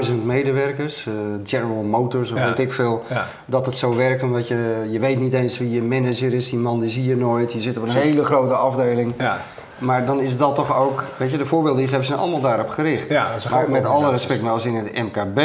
80.000 0.07 0.13
medewerkers, 0.25 1.07
General 1.45 1.83
Motors 1.83 2.31
of 2.31 2.41
weet 2.41 2.59
ik 2.59 2.73
veel, 2.73 3.05
dat 3.45 3.67
het 3.67 3.77
zo 3.77 3.97
werkt. 3.97 4.23
Omdat 4.23 4.49
je, 4.49 4.89
je 4.91 4.99
weet 4.99 5.21
niet 5.21 5.33
eens 5.33 5.59
wie 5.59 5.71
je 5.71 5.83
manager 5.83 6.35
is, 6.35 6.51
die 6.51 6.59
man 6.59 6.81
die 6.81 6.91
zie 6.91 7.05
je 7.05 7.17
nooit. 7.17 7.53
Je 7.53 7.61
zit 7.61 7.77
op 7.77 7.83
een 7.83 7.91
hele 7.91 8.25
grote 8.25 8.55
afdeling. 8.55 9.13
Ja. 9.19 9.41
Maar 9.79 10.07
dan 10.07 10.21
is 10.21 10.37
dat 10.37 10.55
toch 10.55 10.77
ook, 10.77 11.05
weet 11.17 11.31
je, 11.31 11.37
de 11.37 11.47
voorbeelden 11.47 11.81
die 11.81 11.91
je 11.91 11.95
geeft 11.95 12.07
zijn 12.07 12.19
allemaal 12.19 12.41
daarop 12.41 12.69
gericht. 12.69 13.09
Ja, 13.09 13.29
dat 13.29 13.39
is 13.39 13.49
maar 13.49 13.71
met 13.71 13.85
alle 13.85 14.11
respect, 14.11 14.43
maar 14.43 14.53
als 14.53 14.65
in 14.65 14.75
het 14.75 14.93
MKB. 14.95 15.41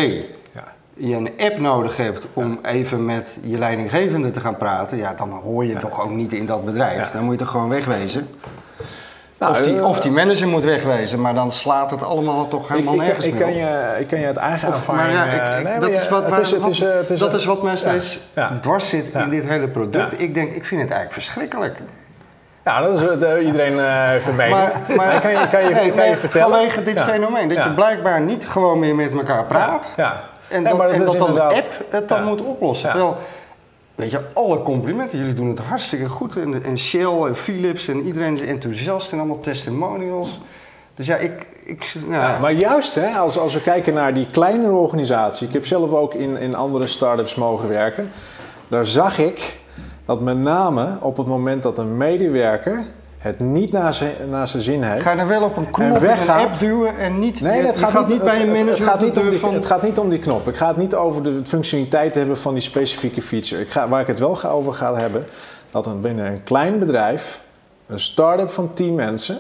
Je 0.96 1.16
een 1.16 1.32
app 1.38 1.60
nodig 1.60 1.98
hebt 1.98 2.26
om 2.34 2.60
even 2.64 3.06
met 3.06 3.38
je 3.44 3.58
leidinggevende 3.58 4.32
te 4.32 4.40
gaan 4.40 4.58
praten, 4.58 4.98
ja, 4.98 5.14
dan 5.14 5.32
hoor 5.32 5.66
je 5.66 5.76
toch 5.76 6.02
ook 6.02 6.12
niet 6.12 6.34
in 6.34 6.46
dat 6.46 6.66
bedrijf. 6.66 7.12
Dan 7.12 7.24
moet 7.24 7.34
je 7.34 7.40
toch 7.40 7.50
gewoon 7.50 7.70
wegwezen. 7.70 8.28
Nou, 9.38 9.52
of, 9.52 9.62
die, 9.62 9.78
eh, 9.78 9.86
of 9.86 10.00
die 10.00 10.12
manager 10.12 10.48
moet 10.48 10.64
wegwezen, 10.64 11.22
maar 11.22 11.34
dan 11.34 11.52
slaat 11.52 11.92
het 11.92 12.04
allemaal 12.04 12.48
toch 12.48 12.68
helemaal 12.68 12.94
ik, 12.94 13.00
nergens 13.00 13.26
ik, 13.26 13.34
meer 13.34 13.42
kan 13.42 13.54
je, 13.54 13.96
ik 14.00 14.08
kan 14.08 14.20
je 14.20 14.26
het 14.26 14.38
eigen 14.38 14.74
ervaring... 14.74 15.18
Ik, 15.18 15.82
dat 15.82 15.90
is 15.90 16.10
wat, 16.10 16.30
dat 17.20 17.34
is 17.34 17.46
wat 17.46 17.64
mij 17.64 17.76
steeds 17.76 18.20
dwars 18.62 18.90
zit 18.90 19.10
in 19.10 19.30
dit 19.30 19.48
hele 19.48 19.68
product. 19.68 20.22
Ik 20.22 20.34
denk, 20.34 20.52
ik 20.52 20.66
vind 20.66 20.82
het 20.82 20.92
eigenlijk 20.92 21.14
verschrikkelijk. 21.14 21.80
Ja, 22.64 22.82
dat 22.82 22.96
is, 22.96 23.02
uh, 23.02 23.46
iedereen 23.46 23.74
uh, 23.74 24.08
heeft 24.08 24.28
een 24.28 24.36
mening. 24.36 24.58
Maar, 24.58 24.96
maar 24.96 25.22
kan 25.22 25.32
je, 25.32 25.48
kan 25.52 25.64
je, 25.64 25.70
nee, 25.70 25.92
kan 25.92 26.10
je 26.10 26.18
vertellen? 26.18 26.50
Vanwege 26.50 26.84
dit 26.84 27.02
fenomeen, 27.02 27.50
dat 27.50 27.64
je 27.64 27.70
blijkbaar 27.70 28.22
niet 28.22 28.48
gewoon 28.48 28.80
meer 28.80 28.96
met 28.96 29.12
elkaar 29.12 29.46
praat. 29.46 29.90
Ja. 29.98 30.32
En 30.54 30.64
dat, 30.64 30.92
en 30.92 31.06
dat 31.06 31.18
dan 31.18 31.30
een 31.30 31.42
app 31.42 31.70
het 31.90 32.10
dan 32.10 32.24
moet 32.24 32.42
oplossen. 32.42 32.90
Terwijl 32.90 33.18
weet 33.96 34.12
je, 34.12 34.20
alle 34.34 34.62
complimenten. 34.62 35.18
Jullie 35.18 35.34
doen 35.34 35.50
het 35.50 35.60
hartstikke 35.60 36.10
goed. 36.10 36.38
En, 36.38 36.64
en 36.64 36.78
Shell 36.78 37.22
en 37.28 37.36
Philips 37.36 37.88
en 37.88 38.02
iedereen 38.06 38.34
is 38.34 38.42
enthousiast 38.42 39.12
en 39.12 39.18
allemaal 39.18 39.40
testimonials. 39.40 40.40
Dus 40.96 41.06
ja, 41.06 41.16
ik... 41.16 41.48
ik 41.64 41.96
ja. 42.10 42.40
maar 42.40 42.52
juist, 42.52 42.96
hè, 42.96 43.18
als, 43.18 43.38
als 43.38 43.54
we 43.54 43.62
kijken 43.62 43.94
naar 43.94 44.14
die 44.14 44.28
kleinere 44.32 44.74
organisatie. 44.74 45.48
Ik 45.48 45.54
heb 45.54 45.66
zelf 45.66 45.92
ook 45.92 46.14
in, 46.14 46.38
in 46.38 46.56
andere 46.56 46.88
start-ups 46.88 47.36
mogen 47.36 47.70
werken. 47.70 48.12
Daar 48.68 48.86
zag 48.86 49.18
ik 49.18 49.62
dat 50.06 50.22
met 50.22 50.38
name 50.38 50.98
op 51.00 51.18
het 51.18 51.28
moment 51.28 51.64
dat 51.64 51.78
een 51.78 51.98
medewerker 51.98 52.84
het 53.24 53.40
niet 53.40 53.72
naar 53.72 53.94
zijn, 53.94 54.14
naar 54.30 54.48
zijn 54.48 54.64
zin 54.64 54.84
heeft. 54.84 55.04
Ga 55.04 55.16
dan 55.16 55.28
wel 55.28 55.44
op 55.44 55.58
een 55.58 55.70
knop 55.70 56.04
in 56.04 56.10
een 56.10 56.30
app 56.30 56.60
duwen 56.60 56.98
en 56.98 57.20
niet... 57.20 57.42
Nee, 57.42 57.62
het 57.66 57.78
gaat, 57.78 58.08
niet, 58.08 58.24
bij 58.24 58.42
een 58.42 58.52
manager 58.52 58.70
het, 58.70 58.84
gaat 58.84 59.02
niet 59.02 59.18
om 59.18 59.30
die, 59.30 59.40
van... 59.40 59.54
het 59.54 59.66
gaat 59.66 59.84
niet 59.84 59.98
om 59.98 60.10
die 60.10 60.20
knop. 60.20 60.48
Ik 60.48 60.56
ga 60.56 60.68
het 60.68 60.78
niet 60.78 60.96
over 60.96 61.24
de 61.24 61.40
functionaliteit 61.44 62.16
hebben 62.16 62.38
van 62.38 62.54
die 62.54 62.62
specifieke 62.62 63.22
feature. 63.22 63.62
Ik 63.62 63.70
ga, 63.70 63.88
waar 63.88 64.02
ik 64.02 64.08
het 64.08 64.20
wel 64.20 64.44
over 64.44 64.74
ga 64.74 64.96
hebben, 64.96 65.26
dat 65.70 65.88
een, 65.88 66.02
binnen 66.02 66.26
een 66.26 66.44
klein 66.44 66.80
bedrijf, 66.80 67.42
een 67.88 68.00
start-up 68.00 68.50
van 68.50 68.74
10 68.74 68.96
mensen, 68.96 69.38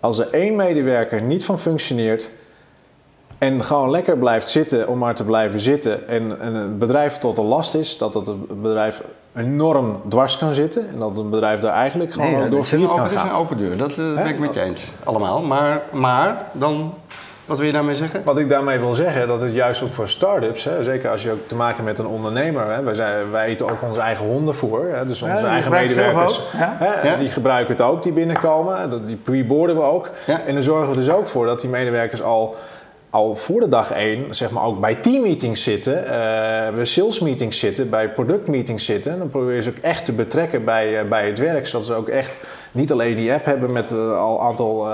als 0.00 0.18
er 0.18 0.28
één 0.30 0.56
medewerker 0.56 1.22
niet 1.22 1.44
van 1.44 1.58
functioneert, 1.58 2.30
en 3.38 3.64
gewoon 3.64 3.90
lekker 3.90 4.18
blijft 4.18 4.48
zitten 4.48 4.88
om 4.88 4.98
maar 4.98 5.14
te 5.14 5.24
blijven 5.24 5.60
zitten. 5.60 6.08
En, 6.08 6.40
en 6.40 6.54
het 6.54 6.78
bedrijf 6.78 7.18
tot 7.18 7.38
een 7.38 7.44
last 7.44 7.74
is, 7.74 7.98
dat 7.98 8.14
het 8.14 8.62
bedrijf 8.62 9.00
enorm 9.36 10.00
dwars 10.08 10.38
kan 10.38 10.54
zitten. 10.54 10.88
En 10.88 10.98
dat 10.98 11.18
een 11.18 11.30
bedrijf 11.30 11.60
daar 11.60 11.74
eigenlijk 11.74 12.12
gewoon 12.12 12.32
nee, 12.32 12.48
door 12.48 12.64
failliet 12.64 12.88
kan 12.88 12.96
gaan. 12.96 13.08
Het 13.08 13.14
is 13.14 13.22
een 13.22 13.32
open 13.32 13.56
deur, 13.56 13.76
dat 13.76 13.90
uh, 13.90 14.14
ben 14.14 14.26
ik 14.26 14.38
met 14.38 14.54
je 14.54 14.60
eens. 14.60 14.92
Allemaal. 15.04 15.42
Maar, 15.42 15.82
maar 15.90 16.46
dan 16.52 16.94
wat 17.44 17.58
wil 17.58 17.66
je 17.66 17.72
daarmee 17.72 17.94
zeggen? 17.94 18.20
Wat 18.24 18.38
ik 18.38 18.48
daarmee 18.48 18.78
wil 18.78 18.94
zeggen, 18.94 19.28
dat 19.28 19.42
het 19.42 19.52
juist 19.52 19.82
ook 19.82 19.92
voor 19.92 20.08
start-ups, 20.08 20.64
hè, 20.64 20.82
zeker 20.82 21.10
als 21.10 21.22
je 21.22 21.30
ook 21.30 21.48
te 21.48 21.54
maken 21.54 21.84
hebt 21.84 21.98
met 21.98 21.98
een 21.98 22.12
ondernemer, 22.12 22.74
hè, 22.74 22.82
wij, 22.82 22.94
zijn, 22.94 23.30
wij 23.30 23.46
eten 23.46 23.70
ook 23.70 23.82
onze 23.82 24.00
eigen 24.00 24.26
honden 24.26 24.54
Hè, 24.92 25.06
dus 25.06 25.22
onze 25.22 25.46
eigen 25.46 25.70
medewerkers, 25.70 26.40
hè, 26.56 27.18
die 27.18 27.28
gebruiken 27.28 27.72
het 27.74 27.82
ook, 27.82 28.02
die 28.02 28.12
binnenkomen. 28.12 29.06
Die 29.06 29.16
pre-boarden 29.16 29.76
we 29.76 29.82
ook. 29.82 30.10
En 30.46 30.54
dan 30.54 30.62
zorgen 30.62 30.88
we 30.88 30.94
dus 30.94 31.10
ook 31.10 31.26
voor 31.26 31.46
dat 31.46 31.60
die 31.60 31.70
medewerkers 31.70 32.22
al 32.22 32.56
al 33.14 33.34
voor 33.34 33.60
de 33.60 33.68
dag 33.68 33.92
één, 33.92 34.34
zeg 34.34 34.50
maar 34.50 34.64
ook 34.64 34.80
bij 34.80 34.94
teammeetings 34.94 35.62
zitten, 35.62 36.02
uh, 36.02 36.08
bij 36.74 36.84
sales 36.84 37.20
meetings 37.20 37.58
zitten, 37.58 37.90
bij 37.90 38.12
productmeetings 38.12 38.84
zitten. 38.84 39.12
En 39.12 39.18
dan 39.18 39.28
proberen 39.28 39.62
ze 39.62 39.70
ook 39.70 39.82
echt 39.82 40.04
te 40.04 40.12
betrekken 40.12 40.64
bij, 40.64 41.02
uh, 41.02 41.08
bij 41.08 41.26
het 41.26 41.38
werk, 41.38 41.66
zodat 41.66 41.86
ze 41.86 41.94
ook 41.94 42.08
echt 42.08 42.36
niet 42.72 42.92
alleen 42.92 43.16
die 43.16 43.32
app 43.32 43.44
hebben 43.44 43.72
met 43.72 43.90
uh, 43.90 44.18
al 44.18 44.42
aantal 44.42 44.88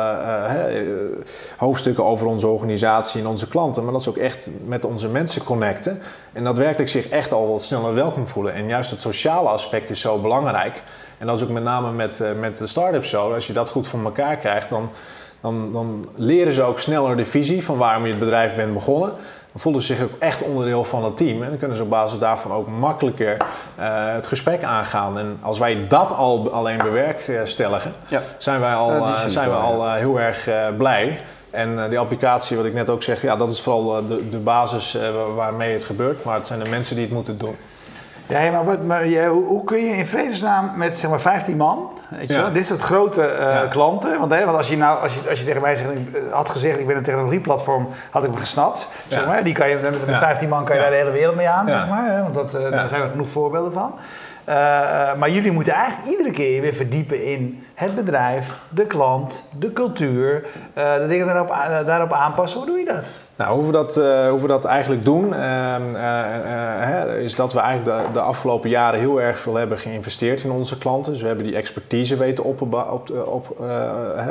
hoofdstukken 1.57 2.05
over 2.05 2.27
onze 2.27 2.47
organisatie 2.47 3.21
en 3.21 3.27
onze 3.27 3.49
klanten, 3.49 3.83
maar 3.83 3.93
dat 3.93 4.03
ze 4.03 4.09
ook 4.09 4.17
echt 4.17 4.51
met 4.65 4.85
onze 4.85 5.09
mensen 5.09 5.45
connecten 5.45 6.01
en 6.33 6.45
daadwerkelijk 6.45 6.91
zich 6.91 7.09
echt 7.09 7.33
al 7.33 7.49
wat 7.49 7.63
sneller 7.63 7.95
welkom 7.95 8.27
voelen. 8.27 8.55
En 8.55 8.69
juist 8.69 8.91
het 8.91 9.01
sociale 9.01 9.49
aspect 9.49 9.91
is 9.91 10.01
zo 10.01 10.19
belangrijk. 10.19 10.83
En 11.19 11.27
dat 11.27 11.37
is 11.37 11.43
ook 11.43 11.51
met 11.51 11.63
name 11.63 11.93
met, 11.93 12.23
met 12.39 12.57
de 12.57 12.67
start-ups 12.67 13.11
zo. 13.11 13.35
Als 13.35 13.47
je 13.47 13.53
dat 13.53 13.71
goed 13.71 13.87
voor 13.87 14.05
elkaar 14.05 14.37
krijgt, 14.37 14.69
dan 14.69 14.91
dan, 15.41 15.73
dan 15.73 16.07
leren 16.15 16.53
ze 16.53 16.63
ook 16.63 16.79
sneller 16.79 17.17
de 17.17 17.25
visie 17.25 17.65
van 17.65 17.77
waarom 17.77 18.05
je 18.05 18.11
het 18.11 18.19
bedrijf 18.19 18.57
bent 18.57 18.73
begonnen. 18.73 19.11
Dan 19.53 19.61
voelen 19.61 19.83
ze 19.83 19.95
zich 19.95 20.05
ook 20.05 20.19
echt 20.19 20.43
onderdeel 20.43 20.85
van 20.85 21.05
het 21.05 21.17
team. 21.17 21.43
En 21.43 21.49
dan 21.49 21.59
kunnen 21.59 21.77
ze 21.77 21.83
op 21.83 21.91
basis 21.91 22.19
daarvan 22.19 22.53
ook 22.53 22.69
makkelijker 22.69 23.37
uh, 23.37 23.85
het 24.13 24.27
gesprek 24.27 24.63
aangaan. 24.63 25.19
En 25.19 25.39
als 25.43 25.59
wij 25.59 25.87
dat 25.89 26.17
al 26.17 26.51
alleen 26.53 26.79
bewerkstelligen, 26.79 27.93
ja. 28.09 28.23
zijn 28.39 28.61
wij 28.61 28.75
al, 28.75 28.97
uh, 28.97 29.27
zijn 29.27 29.49
we 29.49 29.55
al 29.55 29.87
uh, 29.87 29.93
heel 29.93 30.21
erg 30.21 30.49
blij. 30.77 31.21
En 31.51 31.89
die 31.89 31.99
applicatie, 31.99 32.57
wat 32.57 32.67
ik 32.67 32.75
net 32.75 32.91
ook 32.91 33.03
zeg, 33.03 33.23
ja, 33.23 33.37
dat 33.37 33.51
is 33.51 33.61
vooral 33.61 34.07
de, 34.07 34.29
de 34.29 34.39
basis 34.39 34.97
waarmee 35.35 35.73
het 35.73 35.85
gebeurt. 35.85 36.25
Maar 36.25 36.35
het 36.35 36.47
zijn 36.47 36.61
de 36.63 36.71
mensen 36.71 36.95
die 36.95 37.05
het 37.05 37.15
moeten 37.15 37.39
doen. 37.39 37.57
Ja, 38.31 38.51
maar, 38.51 38.65
wat, 38.65 38.83
maar 38.83 39.07
ja, 39.07 39.29
hoe, 39.29 39.45
hoe, 39.45 39.65
kun 39.65 39.85
je 39.85 39.97
in 39.97 40.07
vredesnaam 40.07 40.71
met 40.75 40.95
zeg 40.95 41.11
maar 41.11 41.21
15 41.21 41.57
man, 41.57 41.91
weet 42.09 42.29
je 42.29 42.35
wel, 42.35 42.53
dit 42.53 42.67
soort 42.67 42.81
grote 42.81 43.37
uh, 43.39 43.71
klanten, 43.71 44.19
want, 44.19 44.33
hè, 44.33 44.45
want 44.45 44.57
als 44.57 44.69
je 44.69 44.77
nou, 44.77 45.03
als 45.03 45.15
je, 45.15 45.29
als 45.29 45.39
je 45.39 45.45
tegen 45.45 45.63
mij 45.63 45.77
zegt, 45.77 45.91
ik 45.91 46.09
had 46.31 46.49
gezegd, 46.49 46.79
ik 46.79 46.87
ben 46.87 46.97
een 46.97 47.03
technologieplatform, 47.03 47.89
had 48.11 48.25
ik 48.25 48.31
me 48.31 48.39
gesnapt, 48.39 48.89
zeg 49.09 49.27
maar, 49.27 49.45
die 49.45 49.55
kan 49.55 49.69
je, 49.69 49.77
met, 49.83 50.07
met 50.07 50.17
15 50.17 50.49
man 50.49 50.65
kan 50.65 50.77
je 50.77 50.83
daar 50.83 50.91
de 50.91 50.97
hele 50.97 51.11
wereld 51.11 51.37
mee 51.37 51.49
aan, 51.49 51.69
zeg 51.69 51.89
maar, 51.89 52.13
hè, 52.13 52.23
want 52.23 52.35
dat, 52.35 52.55
uh, 52.55 52.71
daar 52.71 52.89
zijn 52.89 53.03
er 53.03 53.11
genoeg 53.11 53.29
voorbeelden 53.29 53.73
van. 53.73 53.95
Uh, 54.49 54.57
maar 55.15 55.31
jullie 55.31 55.53
moeten 55.53 55.73
eigenlijk 55.73 56.11
iedere 56.11 56.31
keer 56.31 56.61
weer 56.61 56.75
verdiepen 56.75 57.25
in 57.25 57.67
het 57.75 57.95
bedrijf, 57.95 58.59
de 58.69 58.87
klant, 58.87 59.45
de 59.59 59.73
cultuur, 59.73 60.47
de 60.75 61.07
dingen 61.09 61.27
daarop, 61.27 61.49
daarop 61.87 62.13
aanpassen. 62.13 62.59
Hoe 62.59 62.69
doe 62.69 62.79
je 62.79 62.85
dat? 62.85 63.05
Nou, 63.41 63.55
hoe 63.55 63.67
we 63.67 63.73
dat, 63.73 63.97
uh, 63.97 64.29
hoe 64.29 64.41
we 64.41 64.47
dat 64.47 64.65
eigenlijk 64.65 65.05
doen, 65.05 65.33
uh, 65.33 65.75
uh, 65.93 67.23
is 67.23 67.35
dat 67.35 67.53
we 67.53 67.59
eigenlijk 67.61 68.13
de, 68.13 68.21
afgelopen 68.21 68.71
jaren 68.71 69.01
heel 69.01 69.21
erg 69.21 69.39
veel 69.39 69.55
hebben 69.55 69.79
geïnvesteerd 69.79 70.45
in 70.45 70.51
onze 70.51 70.79
klanten. 70.79 71.13
Dus 71.13 71.21
we 71.21 71.27
hebben 71.27 71.47
die 71.47 71.57
expertise 71.57 72.17
weten 72.17 72.45
op, 72.45 72.63
op, 72.63 73.11
op, 73.27 73.61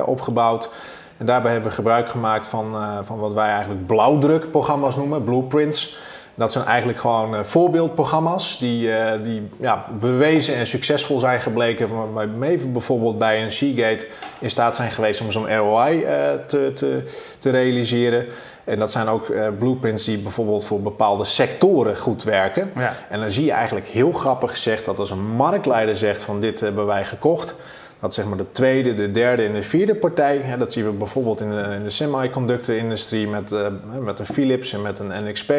opgebouwd. 0.05 0.69
En 1.17 1.25
daarbij 1.25 1.51
hebben 1.51 1.69
we 1.69 1.75
gebruik 1.75 2.09
gemaakt 2.09 2.47
van, 2.47 2.75
van 3.01 3.19
wat 3.19 3.33
wij 3.33 3.49
eigenlijk 3.49 3.85
blauwdrukprogramma's 3.85 4.95
noemen, 4.95 5.23
blueprints. 5.23 5.99
Dat 6.35 6.51
zijn 6.51 6.65
eigenlijk 6.65 6.99
gewoon 6.99 7.45
voorbeeldprogramma's 7.45 8.59
die, 8.59 8.91
die 9.23 9.49
ja, 9.59 9.85
bewezen 9.99 10.55
en 10.55 10.67
succesvol 10.67 11.19
zijn 11.19 11.39
gebleken. 11.39 12.13
Waarmee 12.13 12.57
bijvoorbeeld 12.57 13.17
bij 13.17 13.43
een 13.43 13.51
Seagate 13.51 14.07
in 14.39 14.49
staat 14.49 14.75
zijn 14.75 14.91
geweest 14.91 15.21
om 15.21 15.31
zo'n 15.31 15.55
ROI 15.55 16.05
te, 16.47 16.71
te, 16.73 17.03
te 17.39 17.49
realiseren. 17.49 18.25
En 18.69 18.79
dat 18.79 18.91
zijn 18.91 19.07
ook 19.07 19.27
uh, 19.27 19.47
blueprints 19.57 20.05
die 20.05 20.17
bijvoorbeeld 20.17 20.65
voor 20.65 20.81
bepaalde 20.81 21.23
sectoren 21.23 21.97
goed 21.97 22.23
werken. 22.23 22.71
Ja. 22.75 22.95
En 23.09 23.19
dan 23.19 23.31
zie 23.31 23.45
je 23.45 23.51
eigenlijk 23.51 23.87
heel 23.87 24.11
grappig 24.11 24.51
gezegd 24.51 24.85
dat 24.85 24.99
als 24.99 25.11
een 25.11 25.35
marktleider 25.35 25.95
zegt 25.95 26.21
van 26.21 26.39
dit 26.39 26.59
hebben 26.59 26.85
wij 26.85 27.05
gekocht, 27.05 27.55
dat 27.99 28.13
zeg 28.13 28.25
maar 28.25 28.37
de 28.37 28.51
tweede, 28.51 28.93
de 28.93 29.11
derde 29.11 29.45
en 29.45 29.53
de 29.53 29.61
vierde 29.61 29.95
partij, 29.95 30.37
hè, 30.43 30.57
dat 30.57 30.73
zien 30.73 30.85
we 30.85 30.91
bijvoorbeeld 30.91 31.41
in 31.41 31.49
de, 31.49 31.75
in 31.77 31.83
de 31.83 31.89
semiconductor-industrie 31.89 33.27
met, 33.27 33.51
uh, 33.51 33.67
met 33.99 34.19
een 34.19 34.25
Philips 34.25 34.73
en 34.73 34.81
met 34.81 34.99
een 34.99 35.11
NXP, 35.25 35.53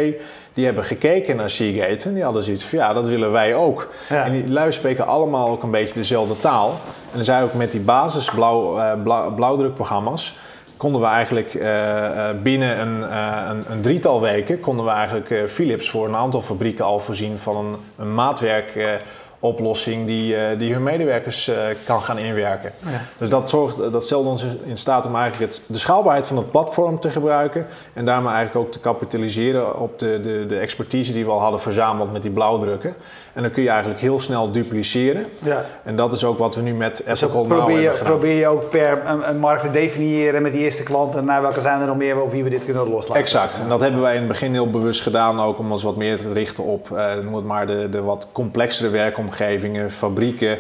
die 0.53 0.65
hebben 0.65 0.85
gekeken 0.85 1.37
naar 1.37 1.51
Seagate 1.51 2.09
en 2.09 2.15
die 2.15 2.25
hadden 2.25 2.43
zoiets 2.43 2.65
van 2.65 2.79
ja, 2.79 2.93
dat 2.93 3.09
willen 3.09 3.33
wij 3.33 3.55
ook. 3.55 3.89
En 4.09 4.33
die 4.33 4.49
lui 4.49 4.73
spreken 4.73 5.07
allemaal 5.07 5.49
ook 5.49 5.63
een 5.63 5.71
beetje 5.71 5.95
dezelfde 5.95 6.39
taal. 6.39 6.69
En 7.11 7.15
dan 7.15 7.25
zijn 7.25 7.43
ook 7.43 7.55
met 7.55 7.73
die 7.73 7.81
basis 7.81 8.31
blauw, 8.31 8.79
uh, 8.79 8.93
blauw, 9.03 9.35
blauwdrukprogramma's 9.35 10.39
konden 10.81 11.01
we 11.01 11.07
eigenlijk 11.07 11.55
uh, 11.55 12.31
binnen 12.43 12.81
een, 12.81 12.99
uh, 12.99 13.43
een, 13.49 13.64
een, 13.68 13.81
drietal 13.81 14.20
weken 14.20 14.61
konden 14.61 14.85
we 14.85 14.91
eigenlijk 14.91 15.51
Philips 15.51 15.91
voor 15.91 16.09
een 16.09 16.16
aantal 16.16 16.43
fabrieken 16.43 16.85
al 16.85 16.99
voorzien 16.99 17.39
van 17.39 17.57
een, 17.57 17.76
een 17.97 18.14
maatwerk 18.14 19.01
oplossing 19.41 20.07
die, 20.07 20.35
uh, 20.35 20.59
die 20.59 20.72
hun 20.72 20.83
medewerkers 20.83 21.49
uh, 21.49 21.57
kan 21.85 22.03
gaan 22.03 22.18
inwerken. 22.18 22.72
Ja. 22.78 23.01
Dus 23.18 23.28
dat, 23.28 23.49
zorgt, 23.49 23.76
dat 23.93 24.05
stelt 24.05 24.26
ons 24.26 24.45
in 24.64 24.76
staat 24.76 25.07
om 25.07 25.16
eigenlijk 25.16 25.53
het, 25.53 25.62
de 25.66 25.78
schaalbaarheid 25.78 26.26
van 26.26 26.37
het 26.37 26.51
platform 26.51 27.01
te 27.01 27.11
gebruiken 27.11 27.66
en 27.93 28.05
daarmee 28.05 28.33
eigenlijk 28.33 28.66
ook 28.66 28.72
te 28.72 28.81
kapitaliseren 28.81 29.81
op 29.81 29.99
de, 29.99 30.20
de, 30.22 30.47
de 30.47 30.59
expertise 30.59 31.12
die 31.12 31.24
we 31.24 31.31
al 31.31 31.41
hadden 31.41 31.61
verzameld 31.61 32.12
met 32.12 32.22
die 32.22 32.31
blauwdrukken. 32.31 32.95
En 33.33 33.43
dan 33.43 33.51
kun 33.51 33.62
je 33.62 33.68
eigenlijk 33.68 34.01
heel 34.01 34.18
snel 34.18 34.51
dupliceren. 34.51 35.26
Ja. 35.39 35.64
En 35.85 35.97
dat 35.97 36.12
is 36.12 36.24
ook 36.24 36.39
wat 36.39 36.55
we 36.55 36.62
nu 36.62 36.74
met 36.74 37.03
dus 37.07 37.24
Apple 37.24 37.43
dus 37.43 37.49
probeer, 37.49 37.81
je, 37.81 37.99
probeer 38.03 38.37
je 38.37 38.47
ook 38.47 38.70
per 38.70 39.07
een, 39.07 39.28
een, 39.28 39.39
markt 39.39 39.62
te 39.62 39.70
definiëren 39.70 40.43
met 40.43 40.53
die 40.53 40.61
eerste 40.61 40.83
klanten 40.83 41.18
en 41.18 41.24
naar 41.24 41.43
welke 41.43 41.61
zijn 41.61 41.81
er 41.81 41.87
nog 41.87 41.97
meer 41.97 42.20
op 42.20 42.31
wie 42.33 42.45
we 42.45 42.51
dit 42.51 42.64
kunnen 42.64 42.89
loslaten. 42.89 43.22
Exact. 43.22 43.61
En 43.61 43.68
dat 43.68 43.81
hebben 43.81 44.01
wij 44.01 44.12
in 44.12 44.18
het 44.18 44.28
begin 44.28 44.53
heel 44.53 44.70
bewust 44.70 45.01
gedaan 45.03 45.41
ook 45.41 45.59
om 45.59 45.70
ons 45.70 45.83
wat 45.83 45.97
meer 45.97 46.16
te 46.16 46.33
richten 46.33 46.64
op, 46.64 46.89
uh, 46.93 47.14
noem 47.22 47.35
het 47.35 47.45
maar, 47.45 47.66
de, 47.66 47.89
de 47.89 48.03
wat 48.03 48.28
complexere 48.33 48.89
werkomgeving 48.89 49.28
omgevingen, 49.31 49.91
fabrieken, 49.91 50.59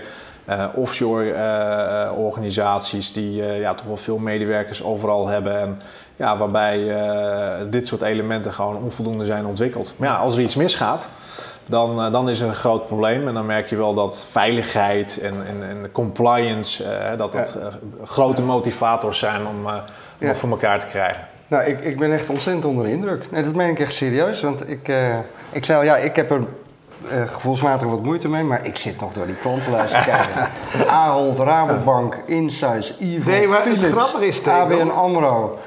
uh, 0.48 0.64
offshore 0.74 1.24
uh, 1.24 2.18
organisaties 2.18 3.12
die 3.12 3.40
uh, 3.40 3.60
ja, 3.60 3.74
toch 3.74 3.86
wel 3.86 3.96
veel 3.96 4.18
medewerkers 4.18 4.82
overal 4.82 5.28
hebben. 5.28 5.60
En 5.60 5.80
ja, 6.16 6.36
waarbij 6.36 6.94
dit 7.70 7.86
soort 7.86 8.02
elementen 8.02 8.52
gewoon 8.52 8.76
onvoldoende 8.76 9.24
zijn 9.24 9.46
ontwikkeld. 9.46 9.94
Maar 9.96 10.08
ja, 10.08 10.16
als 10.16 10.36
er 10.36 10.42
iets 10.42 10.54
misgaat, 10.54 11.08
dan, 11.70 12.12
dan 12.12 12.28
is 12.28 12.40
er 12.40 12.48
een 12.48 12.54
groot 12.54 12.86
probleem. 12.86 13.28
En 13.28 13.34
dan 13.34 13.46
merk 13.46 13.68
je 13.68 13.76
wel 13.76 13.94
dat 13.94 14.26
veiligheid 14.30 15.20
en, 15.20 15.34
en, 15.46 15.68
en 15.68 15.92
compliance, 15.92 16.84
dat 17.16 17.32
dat 17.32 17.56
grote 18.04 18.42
motivators 18.42 19.18
zijn 19.18 19.40
om, 19.40 19.66
om 19.66 19.72
ja. 20.18 20.26
het 20.26 20.38
voor 20.38 20.50
elkaar 20.50 20.78
te 20.78 20.86
krijgen. 20.86 21.24
Nou, 21.46 21.64
ik, 21.64 21.80
ik 21.80 21.98
ben 21.98 22.12
echt 22.12 22.30
ontzettend 22.30 22.64
onder 22.64 22.84
de 22.84 22.90
indruk. 22.90 23.24
Nee, 23.30 23.42
dat 23.42 23.54
meen 23.54 23.70
ik 23.70 23.80
echt 23.80 23.92
serieus. 23.92 24.40
Want 24.40 24.68
ik, 24.68 24.92
ik 25.52 25.64
zei 25.64 25.78
al, 25.78 25.84
ja, 25.84 25.96
ik 25.96 26.16
heb 26.16 26.30
er 26.30 26.40
uh, 27.04 27.22
gevoelsmatig 27.32 27.86
wat 27.86 28.02
moeite 28.02 28.28
mee, 28.28 28.42
maar 28.42 28.66
ik 28.66 28.76
zit 28.76 29.00
nog 29.00 29.12
door 29.12 29.26
die 29.26 29.34
klantenlijst 29.34 29.94
te 29.94 30.04
kijken. 30.04 30.48
Ahold, 30.88 31.38
Rabobank, 31.38 32.22
Insights, 32.26 32.98
Ivo, 32.98 33.30
nee, 33.30 33.48
maar 33.48 33.60
Philips, 33.60 33.92
grappig 33.92 34.20
is 34.20 34.46
ABN 34.46 34.88
AMRO, 34.88 35.44
uh, 35.54 35.58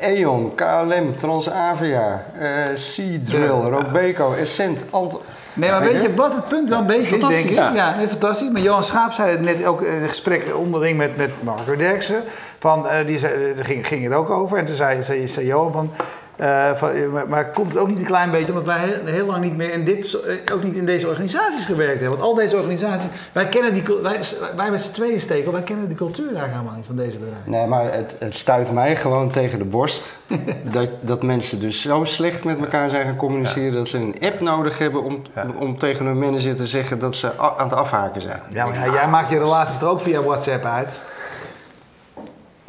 E.ON, 0.00 0.54
KLM, 0.54 1.18
Transavia, 1.18 2.24
uh, 2.40 2.48
Seadrill, 2.74 3.70
Robeco, 3.70 4.32
Essent, 4.32 4.84
Ant 4.90 5.14
Nee, 5.54 5.70
maar 5.70 5.82
weet 5.82 6.02
je 6.02 6.14
wat 6.14 6.34
het 6.34 6.48
punt 6.48 6.68
wel 6.68 6.78
een 6.78 6.86
beetje 6.86 7.16
is, 7.16 7.22
denk 7.22 7.48
ik? 7.48 7.56
Ja, 7.56 7.96
nee, 7.96 8.08
fantastisch. 8.08 8.50
Maar 8.50 8.62
Johan 8.62 8.84
Schaap 8.84 9.12
zei 9.12 9.30
het 9.30 9.40
net 9.40 9.64
ook 9.64 9.82
in 9.82 10.02
een 10.02 10.08
gesprek 10.08 10.56
onderling 10.56 10.98
met, 10.98 11.16
met 11.16 11.30
Marco 11.42 11.76
Derksen. 11.76 12.22
Van, 12.58 12.86
uh, 12.86 13.06
die 13.06 13.18
zei, 13.18 13.54
daar 13.54 13.64
ging, 13.64 13.86
ging 13.86 14.04
het 14.04 14.12
ook 14.12 14.30
over. 14.30 14.58
En 14.58 14.64
toen 14.64 14.74
zei, 14.74 15.02
zei, 15.02 15.28
zei 15.28 15.46
Johan 15.46 15.72
van 15.72 15.90
Uh, 16.36 16.82
maar, 17.12 17.28
maar, 17.28 17.50
komt 17.50 17.68
het 17.68 17.76
ook 17.76 17.88
niet 17.88 17.98
een 17.98 18.04
klein 18.04 18.30
beetje 18.30 18.52
omdat 18.52 18.64
wij 18.64 18.78
heel, 18.78 19.04
heel 19.04 19.26
lang 19.26 19.44
niet 19.44 19.56
meer 19.56 19.72
in 19.72 19.84
dit, 19.84 20.18
ook 20.52 20.62
niet 20.62 20.76
in 20.76 20.86
deze 20.86 21.08
organisaties 21.08 21.64
gewerkt 21.64 22.00
hebben? 22.00 22.18
Want 22.18 22.30
al 22.30 22.34
deze 22.34 22.56
organisaties, 22.56 23.08
wij 23.32 23.48
kennen 23.48 23.74
die, 23.74 23.82
wij, 24.02 24.20
wij 24.56 24.70
met 24.70 24.80
z'n 24.80 24.92
tweeën 24.92 25.20
steken, 25.20 25.52
wij 25.52 25.62
kennen 25.62 25.88
die 25.88 25.96
cultuur 25.96 26.24
eigenlijk 26.24 26.52
helemaal 26.52 26.76
niet 26.76 26.86
van 26.86 26.96
deze 26.96 27.18
bedrijven. 27.18 27.50
Nee, 27.50 27.66
maar 27.66 27.92
het, 27.92 28.14
het 28.18 28.34
stuit 28.34 28.72
mij 28.72 28.96
gewoon 28.96 29.30
tegen 29.30 29.58
de 29.58 29.64
borst 29.64 30.04
dat, 30.76 30.88
dat 31.00 31.22
mensen 31.22 31.60
dus 31.60 31.82
zo 31.82 32.04
slecht 32.04 32.44
met 32.44 32.58
elkaar 32.58 32.90
zijn 32.90 33.04
gaan 33.04 33.16
communiceren 33.16 33.72
dat 33.72 33.88
ze 33.88 33.98
een 33.98 34.16
app 34.20 34.40
nodig 34.40 34.78
hebben 34.78 35.02
om, 35.02 35.22
om 35.58 35.78
tegen 35.78 36.06
hun 36.06 36.18
manager 36.18 36.56
te 36.56 36.66
zeggen 36.66 36.98
dat 36.98 37.16
ze 37.16 37.38
aan 37.38 37.68
het 37.68 37.72
afhaken 37.72 38.20
zijn. 38.20 38.40
Ja, 38.50 38.66
maar 38.66 38.92
jij 38.92 39.08
maakt 39.08 39.30
je 39.30 39.38
relaties 39.38 39.80
er 39.80 39.88
ook 39.88 40.00
via 40.00 40.22
WhatsApp 40.22 40.64
uit. 40.64 40.92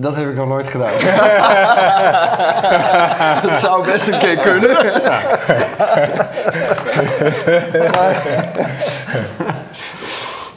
Dat 0.03 0.15
heb 0.15 0.29
ik 0.29 0.35
nog 0.35 0.47
nooit 0.47 0.67
gedaan. 0.67 0.91
dat 3.49 3.59
zou 3.59 3.85
best 3.85 4.07
een 4.07 4.19
keer 4.19 4.37
kunnen. 4.37 4.77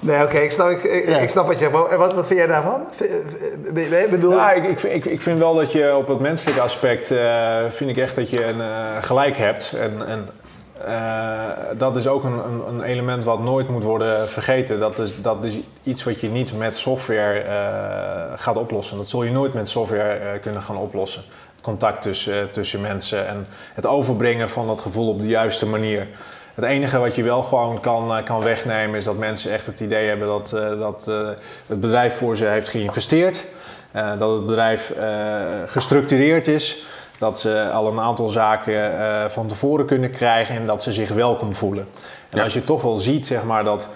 Nee, 0.01 0.23
oké, 0.23 0.39
ik, 0.39 0.53
snap, 0.53 0.71
ik, 0.71 0.83
ik, 0.83 1.29
snap 1.29 1.47
wat 1.47 1.55
je 1.55 1.61
zegt. 1.61 1.73
Maar 1.73 1.97
wat, 1.97 2.15
wat 2.15 2.27
vind 2.27 2.39
jij 2.39 2.49
daarvan? 2.49 2.87
Bedoel... 4.11 4.33
Ja, 4.33 4.53
ik, 4.53 4.83
ik, 4.83 5.05
ik, 5.05 5.21
vind 5.21 5.39
wel 5.39 5.55
dat 5.55 5.73
je 5.73 5.97
op 5.97 6.09
het 6.09 6.21
menselijke 6.21 6.61
aspect... 6.61 7.11
Uh, 7.11 7.59
vind 7.69 7.91
ik 7.91 7.97
echt 7.97 8.15
dat 8.15 8.31
je 8.31 8.45
een, 8.45 8.59
uh, 8.59 8.67
gelijk 9.01 9.37
hebt. 9.37 9.75
En, 9.81 10.07
en 10.07 10.27
uh, 10.87 11.49
dat 11.77 11.97
is 11.97 12.07
ook 12.07 12.25
een, 12.25 12.39
een, 12.45 12.69
een, 12.69 12.83
element 12.83 13.25
wat 13.25 13.41
nooit 13.41 13.69
moet 13.69 13.83
worden 13.83 14.29
vergeten. 14.29 14.79
Dat 14.79 14.99
is, 14.99 15.23
dat 15.23 15.45
is 15.45 15.59
iets 15.83 16.05
wat 16.05 16.21
je 16.21 16.29
niet 16.29 16.59
met 16.59 16.77
software 16.77 17.45
uh, 17.45 18.39
gaat 18.39 18.57
oplossen. 18.57 18.97
Dat 18.97 19.09
zul 19.09 19.23
je 19.23 19.31
nooit 19.31 19.55
met 19.55 19.69
software 19.69 20.21
uh, 20.21 20.41
kunnen 20.41 20.63
gaan 20.63 20.77
oplossen. 20.77 21.23
Contact 21.61 22.03
tussen, 22.03 22.51
tussen 22.51 22.81
mensen 22.81 23.29
en 23.29 23.47
het 23.75 23.87
overbrengen 23.87 24.49
van 24.49 24.67
dat 24.67 24.81
gevoel 24.81 25.09
op 25.09 25.21
de 25.21 25.27
juiste 25.27 25.67
manier. 25.67 26.07
Het 26.55 26.65
enige 26.65 26.99
wat 26.99 27.15
je 27.15 27.23
wel 27.23 27.43
gewoon 27.43 27.81
kan, 27.81 28.21
kan 28.25 28.43
wegnemen 28.43 28.97
is 28.97 29.05
dat 29.05 29.17
mensen 29.17 29.53
echt 29.53 29.67
het 29.67 29.81
idee 29.81 30.09
hebben 30.09 30.29
dat, 30.29 30.51
dat 30.79 31.05
het 31.67 31.81
bedrijf 31.81 32.17
voor 32.17 32.37
ze 32.37 32.45
heeft 32.45 32.69
geïnvesteerd. 32.69 33.45
dat 34.19 34.33
het 34.33 34.47
bedrijf 34.47 34.93
gestructureerd 35.67 36.47
is 36.47 36.85
dat 37.19 37.41
ze 37.41 37.71
al 37.73 37.87
een 37.87 38.01
aantal 38.01 38.29
zaken 38.29 38.75
uh, 38.75 39.25
van 39.29 39.47
tevoren 39.47 39.87
kunnen 39.87 40.11
krijgen 40.11 40.57
en 40.57 40.67
dat 40.67 40.83
ze 40.83 40.93
zich 40.93 41.11
welkom 41.11 41.55
voelen. 41.55 41.89
En 42.31 42.43
als 42.43 42.55
je 42.55 42.65
toch 42.65 42.83
wel 42.83 42.97
ziet, 42.97 43.27
zeg 43.27 43.45
maar, 43.45 43.65
dat 43.65 43.89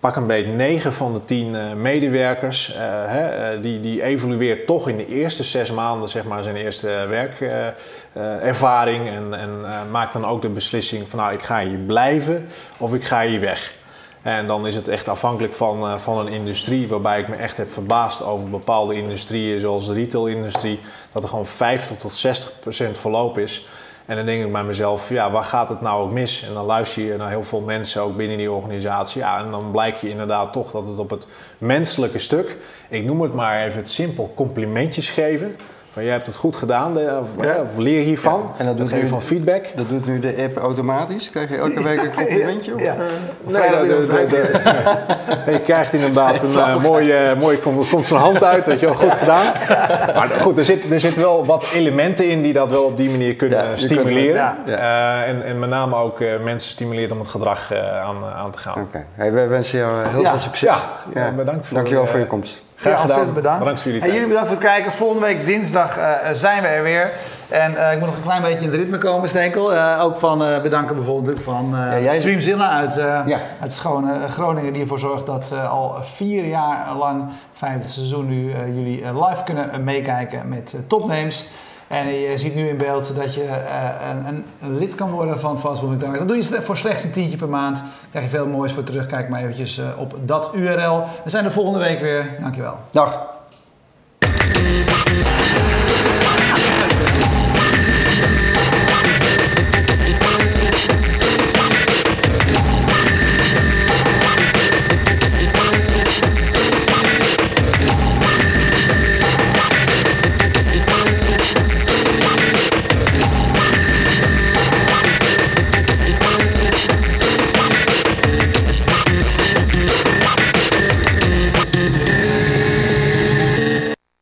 pak 0.00 0.16
een 0.16 0.26
beetje 0.26 0.52
9 0.52 0.92
van 0.92 1.12
de 1.12 1.24
10 1.24 1.54
uh, 1.54 1.70
eh, 1.70 1.76
medewerkers, 1.76 2.74
uh, 2.74 2.80
hè, 3.06 3.60
die, 3.60 3.80
die 3.80 4.02
evolueert 4.02 4.66
toch 4.66 4.88
in 4.88 4.96
de 4.96 5.06
eerste 5.06 5.42
zes 5.42 5.72
maanden, 5.72 6.08
zeg 6.08 6.24
maar, 6.24 6.42
zijn 6.42 6.56
eerste 6.56 7.06
werkervaring 7.08 9.08
en, 9.08 9.34
en 9.34 9.64
maakt 9.90 10.12
dan 10.12 10.26
ook 10.26 10.42
de 10.42 10.48
beslissing 10.48 11.08
van, 11.08 11.18
nou, 11.18 11.32
ik 11.32 11.42
ga 11.42 11.60
hier 11.60 11.78
blijven 11.78 12.48
of 12.76 12.94
ik 12.94 13.04
ga 13.04 13.22
hier 13.22 13.40
weg. 13.40 13.72
En 14.28 14.46
dan 14.46 14.66
is 14.66 14.74
het 14.74 14.88
echt 14.88 15.08
afhankelijk 15.08 15.54
van, 15.54 15.84
uh, 15.84 15.98
van 15.98 16.18
een 16.18 16.32
industrie, 16.32 16.88
waarbij 16.88 17.20
ik 17.20 17.28
me 17.28 17.36
echt 17.36 17.56
heb 17.56 17.72
verbaasd 17.72 18.22
over 18.22 18.50
bepaalde 18.50 18.94
industrieën, 18.94 19.60
zoals 19.60 19.86
de 19.86 19.92
retailindustrie, 19.92 20.80
dat 21.12 21.22
er 21.22 21.28
gewoon 21.28 21.46
50 21.46 21.96
tot 21.96 22.14
60 22.14 22.52
procent 22.60 22.98
verloop 22.98 23.38
is. 23.38 23.68
En 24.06 24.16
dan 24.16 24.26
denk 24.26 24.44
ik 24.44 24.52
bij 24.52 24.64
mezelf, 24.64 25.08
ja, 25.08 25.30
waar 25.30 25.44
gaat 25.44 25.68
het 25.68 25.80
nou 25.80 26.02
ook 26.02 26.10
mis? 26.10 26.44
En 26.48 26.54
dan 26.54 26.64
luister 26.64 27.02
je 27.02 27.16
naar 27.16 27.28
heel 27.28 27.44
veel 27.44 27.60
mensen 27.60 28.02
ook 28.02 28.16
binnen 28.16 28.38
die 28.38 28.50
organisatie. 28.50 29.20
Ja, 29.20 29.38
en 29.38 29.50
dan 29.50 29.70
blijkt 29.70 30.00
je 30.00 30.08
inderdaad 30.08 30.52
toch 30.52 30.70
dat 30.70 30.86
het 30.86 30.98
op 30.98 31.10
het 31.10 31.26
menselijke 31.58 32.18
stuk, 32.18 32.56
ik 32.88 33.04
noem 33.04 33.20
het 33.20 33.34
maar 33.34 33.64
even 33.64 33.78
het 33.78 33.90
simpel 33.90 34.32
complimentjes 34.34 35.10
geven 35.10 35.56
van 35.98 36.06
jij 36.06 36.16
hebt 36.16 36.26
het 36.26 36.36
goed 36.36 36.56
gedaan, 36.56 36.94
de, 36.94 37.20
of, 37.62 37.76
leer 37.76 38.02
hiervan. 38.02 38.44
Ja. 38.46 38.52
En 38.58 38.66
dat 38.66 38.76
doet 38.76 38.88
geef 38.88 39.08
van 39.08 39.22
feedback. 39.22 39.66
Dat 39.74 39.88
doet 39.88 40.06
nu 40.06 40.20
de 40.20 40.34
app 40.38 40.56
automatisch? 40.56 41.30
Krijg 41.30 41.48
je 41.48 41.56
elke 41.56 41.82
week 41.82 42.02
een 42.02 42.14
complimentje? 42.14 42.74
Of, 42.74 42.84
ja. 42.84 42.94
Uh, 42.94 43.60
nee, 43.60 43.70
de, 43.70 44.06
de, 44.06 44.26
de, 45.44 45.52
je 45.52 45.60
krijgt 45.60 45.92
inderdaad 45.92 46.42
een 46.42 46.52
uh, 46.52 46.82
mooie, 46.82 47.36
mooie 47.40 47.58
hand 48.14 48.44
uit, 48.44 48.64
dat 48.64 48.80
je 48.80 48.86
wel 48.86 48.94
goed 48.94 49.14
gedaan. 49.14 49.44
Maar 50.14 50.28
goed, 50.40 50.58
er, 50.58 50.64
zit, 50.64 50.90
er 50.90 51.00
zitten 51.00 51.22
wel 51.22 51.46
wat 51.46 51.66
elementen 51.74 52.28
in 52.28 52.42
die 52.42 52.52
dat 52.52 52.70
wel 52.70 52.84
op 52.84 52.96
die 52.96 53.10
manier 53.10 53.36
kunnen 53.36 53.78
stimuleren. 53.78 54.56
Uh, 54.68 55.28
en, 55.28 55.44
en 55.44 55.58
met 55.58 55.68
name 55.68 55.96
ook 55.96 56.18
mensen 56.42 56.70
stimuleert 56.70 57.10
om 57.10 57.18
het 57.18 57.28
gedrag 57.28 57.74
aan, 58.02 58.24
aan 58.36 58.50
te 58.50 58.58
gaan. 58.58 58.72
Oké, 58.72 58.82
okay. 58.82 59.04
hey, 59.12 59.32
wij 59.32 59.48
wensen 59.48 59.78
jou 59.78 60.06
heel 60.08 60.22
veel 60.22 60.38
succes. 60.38 60.74
Ja, 61.14 61.30
bedankt 61.30 61.66
voor, 61.66 61.76
Dankjewel 61.76 62.06
voor 62.06 62.18
je 62.18 62.26
komst. 62.26 62.66
Graag 62.80 63.00
ontzettend 63.00 63.34
bedankt. 63.34 63.58
bedankt 63.58 63.80
voor 63.80 63.90
jullie, 63.90 64.06
en 64.06 64.12
jullie 64.12 64.28
bedankt 64.28 64.48
voor 64.48 64.56
het 64.56 64.66
kijken. 64.66 64.92
Volgende 64.92 65.22
week 65.22 65.46
dinsdag 65.46 65.98
uh, 65.98 66.10
zijn 66.32 66.62
we 66.62 66.68
er 66.68 66.82
weer. 66.82 67.10
En 67.48 67.72
uh, 67.72 67.92
ik 67.92 67.98
moet 67.98 68.08
nog 68.08 68.16
een 68.16 68.22
klein 68.22 68.42
beetje 68.42 68.64
in 68.64 68.70
de 68.70 68.76
ritme 68.76 68.98
komen, 68.98 69.28
Stenkel. 69.28 69.74
Uh, 69.74 70.00
ook 70.02 70.16
van 70.16 70.38
bedanken 70.38 70.96
bijvoorbeeld 70.96 71.42
van 71.42 71.74
ja, 72.00 72.10
Streamzilla 72.10 72.70
uit, 72.70 72.94
ja. 73.26 73.40
uit 73.60 73.72
schone 73.72 74.28
Groningen. 74.28 74.72
Die 74.72 74.82
ervoor 74.82 74.98
zorgt 74.98 75.26
dat 75.26 75.52
al 75.70 75.96
vier 76.02 76.44
jaar 76.44 76.96
lang, 76.96 77.20
het 77.20 77.58
vijfde 77.58 77.88
seizoen 77.88 78.28
nu, 78.28 78.52
jullie 78.66 79.04
live 79.04 79.44
kunnen 79.44 79.84
meekijken 79.84 80.48
met 80.48 80.74
topnames. 80.86 81.48
En 81.88 82.06
je 82.06 82.36
ziet 82.36 82.54
nu 82.54 82.68
in 82.68 82.76
beeld 82.76 83.16
dat 83.16 83.34
je 83.34 83.42
een, 84.10 84.26
een, 84.26 84.44
een, 84.62 84.78
lid 84.78 84.94
kan 84.94 85.10
worden 85.10 85.40
van 85.40 85.58
Fast. 85.58 85.82
Dan 86.00 86.26
doe 86.26 86.36
je 86.36 86.54
het 86.54 86.64
voor 86.64 86.76
slechts 86.76 87.04
een 87.04 87.12
tientje 87.12 87.36
per 87.36 87.48
maand. 87.48 87.82
Krijg 88.10 88.24
je 88.24 88.30
veel 88.30 88.46
moois 88.46 88.72
voor 88.72 88.84
terug. 88.84 89.06
Kijk 89.06 89.28
maar 89.28 89.40
eventjes 89.40 89.80
op 89.96 90.14
dat 90.24 90.50
URL. 90.54 91.04
We 91.24 91.30
zijn 91.30 91.44
er 91.44 91.52
volgende 91.52 91.78
week 91.78 92.00
weer. 92.00 92.36
Dankjewel. 92.40 92.78
Dag. 92.90 93.37